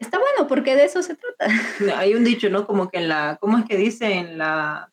está 0.00 0.18
bueno 0.18 0.48
porque 0.48 0.74
de 0.74 0.84
eso 0.84 1.02
se 1.02 1.14
trata. 1.14 1.48
Hay 1.96 2.14
un 2.14 2.24
dicho, 2.24 2.50
¿no? 2.50 2.66
Como 2.66 2.90
que 2.90 2.98
en 2.98 3.08
la, 3.08 3.38
¿cómo 3.40 3.58
es 3.58 3.64
que 3.66 3.76
dice? 3.76 4.12
En 4.14 4.38
la 4.38 4.92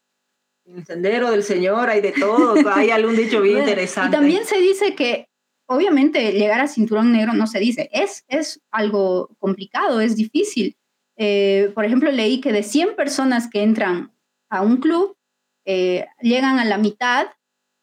en 0.68 0.80
el 0.80 0.86
sendero 0.86 1.32
del 1.32 1.44
Señor 1.44 1.90
hay 1.90 2.02
de 2.02 2.12
todo. 2.12 2.56
Hay 2.72 2.92
algún 2.92 3.16
dicho 3.16 3.42
bien 3.42 3.60
interesante. 3.60 4.10
Y 4.10 4.20
también 4.20 4.46
se 4.46 4.60
dice 4.60 4.96
que 4.96 5.30
obviamente 5.66 6.32
llegar 6.34 6.60
a 6.60 6.68
cinturón 6.68 7.12
negro 7.12 7.34
no 7.34 7.48
se 7.48 7.60
dice, 7.60 7.90
es, 7.92 8.26
es 8.28 8.62
algo 8.72 9.30
complicado, 9.40 10.02
es 10.02 10.16
difícil. 10.16 10.78
Eh, 11.18 11.72
por 11.74 11.86
ejemplo, 11.86 12.12
leí 12.12 12.42
que 12.42 12.52
de 12.52 12.64
100 12.64 12.96
personas 12.96 13.50
que 13.50 13.64
entran 13.64 14.14
a 14.50 14.62
un 14.62 14.78
club, 14.78 15.18
eh, 15.66 16.06
llegan 16.22 16.60
a 16.60 16.66
la 16.66 16.78
mitad 16.78 17.28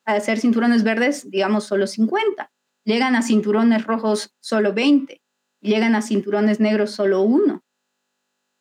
a 0.07 0.15
hacer 0.15 0.39
cinturones 0.39 0.85
verdes, 0.85 1.31
digamos, 1.31 1.65
solo 1.65 1.87
50. 1.87 2.51
Llegan 2.85 3.17
a 3.17 3.23
cinturones 3.23 3.85
rojos 3.85 4.35
solo 4.41 4.73
20. 4.73 5.21
Llegan 5.65 5.95
a 5.95 6.03
cinturones 6.03 6.61
negros 6.61 6.91
solo 6.91 7.23
uno. 7.23 7.65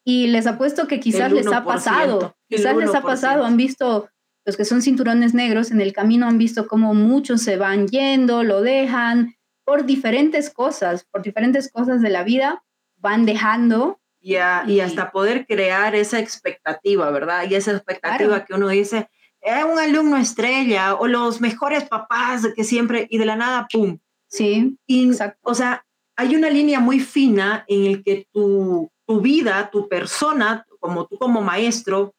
Y 0.06 0.28
les 0.28 0.48
apuesto 0.48 0.88
que 0.88 1.00
quizás 1.00 1.32
les 1.32 1.48
ha 1.48 1.64
pasado, 1.64 2.36
quizás 2.50 2.76
les 2.76 2.96
ha 2.96 3.02
pasado, 3.02 3.46
han 3.46 3.58
visto 3.58 4.10
los 4.46 4.58
que 4.58 4.66
son 4.66 4.82
cinturones 4.82 5.34
negros 5.34 5.72
en 5.72 5.80
el 5.80 5.94
camino 5.94 6.28
han 6.28 6.38
visto 6.38 6.68
cómo 6.68 6.94
muchos 6.94 7.42
se 7.42 7.56
van 7.56 7.88
yendo, 7.88 8.44
lo 8.44 8.62
dejan, 8.62 9.36
por 9.64 9.86
diferentes 9.86 10.50
cosas, 10.50 11.06
por 11.10 11.22
diferentes 11.22 11.72
cosas 11.72 12.02
de 12.02 12.10
la 12.10 12.24
vida, 12.24 12.64
van 12.98 13.26
dejando. 13.26 14.00
y, 14.20 14.36
hasta 14.36 15.12
poder 15.12 15.46
crear 15.46 15.96
esa 15.96 16.20
expectativa, 16.20 17.10
¿verdad? 17.12 17.46
Y 17.50 17.56
esa 17.56 17.72
expectativa 17.72 18.46
que 18.46 18.54
uno 18.54 18.70
dice, 18.70 19.10
es 19.42 19.66
un 19.66 19.78
alumno 19.80 20.16
estrella 20.16 20.96
o 20.96 21.08
los 21.08 21.42
mejores 21.42 21.84
papás 21.84 22.48
que 22.56 22.64
siempre, 22.64 23.08
y 23.10 23.18
de 23.18 23.26
la 23.26 23.36
nada, 23.36 23.68
¡pum! 23.72 24.00
Sí, 24.28 24.78
exacto. 24.88 25.40
O 25.44 25.54
sea, 25.54 25.86
hay 26.16 26.36
una 26.36 26.50
línea 26.50 26.80
muy 26.80 27.00
fina 27.00 27.66
en 27.68 27.86
el 27.86 28.04
que 28.04 28.28
tu, 28.32 28.92
tu 29.08 29.22
vida, 29.22 29.70
tu 29.72 29.88
persona, 29.88 30.66
como 30.80 31.08
tú 31.08 31.18
como 31.18 31.42
maestro, 31.42 32.14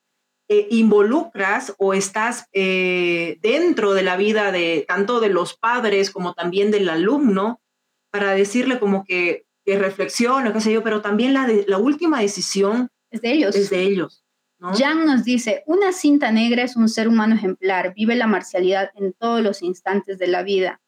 eh, 0.48 0.68
involucras 0.70 1.74
o 1.78 1.94
estás 1.94 2.46
eh, 2.52 3.38
dentro 3.40 3.94
de 3.94 4.02
la 4.02 4.16
vida 4.16 4.52
de 4.52 4.84
tanto 4.86 5.20
de 5.20 5.30
los 5.30 5.56
padres 5.56 6.10
como 6.10 6.34
también 6.34 6.70
del 6.70 6.90
alumno 6.90 7.62
para 8.10 8.34
decirle 8.34 8.78
como 8.78 9.04
que, 9.04 9.46
que 9.64 9.78
reflexione, 9.78 10.52
qué 10.52 10.60
sé 10.60 10.72
yo, 10.72 10.82
pero 10.82 11.00
también 11.00 11.32
la, 11.32 11.48
la 11.66 11.78
última 11.78 12.20
decisión 12.20 12.90
es 13.10 13.22
de 13.22 13.32
ellos. 13.32 13.56
Es 13.56 13.70
de 13.70 13.82
ellos. 13.82 14.24
Jan 14.60 15.04
nos 15.04 15.24
dice, 15.24 15.62
una 15.66 15.92
cinta 15.92 16.30
negra 16.30 16.62
es 16.62 16.76
un 16.76 16.88
ser 16.88 17.08
humano 17.08 17.34
ejemplar, 17.34 17.92
vive 17.94 18.14
la 18.14 18.26
marcialidad 18.26 18.90
en 18.94 19.12
todos 19.12 19.42
los 19.42 19.62
instantes 19.62 20.18
de 20.18 20.26
la 20.26 20.42
vida. 20.42 20.80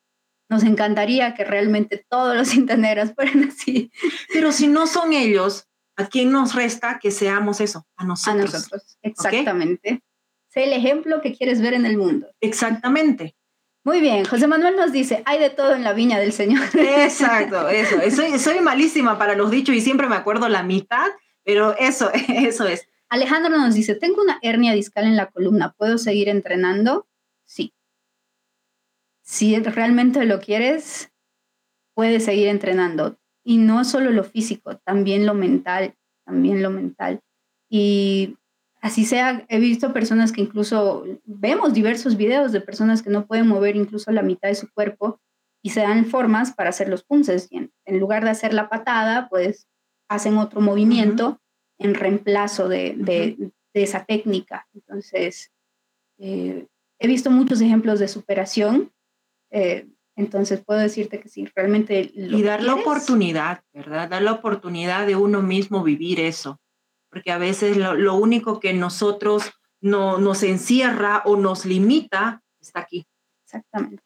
Nos 0.48 0.62
encantaría 0.62 1.34
que 1.34 1.44
realmente 1.44 2.04
todos 2.08 2.36
los 2.36 2.48
cintas 2.48 2.78
negras 2.78 3.14
fueran 3.14 3.44
así. 3.44 3.90
Pero 4.32 4.52
si 4.52 4.68
no 4.68 4.86
son 4.86 5.12
ellos, 5.12 5.68
¿A 5.96 6.06
quién 6.06 6.30
nos 6.30 6.54
resta 6.54 6.98
que 7.00 7.10
seamos 7.10 7.60
eso? 7.60 7.86
A 7.96 8.04
nosotros. 8.04 8.54
A 8.54 8.58
nosotros, 8.58 8.98
exactamente. 9.02 10.02
Sé 10.48 10.64
el 10.64 10.74
ejemplo 10.74 11.22
que 11.22 11.34
quieres 11.34 11.62
ver 11.62 11.72
en 11.72 11.86
el 11.86 11.96
mundo. 11.96 12.28
Exactamente. 12.40 13.34
Muy 13.82 14.00
bien, 14.00 14.24
José 14.24 14.46
Manuel 14.46 14.76
nos 14.76 14.92
dice, 14.92 15.22
hay 15.26 15.38
de 15.38 15.48
todo 15.48 15.74
en 15.74 15.84
la 15.84 15.94
viña 15.94 16.18
del 16.18 16.32
Señor. 16.32 16.64
Exacto, 16.74 17.68
eso. 17.68 17.96
Soy, 18.14 18.38
soy 18.38 18.60
malísima 18.60 19.16
para 19.16 19.36
los 19.36 19.50
dichos 19.50 19.74
y 19.74 19.80
siempre 19.80 20.08
me 20.08 20.16
acuerdo 20.16 20.48
la 20.48 20.62
mitad, 20.62 21.06
pero 21.44 21.74
eso, 21.78 22.10
eso 22.28 22.66
es. 22.66 22.88
Alejandro 23.08 23.56
nos 23.56 23.74
dice, 23.74 23.94
tengo 23.94 24.20
una 24.20 24.38
hernia 24.42 24.72
discal 24.72 25.06
en 25.06 25.16
la 25.16 25.26
columna, 25.30 25.74
¿puedo 25.78 25.96
seguir 25.96 26.28
entrenando? 26.28 27.06
Si 29.26 29.58
realmente 29.58 30.24
lo 30.24 30.40
quieres, 30.40 31.10
puedes 31.94 32.24
seguir 32.24 32.48
entrenando. 32.48 33.18
Y 33.44 33.58
no 33.58 33.84
solo 33.84 34.10
lo 34.10 34.24
físico, 34.24 34.76
también 34.78 35.26
lo 35.26 35.34
mental, 35.34 35.94
también 36.24 36.62
lo 36.62 36.70
mental. 36.70 37.20
Y 37.68 38.36
así 38.80 39.04
sea, 39.04 39.44
he 39.48 39.58
visto 39.58 39.92
personas 39.92 40.32
que 40.32 40.40
incluso, 40.40 41.04
vemos 41.24 41.74
diversos 41.74 42.16
videos 42.16 42.52
de 42.52 42.60
personas 42.60 43.02
que 43.02 43.10
no 43.10 43.26
pueden 43.26 43.46
mover 43.48 43.76
incluso 43.76 44.10
la 44.12 44.22
mitad 44.22 44.48
de 44.48 44.54
su 44.54 44.72
cuerpo 44.72 45.20
y 45.62 45.70
se 45.70 45.80
dan 45.80 46.06
formas 46.06 46.54
para 46.54 46.70
hacer 46.70 46.88
los 46.88 47.04
punces. 47.04 47.48
en, 47.50 47.70
lugar 47.98 48.24
de 48.24 48.30
hacer 48.30 48.54
la 48.54 48.68
patada, 48.68 49.28
pues 49.28 49.66
hacen 50.08 50.38
otro 50.38 50.60
movimiento 50.60 51.40
en 51.78 51.94
reemplazo 51.94 52.68
de, 52.68 53.52
esa 53.74 54.04
técnica. 54.04 54.66
Entonces, 54.72 55.52
eh, 56.18 56.66
he 56.98 57.06
visto 57.06 57.30
muchos 57.30 57.60
ejemplos 57.60 57.98
de 57.98 58.08
superación. 58.08 58.92
Eh, 59.50 59.86
entonces 60.16 60.64
puedo 60.64 60.80
decirte 60.80 61.20
que 61.20 61.28
sí, 61.28 61.46
realmente... 61.54 62.10
y 62.14 62.42
dar 62.42 62.62
la 62.62 62.74
oportunidad, 62.74 63.62
¿verdad? 63.74 64.08
Dar 64.08 64.22
la 64.22 64.32
oportunidad 64.32 65.06
de 65.06 65.14
uno 65.14 65.42
mismo 65.42 65.82
vivir 65.82 66.20
eso. 66.20 66.58
Porque 67.10 67.30
a 67.30 67.38
veces 67.38 67.76
lo, 67.76 68.14
único 68.14 68.58
que 68.58 68.72
nosotros 68.72 69.52
no, 69.80 70.18
nos 70.18 70.42
encierra 70.42 71.22
o 71.26 71.36
nos 71.36 71.66
limita 71.66 72.42
está 72.60 72.80
aquí. 72.80 73.06
Exactamente. 73.44 74.02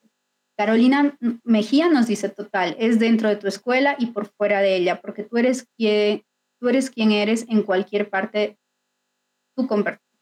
Carolina 0.57 1.17
Mejía 1.43 1.89
nos 1.89 2.07
dice 2.07 2.29
total, 2.29 2.77
es 2.79 2.99
dentro 2.99 3.29
de 3.29 3.37
tu 3.37 3.47
escuela 3.47 3.97
y 3.99 4.07
por 4.07 4.27
fuera 4.27 4.61
de 4.61 4.77
ella, 4.77 5.01
porque 5.01 5.23
tú 5.23 5.39
eres 5.39 5.67
quien, 5.77 6.23
tú 6.61 6.69
eres, 6.69 6.91
quien 6.91 7.13
eres 7.13 7.47
en 7.49 7.63
cualquier 7.63 8.11
parte. 8.11 8.59
Tu, 9.57 9.67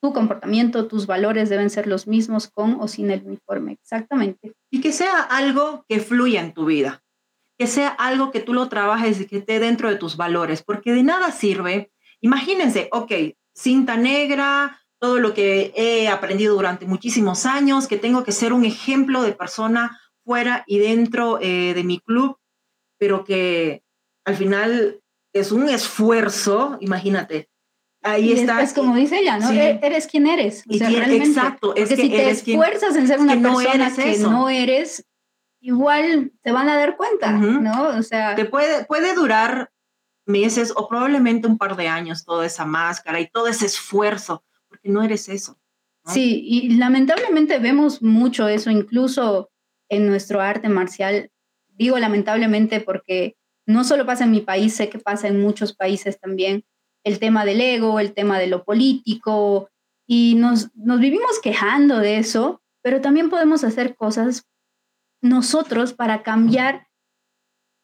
tu 0.00 0.12
comportamiento, 0.12 0.86
tus 0.86 1.06
valores 1.06 1.48
deben 1.48 1.70
ser 1.70 1.86
los 1.86 2.06
mismos 2.06 2.48
con 2.48 2.80
o 2.80 2.88
sin 2.88 3.10
el 3.10 3.24
uniforme. 3.24 3.72
Exactamente. 3.72 4.54
Y 4.70 4.80
que 4.80 4.92
sea 4.92 5.20
algo 5.22 5.84
que 5.88 6.00
fluya 6.00 6.40
en 6.40 6.52
tu 6.52 6.66
vida, 6.66 7.02
que 7.58 7.66
sea 7.66 7.88
algo 7.88 8.30
que 8.30 8.40
tú 8.40 8.54
lo 8.54 8.68
trabajes 8.68 9.20
y 9.20 9.26
que 9.26 9.38
esté 9.38 9.58
dentro 9.58 9.88
de 9.88 9.96
tus 9.96 10.16
valores, 10.16 10.62
porque 10.62 10.92
de 10.92 11.02
nada 11.02 11.32
sirve. 11.32 11.90
Imagínense, 12.20 12.88
ok, 12.92 13.12
cinta 13.54 13.96
negra, 13.96 14.80
todo 15.00 15.18
lo 15.18 15.34
que 15.34 15.72
he 15.76 16.08
aprendido 16.08 16.54
durante 16.54 16.86
muchísimos 16.86 17.46
años, 17.46 17.86
que 17.86 17.98
tengo 17.98 18.24
que 18.24 18.32
ser 18.32 18.52
un 18.52 18.64
ejemplo 18.64 19.22
de 19.22 19.32
persona 19.32 20.00
fuera 20.24 20.64
y 20.66 20.78
dentro 20.78 21.38
eh, 21.40 21.72
de 21.74 21.84
mi 21.84 22.00
club, 22.00 22.36
pero 22.98 23.24
que 23.24 23.82
al 24.24 24.36
final 24.36 25.00
es 25.32 25.52
un 25.52 25.68
esfuerzo, 25.68 26.76
imagínate. 26.80 27.48
Ahí 28.02 28.32
está. 28.32 28.62
Es 28.62 28.72
como 28.72 28.94
dice 28.94 29.18
ella, 29.18 29.38
¿no? 29.38 29.50
E-, 29.50 29.80
eres 29.82 30.06
quien 30.06 30.26
eres. 30.26 30.64
exacto. 30.68 31.74
Es 31.74 31.88
que 31.88 31.96
si 31.96 32.10
te 32.10 32.30
esfuerzas 32.30 32.96
en 32.96 33.08
ser 33.08 33.20
una 33.20 33.40
persona 33.40 33.94
que 33.94 34.18
no 34.18 34.48
eres, 34.48 35.04
igual 35.60 36.32
te 36.42 36.52
van 36.52 36.68
a 36.68 36.76
dar 36.76 36.96
cuenta, 36.96 37.32
¿no? 37.32 37.88
O 37.88 38.02
sea. 38.02 38.34
Te 38.34 38.44
puede, 38.44 38.84
puede 38.84 39.14
durar 39.14 39.70
meses 40.26 40.72
o 40.76 40.88
probablemente 40.88 41.48
un 41.48 41.58
par 41.58 41.76
de 41.76 41.88
años 41.88 42.24
toda 42.24 42.46
esa 42.46 42.64
máscara 42.64 43.18
y 43.20 43.28
todo 43.28 43.48
ese 43.48 43.66
esfuerzo, 43.66 44.44
porque 44.68 44.88
no 44.88 45.02
eres 45.02 45.28
eso. 45.28 45.58
Sí, 46.06 46.42
y 46.46 46.76
lamentablemente 46.76 47.58
vemos 47.58 48.02
mucho 48.02 48.48
eso, 48.48 48.70
incluso 48.70 49.50
en 49.90 50.06
nuestro 50.06 50.40
arte 50.40 50.68
marcial. 50.68 51.30
Digo 51.68 51.98
lamentablemente 51.98 52.80
porque 52.80 53.36
no 53.66 53.84
solo 53.84 54.06
pasa 54.06 54.24
en 54.24 54.30
mi 54.30 54.40
país, 54.40 54.74
sé 54.74 54.88
que 54.88 54.98
pasa 54.98 55.28
en 55.28 55.40
muchos 55.40 55.74
países 55.74 56.18
también, 56.18 56.64
el 57.08 57.18
tema 57.18 57.44
del 57.44 57.60
ego, 57.60 58.00
el 58.00 58.12
tema 58.12 58.38
de 58.38 58.46
lo 58.46 58.64
político, 58.64 59.70
y 60.06 60.34
nos, 60.36 60.74
nos 60.74 61.00
vivimos 61.00 61.40
quejando 61.42 61.98
de 61.98 62.18
eso, 62.18 62.62
pero 62.82 63.00
también 63.00 63.30
podemos 63.30 63.64
hacer 63.64 63.96
cosas 63.96 64.46
nosotros 65.20 65.92
para 65.92 66.22
cambiar, 66.22 66.86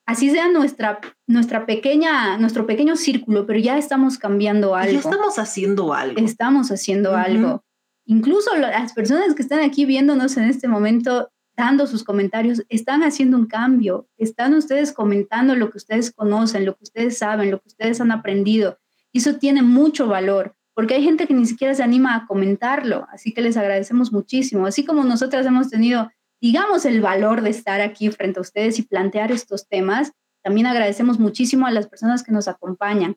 así 0.06 0.30
sea 0.30 0.48
nuestra, 0.48 1.00
nuestra 1.26 1.66
pequeña, 1.66 2.38
nuestro 2.38 2.66
pequeño 2.66 2.96
círculo, 2.96 3.46
pero 3.46 3.58
ya 3.58 3.76
estamos 3.76 4.18
cambiando 4.18 4.74
algo. 4.74 4.92
Ya 4.92 4.98
estamos 4.98 5.38
haciendo 5.38 5.92
algo. 5.92 6.18
Estamos 6.18 6.70
haciendo 6.70 7.16
algo. 7.16 7.64
Incluso 8.06 8.54
las 8.56 8.92
personas 8.92 9.34
que 9.34 9.42
están 9.42 9.60
aquí 9.60 9.86
viéndonos 9.86 10.36
en 10.36 10.44
este 10.44 10.68
momento 10.68 11.30
dando 11.56 11.86
sus 11.86 12.04
comentarios, 12.04 12.62
están 12.68 13.02
haciendo 13.02 13.36
un 13.36 13.46
cambio, 13.46 14.08
están 14.16 14.54
ustedes 14.54 14.92
comentando 14.92 15.54
lo 15.54 15.70
que 15.70 15.78
ustedes 15.78 16.12
conocen, 16.12 16.64
lo 16.64 16.74
que 16.74 16.84
ustedes 16.84 17.18
saben, 17.18 17.50
lo 17.50 17.60
que 17.60 17.68
ustedes 17.68 18.00
han 18.00 18.10
aprendido. 18.10 18.78
Y 19.14 19.18
eso 19.18 19.36
tiene 19.36 19.62
mucho 19.62 20.08
valor, 20.08 20.56
porque 20.74 20.94
hay 20.94 21.04
gente 21.04 21.28
que 21.28 21.34
ni 21.34 21.46
siquiera 21.46 21.72
se 21.72 21.84
anima 21.84 22.16
a 22.16 22.26
comentarlo, 22.26 23.06
así 23.12 23.32
que 23.32 23.42
les 23.42 23.56
agradecemos 23.56 24.12
muchísimo. 24.12 24.66
Así 24.66 24.84
como 24.84 25.04
nosotras 25.04 25.46
hemos 25.46 25.70
tenido, 25.70 26.10
digamos, 26.42 26.84
el 26.84 27.00
valor 27.00 27.42
de 27.42 27.50
estar 27.50 27.80
aquí 27.80 28.10
frente 28.10 28.40
a 28.40 28.42
ustedes 28.42 28.80
y 28.80 28.82
plantear 28.82 29.30
estos 29.30 29.68
temas, 29.68 30.10
también 30.42 30.66
agradecemos 30.66 31.20
muchísimo 31.20 31.68
a 31.68 31.70
las 31.70 31.86
personas 31.86 32.24
que 32.24 32.32
nos 32.32 32.48
acompañan. 32.48 33.16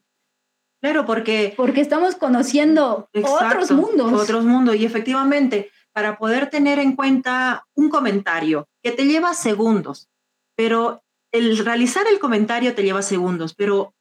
Claro, 0.81 1.07
porque... 1.07 1.55
Porque 1.57 1.81
estamos 1.81 2.15
conociendo 2.15 3.09
otros 3.11 3.71
mundos. 3.71 4.13
Otros 4.13 4.45
mundos, 4.45 4.75
y 4.75 4.85
efectivamente, 4.85 5.71
para 5.93 6.19
poder 6.19 6.51
tener 6.51 6.77
en 6.77 6.95
cuenta 6.95 7.65
un 7.73 7.89
comentario 7.89 8.69
que 8.83 8.91
te 8.91 9.05
lleva 9.05 9.33
segundos, 9.33 10.09
pero 10.55 11.01
el 11.33 11.57
realizar 11.57 12.05
el 12.05 12.19
comentario 12.19 12.75
te 12.75 12.83
lleva 12.83 13.01
segundos, 13.01 13.55
pero 13.55 13.95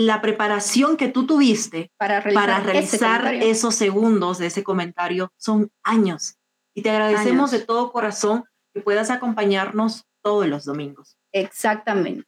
la 0.00 0.22
preparación 0.22 0.96
que 0.96 1.08
tú 1.08 1.26
tuviste 1.26 1.92
para 1.98 2.20
realizar, 2.20 3.34
esos 3.34 3.74
segundos 3.74 4.38
de 4.38 4.46
ese 4.46 4.64
comentario 4.64 5.30
son 5.36 5.70
años. 5.82 6.38
Y 6.74 6.80
te 6.80 6.88
agradecemos 6.88 7.50
de 7.50 7.58
todo 7.58 7.92
corazón 7.92 8.44
que 8.72 8.80
puedas 8.80 9.10
acompañarnos 9.10 10.06
todos 10.22 10.46
los 10.46 10.64
domingos. 10.64 11.18
Exactamente. 11.32 12.26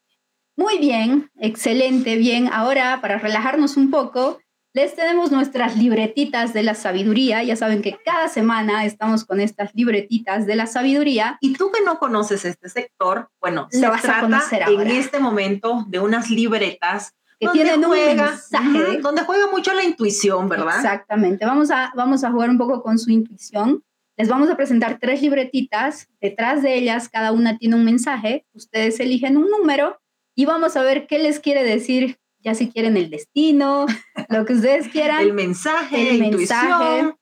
Muy 0.55 0.77
bien, 0.77 1.31
excelente, 1.41 2.17
bien. 2.17 2.51
Ahora, 2.53 3.01
para 3.01 3.17
relajarnos 3.17 3.79
un 3.79 3.91
poco, 3.91 4.39
les 4.75 4.95
tenemos 4.95 5.33
nuestras 5.33 5.75
libretitas 5.79 6.53
de 6.53 6.65
la 6.65 6.75
sabiduría. 6.75 7.43
Ya 7.43 7.57
saben 7.57 7.81
que 7.81 7.97
cada 8.05 8.29
semana 8.29 8.85
estamos 8.85 9.25
con 9.25 9.41
estas 9.41 9.75
libretitas 9.75 10.45
de 10.45 10.57
la 10.57 10.67
sabiduría. 10.67 11.39
Y 11.41 11.55
tú 11.55 11.73
que 11.73 11.83
no 11.83 11.99
conoces 11.99 12.45
este 12.45 12.69
sector, 12.69 13.31
bueno, 13.41 13.69
se 13.71 13.81
trata 13.81 14.43
en 14.69 14.89
este 14.89 15.21
momento 15.21 15.87
de 15.89 16.01
unas 16.01 16.29
libretas 16.29 17.15
que 17.43 17.53
tienen 17.53 17.85
un 17.85 17.91
mensaje. 17.91 18.99
donde 19.01 19.23
juega 19.23 19.51
mucho 19.51 19.73
la 19.73 19.83
intuición, 19.83 20.49
¿verdad? 20.49 20.77
Exactamente. 20.77 21.45
Vamos 21.45 21.71
a, 21.71 21.93
vamos 21.97 22.23
a 22.23 22.31
jugar 22.31 22.51
un 22.51 22.59
poco 22.59 22.83
con 22.83 22.99
su 22.99 23.11
intuición. 23.11 23.83
Les 24.17 24.29
vamos 24.29 24.49
a 24.51 24.57
presentar 24.57 24.99
tres 25.01 25.23
libretitas. 25.23 26.09
Detrás 26.21 26.63
de 26.63 26.77
ellas, 26.77 27.09
cada 27.09 27.33
una 27.33 27.59
tiene 27.59 27.75
un 27.75 27.85
mensaje. 27.85 28.47
Ustedes 28.53 29.01
eligen 29.01 29.37
un 29.37 29.51
número 29.51 30.01
y 30.37 30.45
vamos 30.45 30.77
a 30.77 30.83
ver 30.83 31.07
qué 31.07 31.19
les 31.19 31.41
quiere 31.41 31.65
decir 31.65 32.19
ya 32.45 32.55
si 32.55 32.71
quieren 32.71 32.97
el 32.97 33.09
destino, 33.09 33.87
lo 34.29 34.45
que 34.45 34.55
ustedes 34.55 34.89
quieran. 34.89 35.21
el 35.23 35.33
mensaje, 35.33 36.11
el 36.11 36.19
mensaje. 36.19 37.15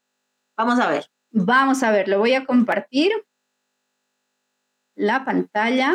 Vamos 0.57 0.79
a 0.79 0.89
ver. 0.89 1.07
Vamos 1.31 1.83
a 1.83 1.91
ver, 1.91 2.09
lo 2.09 2.19
voy 2.19 2.35
a 2.35 2.45
compartir. 2.45 3.13
La 4.97 5.25
pantalla. 5.25 5.95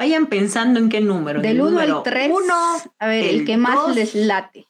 Vayan 0.00 0.28
pensando 0.28 0.80
en 0.80 0.88
qué 0.88 1.02
número. 1.02 1.42
Del 1.42 1.60
1 1.60 1.78
al 1.78 2.02
3. 2.02 2.32
a 2.98 3.06
ver, 3.06 3.22
el, 3.22 3.44
que 3.44 3.58
más 3.58 3.94
les 3.94 4.14
late. 4.14 4.66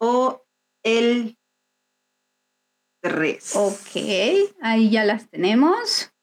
O 0.00 0.42
el 0.82 1.36
3. 3.02 3.56
Ok, 3.56 4.54
ahí 4.62 4.88
ya 4.88 5.04
las 5.04 5.28
tenemos. 5.28 6.14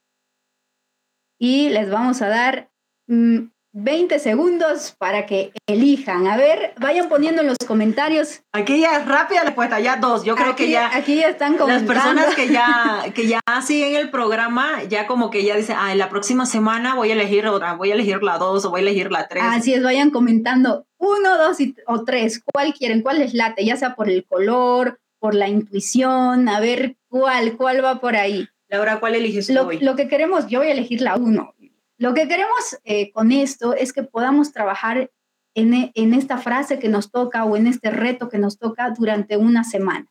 Y 1.38 1.70
les 1.70 1.88
vamos 1.88 2.24
a 2.24 2.30
dar 2.30 2.72
mm, 3.06 3.50
20 3.74 4.20
segundos 4.20 4.96
para 4.98 5.26
que 5.26 5.52
elijan. 5.68 6.28
A 6.28 6.38
ver, 6.38 6.74
vayan 6.80 7.10
poniendo 7.10 7.42
en 7.42 7.48
los 7.48 7.58
comentarios. 7.68 8.44
Aquí 8.52 8.80
ya 8.80 8.98
es 8.98 9.08
rápida 9.08 9.40
la 9.40 9.46
respuesta, 9.46 9.80
ya 9.80 9.98
dos. 9.98 10.24
Yo 10.24 10.36
creo 10.36 10.56
que 10.56 10.70
ya. 10.70 10.96
Aquí 10.96 11.16
ya 11.16 11.30
están 11.30 11.58
comentando. 11.58 11.92
Las 11.94 12.04
personas 12.04 12.36
que 12.36 12.50
ya, 12.50 13.04
que 13.16 13.28
ya 13.28 13.42
siguen 13.66 13.96
el 13.96 14.12
programa, 14.12 14.84
ya 14.84 15.08
como 15.08 15.32
que 15.32 15.44
ya 15.44 15.56
dicen, 15.56 15.76
ah, 15.80 15.92
en 15.92 15.98
la 15.98 16.10
próxima 16.10 16.46
semana 16.46 16.94
voy 16.94 17.10
a 17.10 17.14
elegir 17.14 17.48
otra, 17.48 17.74
voy 17.74 17.90
a 17.90 17.96
elegir 17.96 18.22
la 18.22 18.38
dos 18.38 18.64
o 18.66 18.70
voy 18.70 18.82
a 18.82 18.84
elegir 18.84 19.12
la 19.12 19.28
tres. 19.28 19.44
Así 19.44 19.74
es, 19.74 19.82
vayan 19.82 20.12
comentando 20.12 20.86
uno, 21.00 21.38
dos 21.38 21.58
o 21.88 22.04
tres. 22.04 22.44
¿Cuál 22.46 22.74
quieren? 22.76 23.02
¿Cuál 23.02 23.20
les 23.20 23.34
late? 23.34 23.66
Ya 23.66 23.76
sea 23.76 23.96
por 23.96 24.08
el 24.08 24.24
color, 24.26 25.00
por 25.20 25.34
la 25.34 25.48
intuición, 25.48 26.48
a 26.48 26.60
ver 26.60 26.98
cuál, 27.10 27.58
cuál 27.58 27.84
va 27.84 28.00
por 28.00 28.16
ahí. 28.16 28.48
Laura, 28.68 29.00
¿cuál 29.00 29.16
eliges 29.16 29.50
lo, 29.50 29.68
hoy? 29.68 29.80
Lo 29.80 29.96
que 29.96 30.08
queremos, 30.08 30.48
yo 30.48 30.60
voy 30.60 30.68
a 30.68 30.72
elegir 30.74 31.02
la 31.02 31.16
uno. 31.16 31.54
Lo 31.98 32.14
que 32.14 32.28
queremos 32.28 32.78
eh, 32.84 33.12
con 33.12 33.32
esto 33.32 33.74
es 33.74 33.94
que 33.94 34.04
podamos 34.04 34.52
trabajar 34.52 35.12
en, 35.56 35.92
en, 35.94 36.14
esta 36.14 36.38
frase 36.38 36.80
que 36.80 36.90
nos 36.90 37.12
toca 37.12 37.46
o 37.46 37.56
en 37.56 37.68
este 37.68 37.92
reto 37.92 38.30
que 38.30 38.40
nos 38.40 38.58
toca 38.58 38.90
durante 38.90 39.38
una 39.38 39.64
semana. 39.64 40.08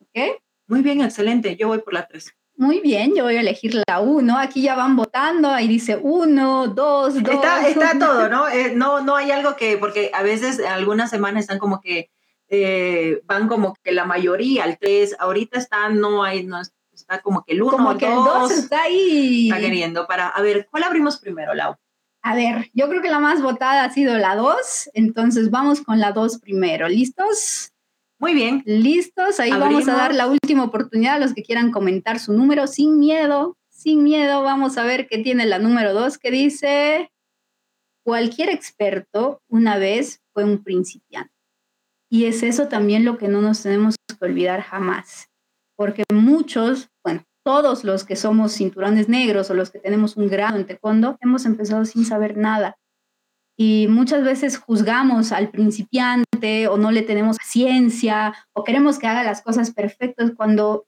¿Ok? 0.00 0.40
Muy 0.66 0.82
bien, 0.82 1.00
excelente. 1.00 1.56
Yo 1.56 1.68
voy 1.68 1.78
por 1.78 1.94
la 1.94 2.06
3. 2.06 2.34
Muy 2.56 2.80
bien, 2.80 3.14
yo 3.16 3.24
voy 3.24 3.36
a 3.36 3.40
elegir 3.40 3.82
la 3.88 4.00
1. 4.00 4.38
Aquí 4.38 4.62
ya 4.62 4.76
van 4.76 4.94
votando, 4.94 5.50
ahí 5.50 5.66
dice 5.66 5.98
1, 6.00 6.68
2, 6.68 7.22
2. 7.22 7.34
Está, 7.34 7.68
está 7.68 7.98
todo, 7.98 8.28
¿no? 8.28 8.48
Eh, 8.48 8.72
¿no? 8.74 9.00
No 9.00 9.16
hay 9.16 9.32
algo 9.32 9.56
que, 9.56 9.76
porque 9.76 10.10
a 10.14 10.22
veces 10.22 10.60
algunas 10.60 11.10
semanas 11.10 11.42
están 11.42 11.58
como 11.58 11.80
que 11.80 12.10
eh, 12.48 13.22
van 13.24 13.48
como 13.48 13.74
que 13.82 13.90
la 13.90 14.04
mayoría 14.04 14.64
al 14.64 14.78
3, 14.78 15.16
ahorita 15.18 15.58
está, 15.58 15.88
no 15.88 16.22
hay, 16.22 16.44
no, 16.44 16.60
está 17.04 17.20
como 17.22 17.44
que 17.44 17.52
el 17.52 17.62
1 17.62 17.70
como 17.70 17.96
que 17.96 18.06
el 18.06 18.14
2 18.14 18.50
está 18.50 18.82
ahí. 18.82 19.48
Está 19.48 19.60
queriendo 19.60 20.06
para, 20.06 20.28
a 20.28 20.42
ver, 20.42 20.66
¿cuál 20.70 20.84
abrimos 20.84 21.18
primero, 21.18 21.54
Lau? 21.54 21.76
A 22.22 22.34
ver, 22.34 22.70
yo 22.72 22.88
creo 22.88 23.02
que 23.02 23.10
la 23.10 23.20
más 23.20 23.42
votada 23.42 23.84
ha 23.84 23.90
sido 23.90 24.16
la 24.16 24.34
2, 24.34 24.90
entonces 24.94 25.50
vamos 25.50 25.82
con 25.82 26.00
la 26.00 26.12
2 26.12 26.38
primero. 26.38 26.88
¿Listos? 26.88 27.70
Muy 28.18 28.32
bien. 28.32 28.62
Listos, 28.64 29.38
ahí 29.40 29.50
vamos 29.50 29.86
a 29.88 29.94
dar 29.94 30.14
la 30.14 30.26
última 30.26 30.64
oportunidad 30.64 31.16
a 31.16 31.18
los 31.18 31.34
que 31.34 31.42
quieran 31.42 31.70
comentar 31.70 32.18
su 32.18 32.32
número 32.32 32.66
sin 32.66 32.98
miedo, 32.98 33.58
sin 33.68 34.02
miedo. 34.02 34.42
Vamos 34.42 34.78
a 34.78 34.84
ver 34.84 35.06
qué 35.06 35.18
tiene 35.18 35.44
la 35.44 35.58
número 35.58 35.92
2 35.92 36.16
que 36.16 36.30
dice, 36.30 37.12
cualquier 38.02 38.48
experto 38.48 39.42
una 39.48 39.76
vez 39.76 40.22
fue 40.32 40.44
un 40.44 40.64
principiante. 40.64 41.34
Y 42.08 42.24
es 42.24 42.42
eso 42.42 42.68
también 42.68 43.04
lo 43.04 43.18
que 43.18 43.28
no 43.28 43.42
nos 43.42 43.62
tenemos 43.62 43.96
que 44.18 44.24
olvidar 44.24 44.62
jamás, 44.62 45.28
porque 45.76 46.04
muchos, 46.12 46.88
bueno, 47.04 47.24
todos 47.44 47.84
los 47.84 48.04
que 48.04 48.16
somos 48.16 48.52
cinturones 48.52 49.08
negros 49.08 49.50
o 49.50 49.54
los 49.54 49.70
que 49.70 49.78
tenemos 49.78 50.16
un 50.16 50.28
grado 50.28 50.56
en 50.56 50.66
taekwondo, 50.66 51.16
hemos 51.20 51.44
empezado 51.44 51.84
sin 51.84 52.04
saber 52.04 52.36
nada. 52.36 52.76
Y 53.56 53.86
muchas 53.88 54.24
veces 54.24 54.58
juzgamos 54.58 55.30
al 55.30 55.50
principiante 55.50 56.68
o 56.68 56.76
no 56.76 56.90
le 56.90 57.02
tenemos 57.02 57.36
paciencia 57.38 58.34
o 58.52 58.64
queremos 58.64 58.98
que 58.98 59.06
haga 59.06 59.22
las 59.22 59.42
cosas 59.42 59.72
perfectas 59.72 60.32
cuando 60.36 60.86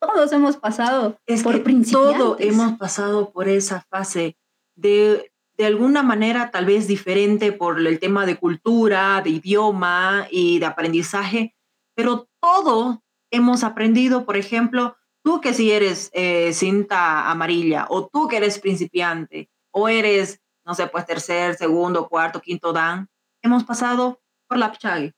todos 0.00 0.32
hemos 0.32 0.58
pasado 0.58 1.18
por 1.42 1.62
principiantes. 1.62 2.18
Todo 2.18 2.36
hemos 2.40 2.76
pasado 2.76 3.30
por 3.30 3.48
esa 3.48 3.80
fase 3.88 4.36
de 4.76 5.30
de 5.56 5.66
alguna 5.66 6.02
manera 6.02 6.50
tal 6.50 6.66
vez 6.66 6.86
diferente 6.86 7.52
por 7.52 7.80
el 7.80 7.98
tema 7.98 8.26
de 8.26 8.36
cultura, 8.36 9.20
de 9.22 9.30
idioma 9.30 10.26
y 10.30 10.58
de 10.58 10.66
aprendizaje, 10.66 11.54
pero 11.94 12.28
todo 12.40 13.02
hemos 13.30 13.64
aprendido, 13.64 14.24
por 14.24 14.36
ejemplo, 14.36 14.96
tú 15.22 15.40
que 15.40 15.54
si 15.54 15.72
eres 15.72 16.10
eh, 16.12 16.52
cinta 16.52 17.30
amarilla 17.30 17.86
o 17.88 18.06
tú 18.06 18.28
que 18.28 18.36
eres 18.36 18.58
principiante 18.58 19.50
o 19.72 19.88
eres, 19.88 20.40
no 20.64 20.74
sé, 20.74 20.86
pues 20.86 21.06
tercer, 21.06 21.56
segundo, 21.56 22.08
cuarto, 22.08 22.40
quinto 22.40 22.72
dan, 22.72 23.08
hemos 23.42 23.64
pasado 23.64 24.20
por 24.48 24.58
la 24.58 24.72
pchagui. 24.72 25.12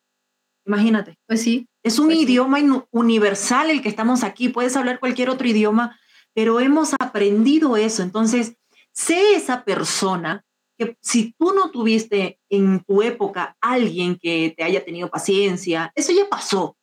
Imagínate. 0.67 1.19
Pues 1.27 1.43
sí. 1.43 1.67
Es 1.83 1.99
un 1.99 2.07
pues 2.07 2.19
idioma 2.19 2.59
universal 2.91 3.71
el 3.71 3.83
que 3.83 3.89
estamos 3.89 4.23
aquí. 4.23 4.49
Puedes 4.49 4.77
hablar 4.77 5.01
cualquier 5.01 5.31
otro 5.31 5.49
idioma, 5.49 5.99
pero 6.35 6.61
hemos 6.61 6.95
aprendido 7.01 7.77
eso. 7.77 8.03
Entonces, 8.03 8.57
sé 8.93 9.35
esa 9.35 9.65
persona 9.65 10.45
que 10.79 10.97
si 11.01 11.35
tú 11.39 11.53
no 11.53 11.71
tuviste 11.71 12.39
en 12.49 12.85
tu 12.85 13.03
época 13.03 13.57
alguien 13.61 14.17
que 14.17 14.55
te 14.57 14.63
haya 14.63 14.85
tenido 14.85 15.09
paciencia, 15.11 15.91
eso 15.95 16.13
ya 16.13 16.29
pasó. 16.29 16.78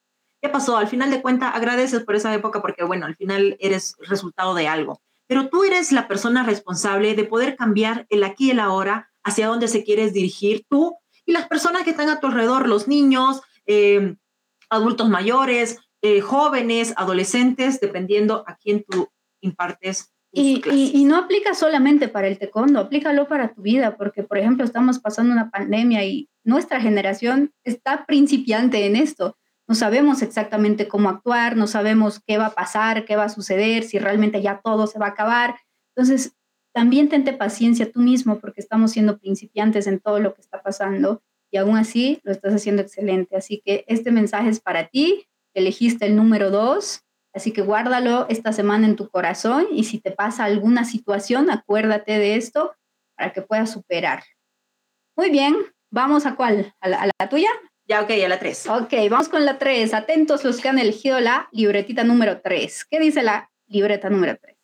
Pasó. 0.50 0.78
Al 0.78 0.88
final 0.88 1.12
de 1.12 1.22
cuentas, 1.22 1.56
agradeces 1.56 2.04
por 2.04 2.16
esa 2.16 2.34
época 2.34 2.62
porque, 2.62 2.84
bueno, 2.84 3.06
al 3.06 3.16
final 3.16 3.58
eres 3.60 3.96
resultado 4.00 4.54
de 4.54 4.68
algo. 4.68 5.02
Pero 5.28 5.50
tú 5.50 5.64
eres 5.64 5.92
la 5.92 6.08
persona 6.08 6.44
responsable 6.44 7.16
de 7.16 7.24
poder 7.24 7.56
cambiar 7.56 8.06
el 8.10 8.24
aquí 8.24 8.48
y 8.48 8.52
el 8.52 8.60
ahora 8.60 9.10
hacia 9.24 9.48
dónde 9.48 9.68
se 9.68 9.84
quieres 9.84 10.14
dirigir 10.14 10.66
tú 10.70 10.96
y 11.26 11.32
las 11.32 11.48
personas 11.48 11.84
que 11.84 11.90
están 11.92 12.10
a 12.10 12.20
tu 12.20 12.28
alrededor, 12.28 12.68
los 12.68 12.88
niños, 12.88 13.42
eh, 13.66 14.16
adultos 14.70 15.10
mayores, 15.10 15.80
eh, 16.02 16.22
jóvenes, 16.22 16.94
adolescentes, 16.98 17.80
dependiendo 17.80 18.44
a 18.48 18.56
quién 18.56 18.86
tú 18.88 19.10
impartes 19.42 20.16
y, 20.36 21.06
no 21.06 21.18
aplica 21.18 21.54
solamente 21.54 22.08
para 22.10 22.28
el 22.28 22.38
taekwondo, 22.38 22.80
aplícalo 22.80 23.28
para 23.28 23.54
tu 23.54 23.62
vida, 23.62 23.96
porque 23.96 24.24
por 24.24 24.38
ejemplo 24.38 24.66
estamos 24.66 25.00
pasando 25.00 25.32
una 25.32 25.50
pandemia 25.50 26.04
y 26.04 26.30
nuestra 26.44 26.82
generación 26.82 27.54
está 27.64 28.06
principiante 28.06 28.86
en 28.86 28.98
esto. 28.98 29.38
No 29.68 29.76
sabemos 29.76 30.22
exactamente 30.22 30.88
cómo 30.88 31.10
actuar, 31.10 31.58
no 31.58 31.68
sabemos 31.68 32.22
qué 32.26 32.38
va 32.38 32.48
a 32.48 32.56
pasar, 32.56 33.06
qué 33.06 33.16
va 33.16 33.26
a 33.26 33.30
suceder, 33.30 33.84
si 33.84 34.00
realmente 34.00 34.42
ya 34.42 34.62
todo 34.64 34.88
se 34.88 35.00
va 35.00 35.08
a 35.08 35.10
acabar. 35.10 35.56
Entonces, 35.96 36.36
también 36.74 37.10
tente 37.10 37.34
paciencia 37.34 37.92
tú 37.92 38.02
mismo, 38.02 38.40
porque 38.40 38.62
estamos 38.62 38.92
siendo 38.92 39.18
principiantes 39.18 39.88
en 39.88 40.00
todo 40.00 40.20
lo 40.20 40.34
que 40.34 40.42
está 40.42 40.62
pasando 40.62 41.24
y 41.52 41.58
aún 41.58 41.78
así 41.78 42.20
lo 42.24 42.32
estás 42.32 42.54
haciendo 42.54 42.82
excelente. 42.82 43.36
Así 43.36 43.62
que 43.66 43.86
este 43.88 44.12
mensaje 44.12 44.50
es 44.50 44.60
para 44.60 44.88
ti, 44.88 45.28
elegiste 45.54 46.06
el 46.06 46.16
número 46.16 46.52
dos 46.52 47.06
Así 47.36 47.52
que 47.52 47.62
guárdalo 47.62 48.28
esta 48.30 48.54
semana 48.54 48.88
en 48.88 48.96
tu 48.96 49.10
corazón 49.10 49.68
y 49.72 49.84
si 49.84 50.00
te 50.00 50.12
pasa 50.12 50.46
alguna 50.46 50.86
situación, 50.86 51.52
acuérdate 51.52 52.18
de 52.18 52.38
esto 52.38 52.74
para 53.18 53.34
que 53.34 53.42
puedas 53.42 53.74
superar. 53.74 54.24
Muy 55.18 55.30
bien, 55.30 55.58
vamos 55.92 56.26
a 56.26 56.36
cuál? 56.36 56.74
¿A 56.80 56.88
la, 56.88 57.30
tuya? 57.30 57.50
Ya, 57.88 58.02
ok, 58.02 58.10
a 58.10 58.28
la 58.28 58.40
3. 58.40 58.68
Ok, 58.68 58.94
vamos 59.12 59.30
con 59.30 59.46
la 59.46 59.60
3. 59.60 59.94
Atentos 59.94 60.44
los 60.44 60.60
que 60.60 60.70
han 60.70 60.80
elegido 60.80 61.20
la 61.20 61.50
libretita 61.52 62.04
número 62.04 62.42
3. 62.42 62.86
¿Qué 62.86 63.00
dice 63.00 63.22
la 63.22 63.52
libreta 63.68 64.10
número 64.10 64.38
3? 64.42 64.56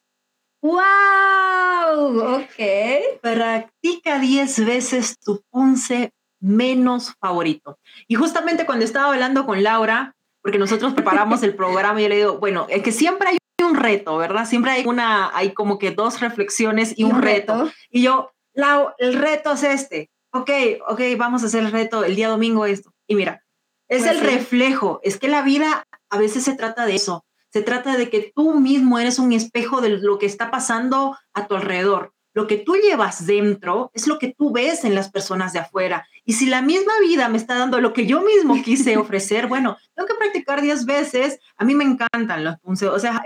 ¡Wow! 0.62 2.36
Ok. 2.36 3.22
Practica 3.22 4.18
10 4.18 4.66
veces 4.66 5.20
tu 5.20 5.44
punce 5.52 6.14
menos 6.40 7.14
favorito. 7.20 7.78
Y 8.08 8.16
justamente 8.16 8.66
cuando 8.66 8.86
estaba 8.86 9.14
hablando 9.14 9.46
con 9.46 9.62
Laura, 9.62 10.16
porque 10.42 10.58
nosotros 10.58 10.94
preparamos 10.94 11.44
el 11.44 11.56
programa 11.56 12.00
y 12.00 12.04
yo 12.04 12.10
le 12.10 12.16
digo, 12.16 12.40
bueno, 12.40 12.66
es 12.70 12.82
que 12.82 12.92
siempre 12.92 13.30
hay 13.30 13.38
un 13.64 13.76
reto, 13.76 14.18
¿verdad? 14.18 14.46
Siempre 14.46 14.72
hay 14.72 14.86
una, 14.88 15.30
hay 15.36 15.54
como 15.54 15.78
que 15.78 15.92
dos 15.92 16.20
reflexiones 16.20 16.98
y, 16.98 17.04
un, 17.04 17.22
reto? 17.22 17.72
Y 17.92 18.02
yo, 18.02 18.32
Lau, 18.54 18.94
el 18.98 19.14
reto 19.14 19.52
es 19.52 19.64
este. 19.64 20.10
Ok, 20.34 20.50
ok, 20.88 21.02
vamos 21.18 21.44
a 21.44 21.46
hacer 21.46 21.64
el 21.64 21.72
reto 21.72 22.04
el 22.04 22.16
día 22.16 22.30
domingo 22.30 22.66
esto. 22.66 22.92
Y 23.12 23.16
mira, 23.16 23.44
es 23.90 24.04
pues 24.04 24.12
el 24.12 24.22
reflejo, 24.22 25.02
es 25.04 25.20
que 25.20 25.28
la 25.28 25.42
vida 25.42 25.86
a 26.10 26.18
veces 26.18 26.46
se 26.46 26.56
trata 26.56 26.86
de 26.86 26.96
eso. 26.96 27.26
Se 27.50 27.62
trata 27.62 27.98
de 27.98 28.10
que 28.10 28.32
tú 28.34 28.54
mismo 28.54 29.00
eres 29.00 29.20
un 29.20 29.34
espejo 29.34 29.82
de 29.82 29.90
lo 29.90 30.18
que 30.18 30.28
está 30.28 30.50
pasando 30.50 31.18
a 31.34 31.46
tu 31.46 31.56
alrededor. 31.56 32.14
Lo 32.34 32.48
que 32.48 32.56
tú 32.56 32.76
llevas 32.78 33.28
dentro 33.28 33.92
es 33.94 34.08
lo 34.08 34.18
que 34.18 34.34
tú 34.34 34.54
ves 34.54 34.86
en 34.86 34.96
las 34.96 35.12
personas 35.12 35.52
de 35.52 35.60
afuera. 35.60 36.08
Y 36.24 36.34
si 36.34 36.46
la 36.46 36.62
misma 36.62 36.94
vida 37.02 37.28
me 37.28 37.38
está 37.38 37.56
dando 37.56 37.82
lo 37.82 37.92
que 37.92 38.06
yo 38.06 38.22
mismo 38.22 38.64
quise 38.64 38.96
ofrecer, 38.98 39.48
bueno, 39.48 39.76
tengo 39.94 40.08
que 40.08 40.16
practicar 40.16 40.62
10 40.62 40.86
veces. 40.86 41.40
A 41.58 41.66
mí 41.66 41.76
me 41.76 41.84
encantan 41.84 42.46
los 42.46 42.58
punces. 42.62 42.88
O 42.88 42.98
sea, 42.98 43.22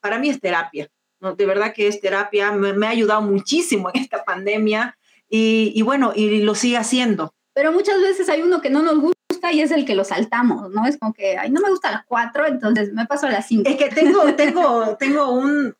para 0.00 0.18
mí 0.18 0.28
es 0.28 0.38
terapia. 0.38 0.90
¿no? 1.18 1.34
De 1.34 1.46
verdad 1.46 1.72
que 1.72 1.88
es 1.88 1.98
terapia. 1.98 2.52
Me, 2.52 2.86
ha 2.86 2.90
ayudado 2.90 3.22
muchísimo 3.22 3.88
en 3.94 4.02
esta 4.02 4.22
pandemia. 4.22 4.98
Y, 5.30 5.72
y, 5.74 5.80
bueno, 5.80 6.12
y 6.14 6.42
lo 6.42 6.54
sigue 6.54 6.76
haciendo. 6.76 7.32
Pero 7.54 7.72
muchas 7.72 8.02
veces 8.02 8.28
hay 8.28 8.42
uno 8.42 8.60
que 8.60 8.68
no 8.68 8.82
nos 8.82 8.98
gusta 9.40 9.52
y 9.52 9.60
es 9.60 9.70
el 9.70 9.84
que 9.84 9.94
lo 9.94 10.04
saltamos, 10.04 10.70
¿no? 10.70 10.86
Es 10.86 10.98
como 10.98 11.12
que, 11.12 11.36
ay, 11.38 11.50
no 11.50 11.60
me 11.60 11.70
gusta 11.70 11.90
las 11.90 12.04
cuatro, 12.04 12.46
entonces 12.46 12.92
me 12.92 13.06
paso 13.06 13.26
a 13.26 13.30
las 13.30 13.46
cinco. 13.46 13.68
Es 13.68 13.76
que 13.76 13.88
tengo, 13.88 14.34
tengo, 14.34 14.96
tengo 14.96 15.32
un, 15.32 15.74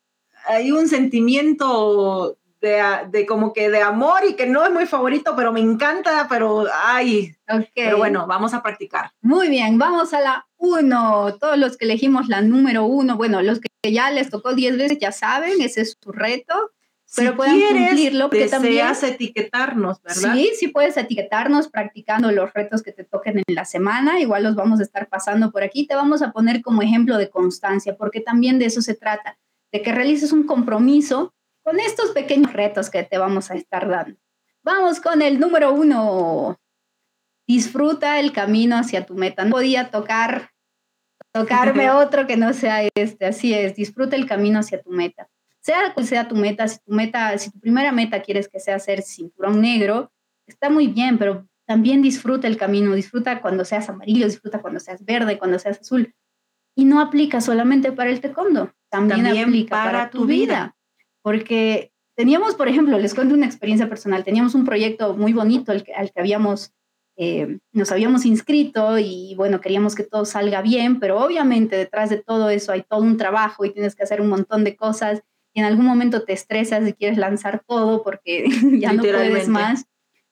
hay 0.47 0.71
un 0.71 0.87
sentimiento 0.87 2.37
de, 2.61 3.25
como 3.27 3.53
que 3.53 3.69
de 3.69 3.81
amor 3.81 4.21
y 4.27 4.35
que 4.35 4.45
no 4.45 4.63
es 4.65 4.71
muy 4.71 4.85
favorito, 4.85 5.33
pero 5.35 5.51
me 5.51 5.59
encanta, 5.59 6.27
pero 6.29 6.65
ay. 6.83 7.35
Pero 7.73 7.97
bueno, 7.97 8.27
vamos 8.27 8.53
a 8.53 8.61
practicar. 8.61 9.11
Muy 9.21 9.49
bien, 9.49 9.77
vamos 9.77 10.13
a 10.13 10.21
la 10.21 10.47
uno. 10.57 11.35
Todos 11.39 11.57
los 11.57 11.77
que 11.77 11.85
elegimos 11.85 12.27
la 12.27 12.41
número 12.41 12.85
uno, 12.85 13.17
bueno, 13.17 13.41
los 13.41 13.59
que 13.59 13.91
ya 13.91 14.11
les 14.11 14.29
tocó 14.29 14.53
10 14.53 14.77
veces 14.77 14.99
ya 14.99 15.11
saben, 15.11 15.61
ese 15.61 15.81
es 15.81 15.97
su 15.99 16.11
reto. 16.11 16.71
Pero 17.15 17.35
pueden 17.35 17.59
cumplirlo 17.59 18.29
porque 18.29 18.47
también 18.47 18.87
etiquetarnos, 19.03 20.01
¿verdad? 20.01 20.33
Sí, 20.33 20.51
sí 20.57 20.67
puedes 20.69 20.95
etiquetarnos 20.95 21.67
practicando 21.67 22.31
los 22.31 22.53
retos 22.53 22.81
que 22.81 22.93
te 22.93 23.03
toquen 23.03 23.39
en 23.39 23.55
la 23.55 23.65
semana. 23.65 24.19
Igual 24.21 24.43
los 24.43 24.55
vamos 24.55 24.79
a 24.79 24.83
estar 24.83 25.09
pasando 25.09 25.51
por 25.51 25.63
aquí. 25.63 25.85
Te 25.85 25.95
vamos 25.95 26.21
a 26.21 26.31
poner 26.31 26.61
como 26.61 26.81
ejemplo 26.81 27.17
de 27.17 27.29
constancia, 27.29 27.97
porque 27.97 28.21
también 28.21 28.59
de 28.59 28.65
eso 28.65 28.81
se 28.81 28.93
trata, 28.93 29.37
de 29.73 29.81
que 29.81 29.91
realices 29.91 30.31
un 30.31 30.43
compromiso 30.43 31.33
con 31.63 31.79
estos 31.79 32.11
pequeños 32.11 32.53
retos 32.53 32.89
que 32.89 33.03
te 33.03 33.17
vamos 33.17 33.51
a 33.51 33.55
estar 33.55 33.89
dando. 33.89 34.17
Vamos 34.63 35.01
con 35.01 35.21
el 35.21 35.39
número 35.39 35.73
uno. 35.73 36.59
Disfruta 37.45 38.21
el 38.21 38.31
camino 38.31 38.77
hacia 38.77 39.05
tu 39.05 39.15
meta. 39.15 39.43
No 39.43 39.51
podía 39.51 39.91
tocar, 39.91 40.51
tocarme 41.33 41.91
otro 41.91 42.25
que 42.25 42.37
no 42.37 42.53
sea 42.53 42.87
este. 42.95 43.25
Así 43.25 43.53
es, 43.53 43.75
disfruta 43.75 44.15
el 44.15 44.25
camino 44.27 44.59
hacia 44.59 44.81
tu 44.81 44.91
meta. 44.91 45.27
Sea 45.61 45.93
cual 45.93 46.05
sea 46.05 46.27
tu 46.27 46.35
meta, 46.35 46.67
si 46.67 46.79
tu 46.79 46.91
meta, 46.91 47.37
si 47.37 47.51
tu 47.51 47.59
primera 47.59 47.91
meta 47.91 48.21
quieres 48.21 48.49
que 48.49 48.59
sea 48.59 48.79
ser 48.79 49.01
cinturón 49.01 49.61
negro, 49.61 50.11
está 50.47 50.69
muy 50.69 50.87
bien, 50.87 51.17
pero 51.17 51.47
también 51.65 52.01
disfruta 52.01 52.47
el 52.47 52.57
camino, 52.57 52.95
disfruta 52.95 53.41
cuando 53.41 53.63
seas 53.63 53.87
amarillo, 53.87 54.25
disfruta 54.25 54.61
cuando 54.61 54.79
seas 54.79 55.05
verde, 55.05 55.37
cuando 55.37 55.59
seas 55.59 55.79
azul. 55.79 56.13
Y 56.75 56.85
no 56.85 56.99
aplica 56.99 57.41
solamente 57.41 57.91
para 57.91 58.09
el 58.09 58.21
taekwondo, 58.21 58.73
también, 58.89 59.27
aplica 59.27 59.83
para, 59.83 60.09
tu 60.09 60.25
vida 60.25 60.75
porque 61.21 61.91
teníamos, 62.15 62.55
por 62.55 62.67
ejemplo, 62.67 62.97
les 62.97 63.13
cuento 63.13 63.35
una 63.35 63.45
experiencia 63.45 63.87
personal, 63.89 64.23
teníamos 64.23 64.55
un 64.55 64.65
proyecto 64.65 65.15
muy 65.15 65.33
bonito 65.33 65.71
al 65.71 65.83
que, 65.83 65.93
habíamos, 66.15 66.73
eh, 67.17 67.59
nos 67.71 67.91
habíamos 67.91 68.25
inscrito 68.25 68.97
y 68.97 69.35
bueno, 69.35 69.61
queríamos 69.61 69.95
que 69.95 70.03
todo 70.03 70.25
salga 70.25 70.61
bien, 70.61 70.99
pero 70.99 71.19
obviamente 71.19 71.75
detrás 71.75 72.09
de 72.09 72.17
todo 72.17 72.49
eso 72.49 72.71
hay 72.71 72.83
todo 72.83 73.01
un 73.01 73.17
trabajo 73.17 73.65
y 73.65 73.73
tienes 73.73 73.95
que 73.95 74.03
hacer 74.03 74.21
un 74.21 74.29
montón 74.29 74.63
de 74.63 74.75
cosas 74.75 75.21
y 75.53 75.59
en 75.59 75.65
algún 75.65 75.85
momento 75.85 76.23
te 76.23 76.33
estresas 76.33 76.87
y 76.87 76.93
quieres 76.93 77.17
lanzar 77.17 77.63
todo 77.67 78.03
porque 78.03 78.45
ya 78.79 78.93
no 78.93 79.03
puedes 79.03 79.47
más. 79.47 79.85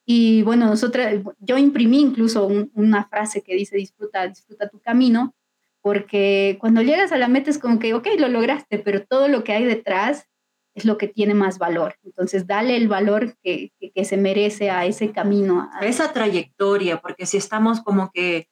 Y 0.06 0.42
bueno, 0.42 0.66
nosotros, 0.66 1.06
yo 1.40 1.58
imprimí 1.58 2.00
incluso 2.00 2.50
una 2.74 3.06
frase 3.06 3.44
que 3.44 3.54
dice, 3.54 3.78
disfruta, 3.78 4.28
disfruta 4.28 4.68
tu 4.68 4.80
camino, 4.80 5.36
porque 5.82 6.58
cuando 6.60 6.82
llegas 6.82 7.12
a 7.12 7.18
la 7.18 7.28
meta 7.28 7.52
es 7.52 7.60
como 7.60 7.78
que, 7.78 7.94
ok, 7.94 8.08
lo 8.18 8.28
lograste, 8.28 8.80
pero 8.80 9.06
todo 9.06 9.28
lo 9.28 9.44
que 9.44 9.54
hay 9.54 9.66
detrás 9.66 10.28
es 10.74 10.86
lo 10.86 10.98
que 10.98 11.08
tiene 11.08 11.34
más 11.34 11.60
valor. 11.60 11.96
Entonces, 12.04 12.48
dale 12.48 12.76
el 12.76 12.88
valor 12.88 13.36
que, 13.44 13.72
se 14.04 14.18
merece 14.18 14.72
a 14.72 14.86
ese 14.86 15.12
camino. 15.12 15.70
A 15.74 15.86
esa 15.86 16.12
trayectoria, 16.12 17.00
porque 17.02 17.26
si 17.26 17.38
estamos 17.38 17.82
como 17.82 18.12
que 18.12 18.48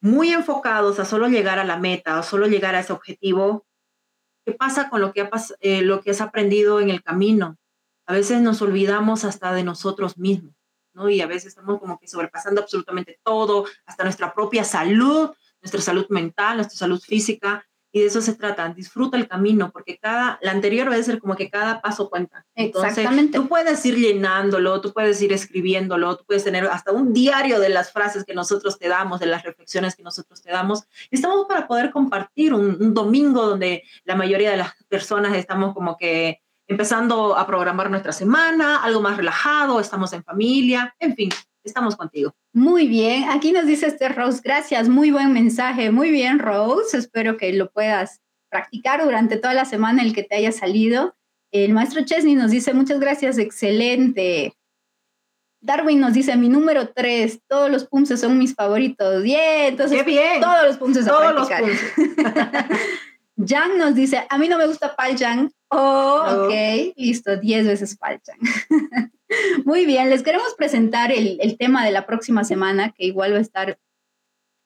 muy 0.00 0.30
enfocados 0.30 1.00
a 1.00 1.04
solo 1.04 1.28
llegar 1.28 1.58
a 1.58 1.64
la 1.64 1.76
meta, 1.76 2.18
o 2.18 2.22
solo 2.22 2.46
llegar 2.46 2.74
a 2.74 2.80
ese 2.80 2.92
objetivo, 2.92 3.66
¿qué 4.50 4.56
pasa 4.56 4.90
con 4.90 5.00
lo 5.00 5.12
que, 5.12 5.28
eh, 5.60 5.82
lo 5.82 6.00
que 6.00 6.10
has 6.10 6.20
aprendido 6.20 6.80
en 6.80 6.90
el 6.90 7.02
camino? 7.02 7.56
A 8.06 8.12
veces 8.12 8.40
nos 8.40 8.60
olvidamos 8.62 9.24
hasta 9.24 9.52
de 9.52 9.62
nosotros 9.62 10.18
mismos. 10.18 10.54
¿no? 10.92 11.08
Y 11.08 11.20
a 11.20 11.26
veces 11.26 11.48
estamos 11.48 11.78
como 11.78 11.98
que 12.00 12.08
sobrepasando 12.08 12.60
absolutamente 12.60 13.20
todo, 13.22 13.66
hasta 13.86 14.02
nuestra 14.02 14.34
propia 14.34 14.64
salud, 14.64 15.30
nuestra 15.62 15.80
salud 15.80 16.06
mental, 16.08 16.56
nuestra 16.56 16.76
salud 16.76 17.00
física, 17.00 17.64
y 17.92 18.00
de 18.00 18.06
eso 18.06 18.20
se 18.20 18.34
trata, 18.34 18.68
disfruta 18.68 19.16
el 19.16 19.26
camino, 19.26 19.70
porque 19.72 19.98
cada, 19.98 20.38
la 20.42 20.52
anterior 20.52 20.90
va 20.90 20.94
a 20.94 21.02
ser 21.02 21.18
como 21.18 21.34
que 21.34 21.50
cada 21.50 21.80
paso 21.80 22.08
cuenta. 22.08 22.46
Entonces, 22.54 22.98
Exactamente. 22.98 23.38
Tú 23.38 23.48
puedes 23.48 23.84
ir 23.84 23.96
llenándolo, 23.96 24.80
tú 24.80 24.92
puedes 24.92 25.20
ir 25.22 25.32
escribiéndolo, 25.32 26.16
tú 26.16 26.24
puedes 26.24 26.44
tener 26.44 26.66
hasta 26.66 26.92
un 26.92 27.12
diario 27.12 27.58
de 27.58 27.68
las 27.68 27.92
frases 27.92 28.24
que 28.24 28.34
nosotros 28.34 28.78
te 28.78 28.88
damos, 28.88 29.20
de 29.20 29.26
las 29.26 29.42
reflexiones 29.42 29.96
que 29.96 30.02
nosotros 30.02 30.40
te 30.40 30.50
damos. 30.50 30.84
Estamos 31.10 31.46
para 31.46 31.66
poder 31.66 31.90
compartir 31.90 32.54
un, 32.54 32.76
un 32.80 32.94
domingo 32.94 33.46
donde 33.46 33.82
la 34.04 34.14
mayoría 34.14 34.50
de 34.50 34.58
las 34.58 34.72
personas 34.88 35.36
estamos 35.36 35.74
como 35.74 35.96
que 35.96 36.40
empezando 36.70 37.36
a 37.36 37.44
programar 37.48 37.90
nuestra 37.90 38.12
semana, 38.12 38.76
algo 38.84 39.00
más 39.00 39.16
relajado, 39.16 39.80
estamos 39.80 40.12
en 40.12 40.22
familia, 40.22 40.94
en 41.00 41.16
fin, 41.16 41.30
estamos 41.64 41.96
contigo. 41.96 42.34
Muy 42.52 42.88
bien, 42.88 43.24
aquí 43.30 43.52
nos 43.52 43.66
dice 43.66 43.86
este 43.86 44.08
Rose, 44.08 44.40
gracias, 44.42 44.88
muy 44.88 45.10
buen 45.10 45.32
mensaje, 45.32 45.90
muy 45.90 46.10
bien 46.10 46.38
Rose, 46.38 46.96
espero 46.96 47.36
que 47.36 47.52
lo 47.52 47.70
puedas 47.70 48.20
practicar 48.50 49.04
durante 49.04 49.36
toda 49.36 49.54
la 49.54 49.64
semana 49.64 50.02
el 50.02 50.14
que 50.14 50.24
te 50.24 50.36
haya 50.36 50.52
salido. 50.52 51.14
El 51.52 51.72
maestro 51.72 52.04
Chesney 52.04 52.34
nos 52.34 52.50
dice, 52.50 52.74
muchas 52.74 53.00
gracias, 53.00 53.38
excelente. 53.38 54.54
Darwin 55.62 56.00
nos 56.00 56.14
dice, 56.14 56.36
mi 56.36 56.48
número 56.48 56.88
tres, 56.88 57.40
todos 57.46 57.70
los 57.70 57.86
punces 57.86 58.20
son 58.20 58.38
mis 58.38 58.54
favoritos. 58.54 59.22
Bien, 59.22 59.66
entonces 59.66 59.98
Qué 59.98 60.04
bien. 60.04 60.40
todos 60.40 60.66
los 60.66 60.76
punces 60.78 61.06
a 61.06 61.10
Todos 61.10 61.34
los 61.34 61.48
punces. 61.50 61.92
Jan 63.46 63.78
nos 63.78 63.94
dice, 63.94 64.26
a 64.28 64.38
mí 64.38 64.48
no 64.48 64.58
me 64.58 64.66
gusta 64.66 64.96
Pal 64.96 65.16
Jan. 65.18 65.50
Oh, 65.70 66.46
ok, 66.46 66.94
listo, 66.96 67.36
10 67.36 67.66
veces 67.66 67.96
Pal 67.96 68.20
Jan. 68.26 68.38
muy 69.64 69.86
bien, 69.86 70.10
les 70.10 70.22
queremos 70.22 70.54
presentar 70.54 71.12
el, 71.12 71.38
el, 71.40 71.56
tema 71.56 71.84
de 71.84 71.92
la 71.92 72.06
próxima 72.06 72.42
semana, 72.42 72.92
que 72.92 73.04
igual 73.04 73.34
va 73.34 73.38
a 73.38 73.42
estar 73.42 73.78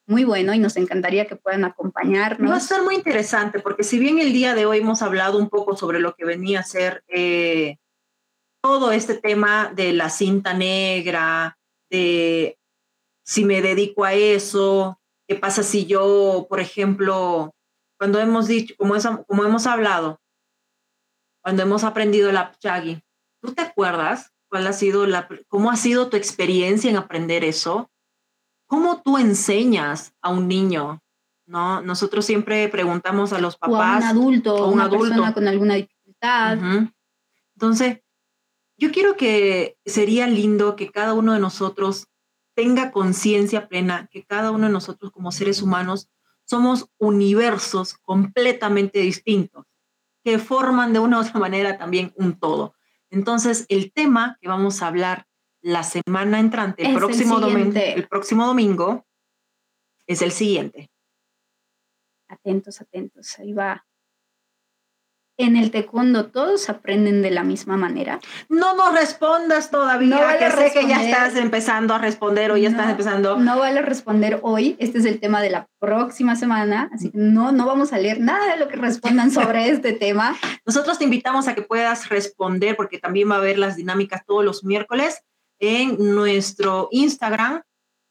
muy 0.07 0.23
bueno 0.23 0.53
y 0.53 0.59
nos 0.59 0.77
encantaría 0.77 1.25
que 1.25 1.35
puedan 1.35 1.65
acompañarnos. 1.65 2.51
Va 2.51 2.55
a 2.55 2.59
estar 2.59 2.83
muy 2.83 2.95
interesante, 2.95 3.59
porque 3.59 3.83
si 3.83 3.99
bien 3.99 4.19
el 4.19 4.33
día 4.33 4.55
de 4.55 4.65
hoy 4.65 4.79
hemos 4.79 5.01
hablado 5.01 5.37
un 5.37 5.49
poco 5.49 5.75
sobre 5.75 5.99
lo 5.99 6.15
que 6.15 6.25
venía 6.25 6.59
a 6.59 6.63
ser 6.63 7.03
eh, 7.07 7.77
todo 8.61 8.91
este 8.91 9.15
tema 9.15 9.71
de 9.75 9.93
la 9.93 10.09
cinta 10.09 10.53
negra, 10.53 11.57
de 11.89 12.57
si 13.23 13.45
me 13.45 13.61
dedico 13.61 14.03
a 14.03 14.13
eso, 14.13 14.99
qué 15.27 15.35
pasa 15.35 15.63
si 15.63 15.85
yo, 15.85 16.45
por 16.49 16.59
ejemplo, 16.59 17.53
cuando 17.97 18.19
hemos 18.19 18.47
dicho, 18.47 18.75
como, 18.77 18.95
como 19.27 19.43
hemos 19.43 19.65
hablado, 19.65 20.19
cuando 21.45 21.61
hemos 21.61 21.83
aprendido 21.83 22.31
la 22.31 22.53
Chagi, 22.57 23.03
¿tú 23.39 23.53
te 23.53 23.61
acuerdas 23.61 24.33
cuál 24.47 24.65
ha 24.65 24.73
sido 24.73 25.05
la, 25.05 25.29
cómo 25.47 25.69
ha 25.69 25.75
sido 25.75 26.09
tu 26.09 26.17
experiencia 26.17 26.89
en 26.89 26.97
aprender 26.97 27.43
eso? 27.43 27.91
¿Cómo 28.65 29.03
tú 29.03 29.19
enseñas 29.19 30.15
a 30.23 30.31
un 30.31 30.47
niño? 30.47 31.03
¿No? 31.45 31.83
Nosotros 31.83 32.25
siempre 32.25 32.67
preguntamos 32.67 33.31
a 33.31 33.39
los 33.39 33.57
papás. 33.57 33.77
O 33.77 33.79
a 33.79 33.97
un 33.97 34.03
adulto, 34.03 34.55
o 34.55 34.63
a 34.63 34.67
una 34.69 34.85
adulto. 34.85 35.07
persona 35.07 35.33
con 35.35 35.47
alguna 35.47 35.75
dificultad. 35.75 36.57
Entonces, 37.53 37.99
yo 38.75 38.91
quiero 38.91 39.15
que 39.15 39.77
sería 39.85 40.25
lindo 40.25 40.75
que 40.75 40.89
cada 40.89 41.13
uno 41.13 41.33
de 41.33 41.39
nosotros 41.39 42.07
tenga 42.55 42.89
conciencia 42.89 43.67
plena, 43.67 44.07
que 44.11 44.25
cada 44.25 44.49
uno 44.49 44.65
de 44.65 44.73
nosotros 44.73 45.11
como 45.11 45.31
seres 45.31 45.61
humanos 45.61 46.09
somos 46.43 46.89
universos 46.97 47.93
completamente 47.99 48.97
distintos 48.97 49.67
que 50.25 50.39
forman 50.39 50.91
de 50.91 50.97
una 50.97 51.19
u 51.19 51.21
otra 51.21 51.39
manera 51.39 51.77
también 51.77 52.11
un 52.15 52.39
todo. 52.39 52.73
Entonces, 53.11 53.67
el 53.69 53.93
tema 53.93 54.39
que 54.41 54.47
vamos 54.47 54.81
a 54.81 54.87
hablar 54.87 55.27
la 55.61 55.83
semana 55.83 56.39
entrante, 56.39 56.83
el, 56.83 56.95
próximo, 56.95 57.39
domingo, 57.39 57.79
el 57.79 58.07
próximo 58.07 58.47
domingo, 58.47 59.05
es 60.07 60.23
el 60.23 60.31
siguiente. 60.31 60.89
Atentos, 62.27 62.81
atentos, 62.81 63.37
ahí 63.37 63.53
va 63.53 63.85
en 65.37 65.57
el 65.57 65.71
taekwondo 65.71 66.27
todos 66.27 66.69
aprenden 66.69 67.21
de 67.21 67.31
la 67.31 67.43
misma 67.43 67.77
manera. 67.77 68.19
No 68.49 68.75
nos 68.75 68.93
respondas 68.93 69.69
todavía, 69.69 70.15
no 70.15 70.21
vale 70.21 70.39
que 70.39 70.51
sé 70.51 70.71
que 70.73 70.87
ya 70.87 71.03
estás 71.03 71.35
empezando 71.35 71.93
a 71.93 71.97
responder 71.97 72.51
o 72.51 72.57
ya 72.57 72.69
estás 72.69 72.89
empezando. 72.89 73.37
No 73.37 73.59
vale 73.59 73.81
responder 73.81 74.39
hoy, 74.43 74.75
este 74.79 74.99
es 74.99 75.05
el 75.05 75.19
tema 75.19 75.41
de 75.41 75.49
la 75.49 75.67
próxima 75.79 76.35
semana, 76.35 76.89
así 76.93 77.11
que 77.11 77.17
no, 77.17 77.51
no 77.51 77.65
vamos 77.65 77.93
a 77.93 77.97
leer 77.97 78.19
nada 78.19 78.53
de 78.53 78.57
lo 78.57 78.67
que 78.67 78.77
respondan 78.77 79.31
sobre 79.31 79.69
este 79.69 79.93
tema. 79.93 80.35
Nosotros 80.65 80.97
te 80.97 81.03
invitamos 81.03 81.47
a 81.47 81.55
que 81.55 81.61
puedas 81.61 82.09
responder 82.09 82.75
porque 82.75 82.99
también 82.99 83.29
va 83.29 83.35
a 83.35 83.39
haber 83.39 83.57
las 83.57 83.75
dinámicas 83.75 84.25
todos 84.25 84.43
los 84.45 84.63
miércoles 84.63 85.21
en 85.59 85.97
nuestro 86.15 86.87
Instagram. 86.91 87.61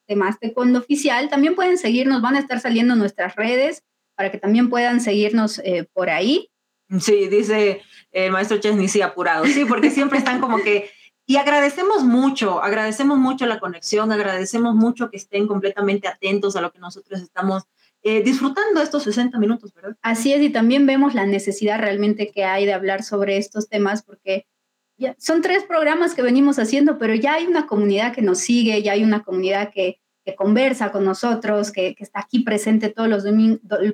Temas 0.06 0.38
Taekwondo 0.38 0.80
Oficial, 0.80 1.30
también 1.30 1.54
pueden 1.54 1.78
seguirnos, 1.78 2.20
van 2.20 2.36
a 2.36 2.40
estar 2.40 2.60
saliendo 2.60 2.94
nuestras 2.94 3.36
redes 3.36 3.82
para 4.16 4.30
que 4.30 4.38
también 4.38 4.68
puedan 4.68 5.00
seguirnos 5.00 5.58
eh, 5.60 5.88
por 5.92 6.10
ahí. 6.10 6.50
Sí, 7.00 7.28
dice 7.28 7.82
el 8.12 8.30
maestro 8.30 8.58
Chesney, 8.58 8.88
sí, 8.88 9.02
apurado. 9.02 9.44
Sí, 9.46 9.64
porque 9.64 9.90
siempre 9.90 10.18
están 10.18 10.40
como 10.40 10.58
que... 10.58 10.90
Y 11.26 11.36
agradecemos 11.36 12.04
mucho, 12.04 12.62
agradecemos 12.62 13.18
mucho 13.18 13.46
la 13.46 13.58
conexión, 13.58 14.12
agradecemos 14.12 14.74
mucho 14.74 15.10
que 15.10 15.16
estén 15.16 15.46
completamente 15.46 16.06
atentos 16.06 16.54
a 16.54 16.60
lo 16.60 16.70
que 16.70 16.78
nosotros 16.78 17.22
estamos 17.22 17.64
eh, 18.02 18.22
disfrutando 18.22 18.82
estos 18.82 19.04
60 19.04 19.38
minutos, 19.38 19.72
¿verdad? 19.72 19.96
Así 20.02 20.34
es, 20.34 20.42
y 20.42 20.50
también 20.50 20.84
vemos 20.84 21.14
la 21.14 21.24
necesidad 21.24 21.78
realmente 21.78 22.30
que 22.30 22.44
hay 22.44 22.66
de 22.66 22.74
hablar 22.74 23.02
sobre 23.02 23.38
estos 23.38 23.70
temas, 23.70 24.02
porque 24.02 24.46
ya, 24.98 25.16
son 25.18 25.40
tres 25.40 25.64
programas 25.64 26.14
que 26.14 26.20
venimos 26.20 26.58
haciendo, 26.58 26.98
pero 26.98 27.14
ya 27.14 27.34
hay 27.34 27.46
una 27.46 27.66
comunidad 27.66 28.12
que 28.14 28.20
nos 28.20 28.40
sigue, 28.40 28.82
ya 28.82 28.92
hay 28.92 29.02
una 29.02 29.22
comunidad 29.22 29.72
que, 29.72 30.02
que 30.22 30.34
conversa 30.34 30.92
con 30.92 31.06
nosotros, 31.06 31.72
que, 31.72 31.94
que, 31.94 32.04
está 32.04 32.20
aquí 32.20 32.40
presente 32.40 32.90
todos 32.90 33.08
los, 33.08 33.24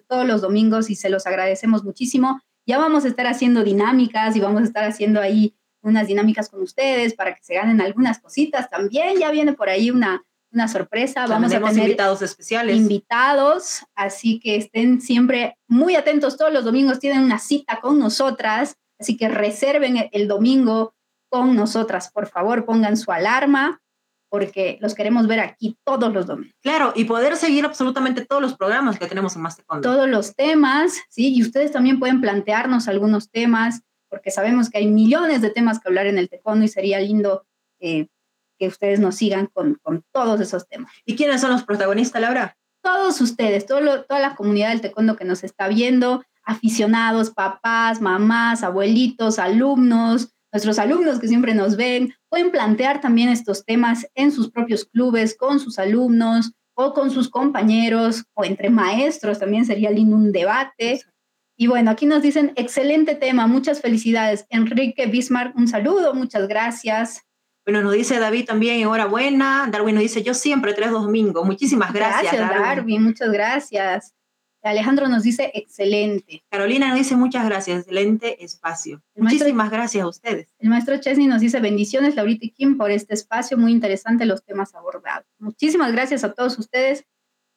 todos 0.09 0.27
los 0.27 0.41
domingos 0.41 0.91
y 0.91 0.97
se 0.97 1.09
los 1.09 1.29
agradecemos 1.29 1.85
muchísimo. 1.85 2.41
Ya 2.71 2.79
vamos 2.79 3.05
a 3.05 3.09
estar 3.09 3.27
haciendo 3.27 3.65
dinámicas 3.65 4.37
y 4.37 4.41
vamos 4.41 4.61
a 4.61 4.65
estar 4.65 4.85
haciendo 4.85 5.21
ahí 5.21 5.57
unas 5.83 6.07
dinámicas 6.07 6.49
con 6.49 6.63
ustedes 6.63 7.15
para 7.15 7.35
que 7.35 7.43
se 7.43 7.55
ganen 7.55 7.81
algunas 7.81 8.21
cositas 8.21 8.71
también. 8.71 9.19
Ya 9.19 9.33
viene 9.33 9.55
por 9.55 9.69
ahí 9.69 9.91
una, 9.91 10.23
una 10.53 10.69
sorpresa. 10.69 11.27
Vamos 11.27 11.53
a 11.53 11.59
tener 11.59 11.77
invitados 11.77 12.23
especiales. 12.23 12.77
Invitados, 12.77 13.85
así 13.97 14.39
que 14.39 14.55
estén 14.55 15.01
siempre 15.01 15.59
muy 15.67 15.97
atentos. 15.97 16.37
Todos 16.37 16.53
los 16.53 16.65
domingos 16.65 17.01
tienen 17.01 17.25
una 17.25 17.41
cita 17.41 17.81
con 17.81 17.99
nosotras, 17.99 18.77
así 19.01 19.17
que 19.17 19.29
reserven 19.29 20.09
el 20.13 20.29
domingo 20.29 20.95
con 21.29 21.57
nosotras. 21.57 22.13
Por 22.13 22.29
favor, 22.29 22.65
pongan 22.67 22.97
su 22.97 23.11
alarma 23.11 23.83
porque 24.31 24.79
los 24.81 24.95
queremos 24.95 25.27
ver 25.27 25.41
aquí 25.41 25.77
todos 25.85 26.13
los 26.15 26.27
domingos. 26.27 26.55
Claro, 26.63 26.93
y 26.95 27.05
poder 27.05 27.37
seguir 27.37 27.67
absolutamente 27.67 28.25
todos 28.25 28.41
los 28.41 28.57
programas 28.57 28.99
que 28.99 29.07
tenemos 29.07 29.37
en 29.37 29.43
Más 29.43 29.61
Todos 29.83 30.09
los 30.09 30.35
temas, 30.35 30.95
¿sí? 31.11 31.35
Y 31.35 31.43
ustedes 31.43 31.73
también 31.73 31.99
pueden 31.99 32.21
plantearnos 32.21 32.89
algunos 32.89 33.31
temas, 33.31 33.83
porque 34.09 34.31
sabemos 34.31 34.71
que 34.71 34.79
hay 34.79 34.87
millones 34.87 35.43
de 35.43 35.51
temas 35.51 35.81
que 35.81 35.89
hablar 35.89 36.07
en 36.07 36.17
el 36.17 36.29
taekwondo 36.31 36.65
y 36.65 36.69
sería 36.69 37.01
lindo 37.01 37.45
eh, 37.81 38.07
que 38.59 38.69
ustedes 38.69 39.01
nos 39.01 39.17
sigan 39.17 39.47
con, 39.47 39.79
con, 39.83 40.05
todos 40.13 40.41
esos 40.41 40.69
temas. 40.69 40.93
¿Y 41.05 41.17
quiénes 41.17 41.41
son 41.41 41.51
los 41.51 41.65
protagonistas, 41.65 42.23
Laura? 42.23 42.57
Todos 42.83 43.21
ustedes, 43.21 43.67
todo 43.67 44.05
toda 44.05 44.21
la 44.21 44.37
comunidad 44.37 44.71
del 44.71 44.81
taekwondo 44.81 45.17
que 45.17 45.25
nos 45.25 45.43
está 45.43 45.67
viendo, 45.67 46.23
aficionados, 46.45 47.31
papás, 47.31 48.01
mamás, 48.01 48.63
abuelitos, 48.63 49.41
alumnos, 49.41 50.31
nuestros 50.53 50.79
alumnos 50.79 51.21
que 51.21 51.29
siempre 51.29 51.55
nos 51.55 51.77
ven, 51.77 52.15
pueden 52.29 52.51
plantear 52.51 53.01
también 53.01 53.29
estos 53.29 53.65
temas 53.65 54.07
en 54.15 54.33
sus 54.33 54.51
propios 54.51 54.85
clubes, 54.85 55.37
con 55.37 55.61
sus 55.61 55.79
alumnos 55.79 56.53
o 56.75 56.93
con 56.93 57.11
sus 57.11 57.29
compañeros 57.29 58.25
o 58.35 58.45
entre 58.45 58.71
maestros, 58.71 59.39
también 59.39 59.65
sería 59.65 59.91
lindo 59.91 60.17
un 60.17 60.33
debate. 60.33 61.01
Y 61.57 61.67
bueno, 61.67 61.91
aquí 61.91 62.07
nos 62.07 62.23
dicen, 62.23 62.53
excelente 62.57 63.15
tema, 63.15 63.47
muchas 63.47 63.81
felicidades. 63.81 64.47
Enrique 64.49 65.07
Bismarck, 65.07 65.55
un 65.57 65.69
saludo, 65.69 66.15
muchas 66.15 66.49
gracias. 66.49 67.23
Bueno, 67.67 67.83
nos 67.83 67.93
dice 67.93 68.19
David 68.19 68.47
también, 68.47 68.81
enhorabuena. 68.81 69.69
Darwin 69.71 69.95
nos 69.95 70.03
dice, 70.03 70.23
yo 70.23 70.33
siempre 70.33 70.73
tres 70.73 70.91
domingos. 70.91 71.45
Muchísimas 71.45 71.93
gracias. 71.93 72.33
Gracias, 72.33 72.61
Darwin 72.61 73.03
muchas 73.03 73.31
gracias. 73.31 74.15
Alejandro 74.63 75.09
nos 75.09 75.23
dice 75.23 75.51
excelente. 75.55 76.45
Carolina 76.51 76.89
nos 76.89 76.99
dice 76.99 77.17
muchas 77.17 77.45
gracias, 77.47 77.81
excelente 77.81 78.45
espacio. 78.45 79.03
Muchísimas 79.17 79.71
gracias 79.71 80.05
a 80.05 80.09
ustedes. 80.09 80.49
El 80.59 80.69
maestro 80.69 80.99
Chesney 80.99 81.27
nos 81.27 81.41
dice 81.41 81.61
bendiciones, 81.61 82.15
Laurita 82.15 82.45
y 82.45 82.51
Kim, 82.51 82.77
por 82.77 82.91
este 82.91 83.15
espacio, 83.15 83.57
muy 83.57 83.73
interesante 83.73 84.27
los 84.27 84.45
temas 84.45 84.75
abordados. 84.75 85.27
Muchísimas 85.39 85.93
gracias 85.93 86.25
a 86.25 86.33
todos 86.33 86.59
ustedes 86.59 87.05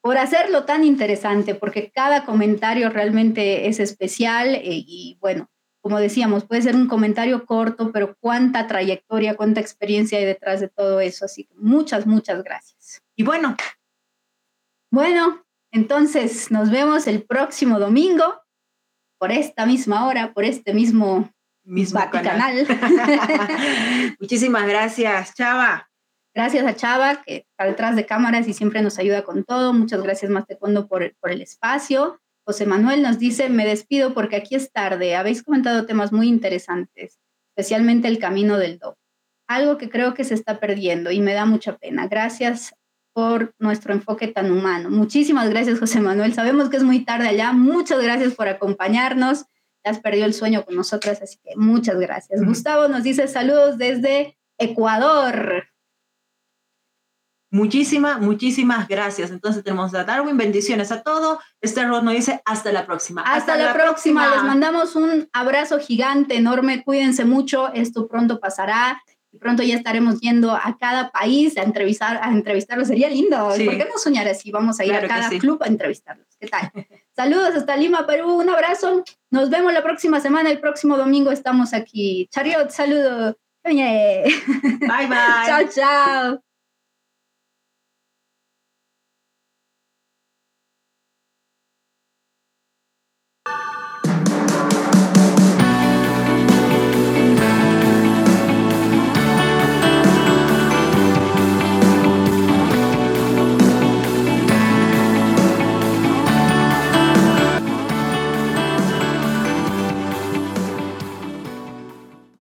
por 0.01 0.17
hacerlo 0.17 0.65
tan 0.65 0.83
interesante, 0.83 1.55
porque 1.55 1.91
cada 1.93 2.25
comentario 2.25 2.89
realmente 2.89 3.67
es 3.67 3.79
especial 3.79 4.55
eh, 4.55 4.61
y 4.63 5.17
bueno, 5.21 5.49
como 5.83 5.99
decíamos, 5.99 6.45
puede 6.45 6.61
ser 6.61 6.75
un 6.75 6.87
comentario 6.87 7.45
corto, 7.45 7.91
pero 7.91 8.15
cuánta 8.21 8.67
trayectoria, 8.67 9.35
cuánta 9.35 9.59
experiencia 9.59 10.17
hay 10.17 10.23
detrás 10.23 10.61
de 10.61 10.69
todo 10.69 11.01
eso. 11.01 11.25
Así 11.25 11.43
que 11.43 11.53
muchas, 11.55 12.07
muchas 12.07 12.41
gracias. 12.41 13.01
Y 13.17 13.23
bueno. 13.23 13.57
Bueno, 14.89 15.42
entonces, 15.73 16.51
nos 16.51 16.69
vemos 16.69 17.07
el 17.07 17.23
próximo 17.23 17.79
domingo 17.79 18.39
por 19.17 19.31
esta 19.31 19.65
misma 19.65 20.05
hora, 20.05 20.31
por 20.31 20.45
este 20.45 20.71
mismo, 20.71 21.31
mismo 21.63 21.99
canal. 22.11 22.67
Muchísimas 24.19 24.67
gracias, 24.67 25.33
Chava. 25.33 25.89
Gracias 26.35 26.63
a 26.67 26.75
Chava, 26.75 27.23
que 27.23 27.47
está 27.49 27.65
detrás 27.65 27.95
de 27.95 28.05
cámaras 28.05 28.47
y 28.47 28.53
siempre 28.53 28.83
nos 28.83 28.99
ayuda 28.99 29.23
con 29.23 29.43
todo. 29.45 29.73
Muchas 29.73 30.03
gracias, 30.03 30.29
más 30.29 30.45
por, 30.87 31.15
por 31.15 31.31
el 31.31 31.41
espacio. 31.41 32.21
José 32.45 32.67
Manuel 32.67 33.01
nos 33.01 33.17
dice, 33.17 33.49
me 33.49 33.65
despido 33.65 34.13
porque 34.13 34.35
aquí 34.35 34.53
es 34.53 34.71
tarde. 34.71 35.15
Habéis 35.15 35.41
comentado 35.41 35.87
temas 35.87 36.11
muy 36.11 36.27
interesantes, 36.27 37.19
especialmente 37.55 38.07
el 38.07 38.19
camino 38.19 38.57
del 38.59 38.77
do. 38.77 38.95
Algo 39.47 39.79
que 39.79 39.89
creo 39.89 40.13
que 40.13 40.23
se 40.23 40.35
está 40.35 40.59
perdiendo 40.59 41.09
y 41.09 41.19
me 41.19 41.33
da 41.33 41.45
mucha 41.45 41.77
pena. 41.77 42.07
Gracias 42.07 42.75
por 43.13 43.53
nuestro 43.59 43.93
enfoque 43.93 44.27
tan 44.27 44.51
humano. 44.51 44.89
Muchísimas 44.89 45.49
gracias, 45.49 45.79
José 45.79 46.01
Manuel. 46.01 46.33
Sabemos 46.33 46.69
que 46.69 46.77
es 46.77 46.83
muy 46.83 47.05
tarde 47.05 47.27
allá. 47.27 47.53
Muchas 47.53 48.01
gracias 48.01 48.33
por 48.33 48.47
acompañarnos. 48.47 49.45
Has 49.83 49.99
perdido 49.99 50.25
el 50.25 50.33
sueño 50.33 50.65
con 50.65 50.75
nosotras, 50.75 51.21
así 51.21 51.37
que 51.43 51.55
muchas 51.55 51.99
gracias. 51.99 52.43
Gustavo 52.43 52.87
nos 52.87 53.03
dice 53.03 53.27
saludos 53.27 53.77
desde 53.77 54.37
Ecuador. 54.57 55.65
Muchísimas, 57.53 58.19
muchísimas 58.19 58.87
gracias. 58.87 59.29
Entonces 59.29 59.63
tenemos 59.63 59.93
a 59.93 60.03
Darwin, 60.03 60.37
bendiciones 60.37 60.91
a 60.91 61.03
todos. 61.03 61.37
Este 61.61 61.85
Ross 61.85 62.01
nos 62.01 62.15
dice 62.15 62.41
hasta 62.45 62.71
la 62.71 62.87
próxima. 62.87 63.21
Hasta, 63.21 63.55
la, 63.55 63.73
próxima. 63.73 64.27
Les 64.33 64.43
mandamos 64.43 64.95
un 64.95 65.29
abrazo 65.33 65.77
gigante, 65.77 66.35
enorme. 66.35 66.83
Cuídense 66.83 67.25
mucho. 67.25 67.71
Esto 67.71 68.07
pronto 68.07 68.39
pasará. 68.39 69.03
Y 69.33 69.39
pronto 69.39 69.63
ya 69.63 69.75
estaremos 69.75 70.19
yendo 70.21 70.51
a 70.53 70.77
cada 70.79 71.09
país 71.09 71.57
a 71.57 71.63
entrevistar, 71.63 72.19
a 72.21 72.29
entrevistarlos. 72.29 72.87
Sería 72.87 73.09
lindo. 73.09 73.47
¿Por 73.47 73.57
qué 73.57 73.87
no 73.91 73.97
soñar 73.97 74.27
así? 74.27 74.51
Vamos 74.51 74.79
a 74.79 74.85
ir 74.85 74.93
a 74.93 75.07
cada 75.07 75.27
club 75.29 75.61
a 75.63 75.67
entrevistarlos. 75.67 76.27
¿Qué 76.39 76.47
tal? 76.47 76.71
Saludos 77.15 77.55
hasta 77.55 77.75
Lima, 77.75 78.05
Perú. 78.05 78.33
Un 78.33 78.49
abrazo. 78.49 79.03
Nos 79.31 79.49
vemos 79.49 79.73
la 79.73 79.81
próxima 79.81 80.19
semana. 80.19 80.51
El 80.51 80.59
próximo 80.59 80.97
domingo 80.97 81.31
estamos 81.31 81.73
aquí. 81.73 82.27
Chariot, 82.31 82.69
saludo. 82.69 83.35
Bye, 83.63 83.73
bye. 84.79 85.47
chao, 85.47 85.63
chao. 85.73 86.52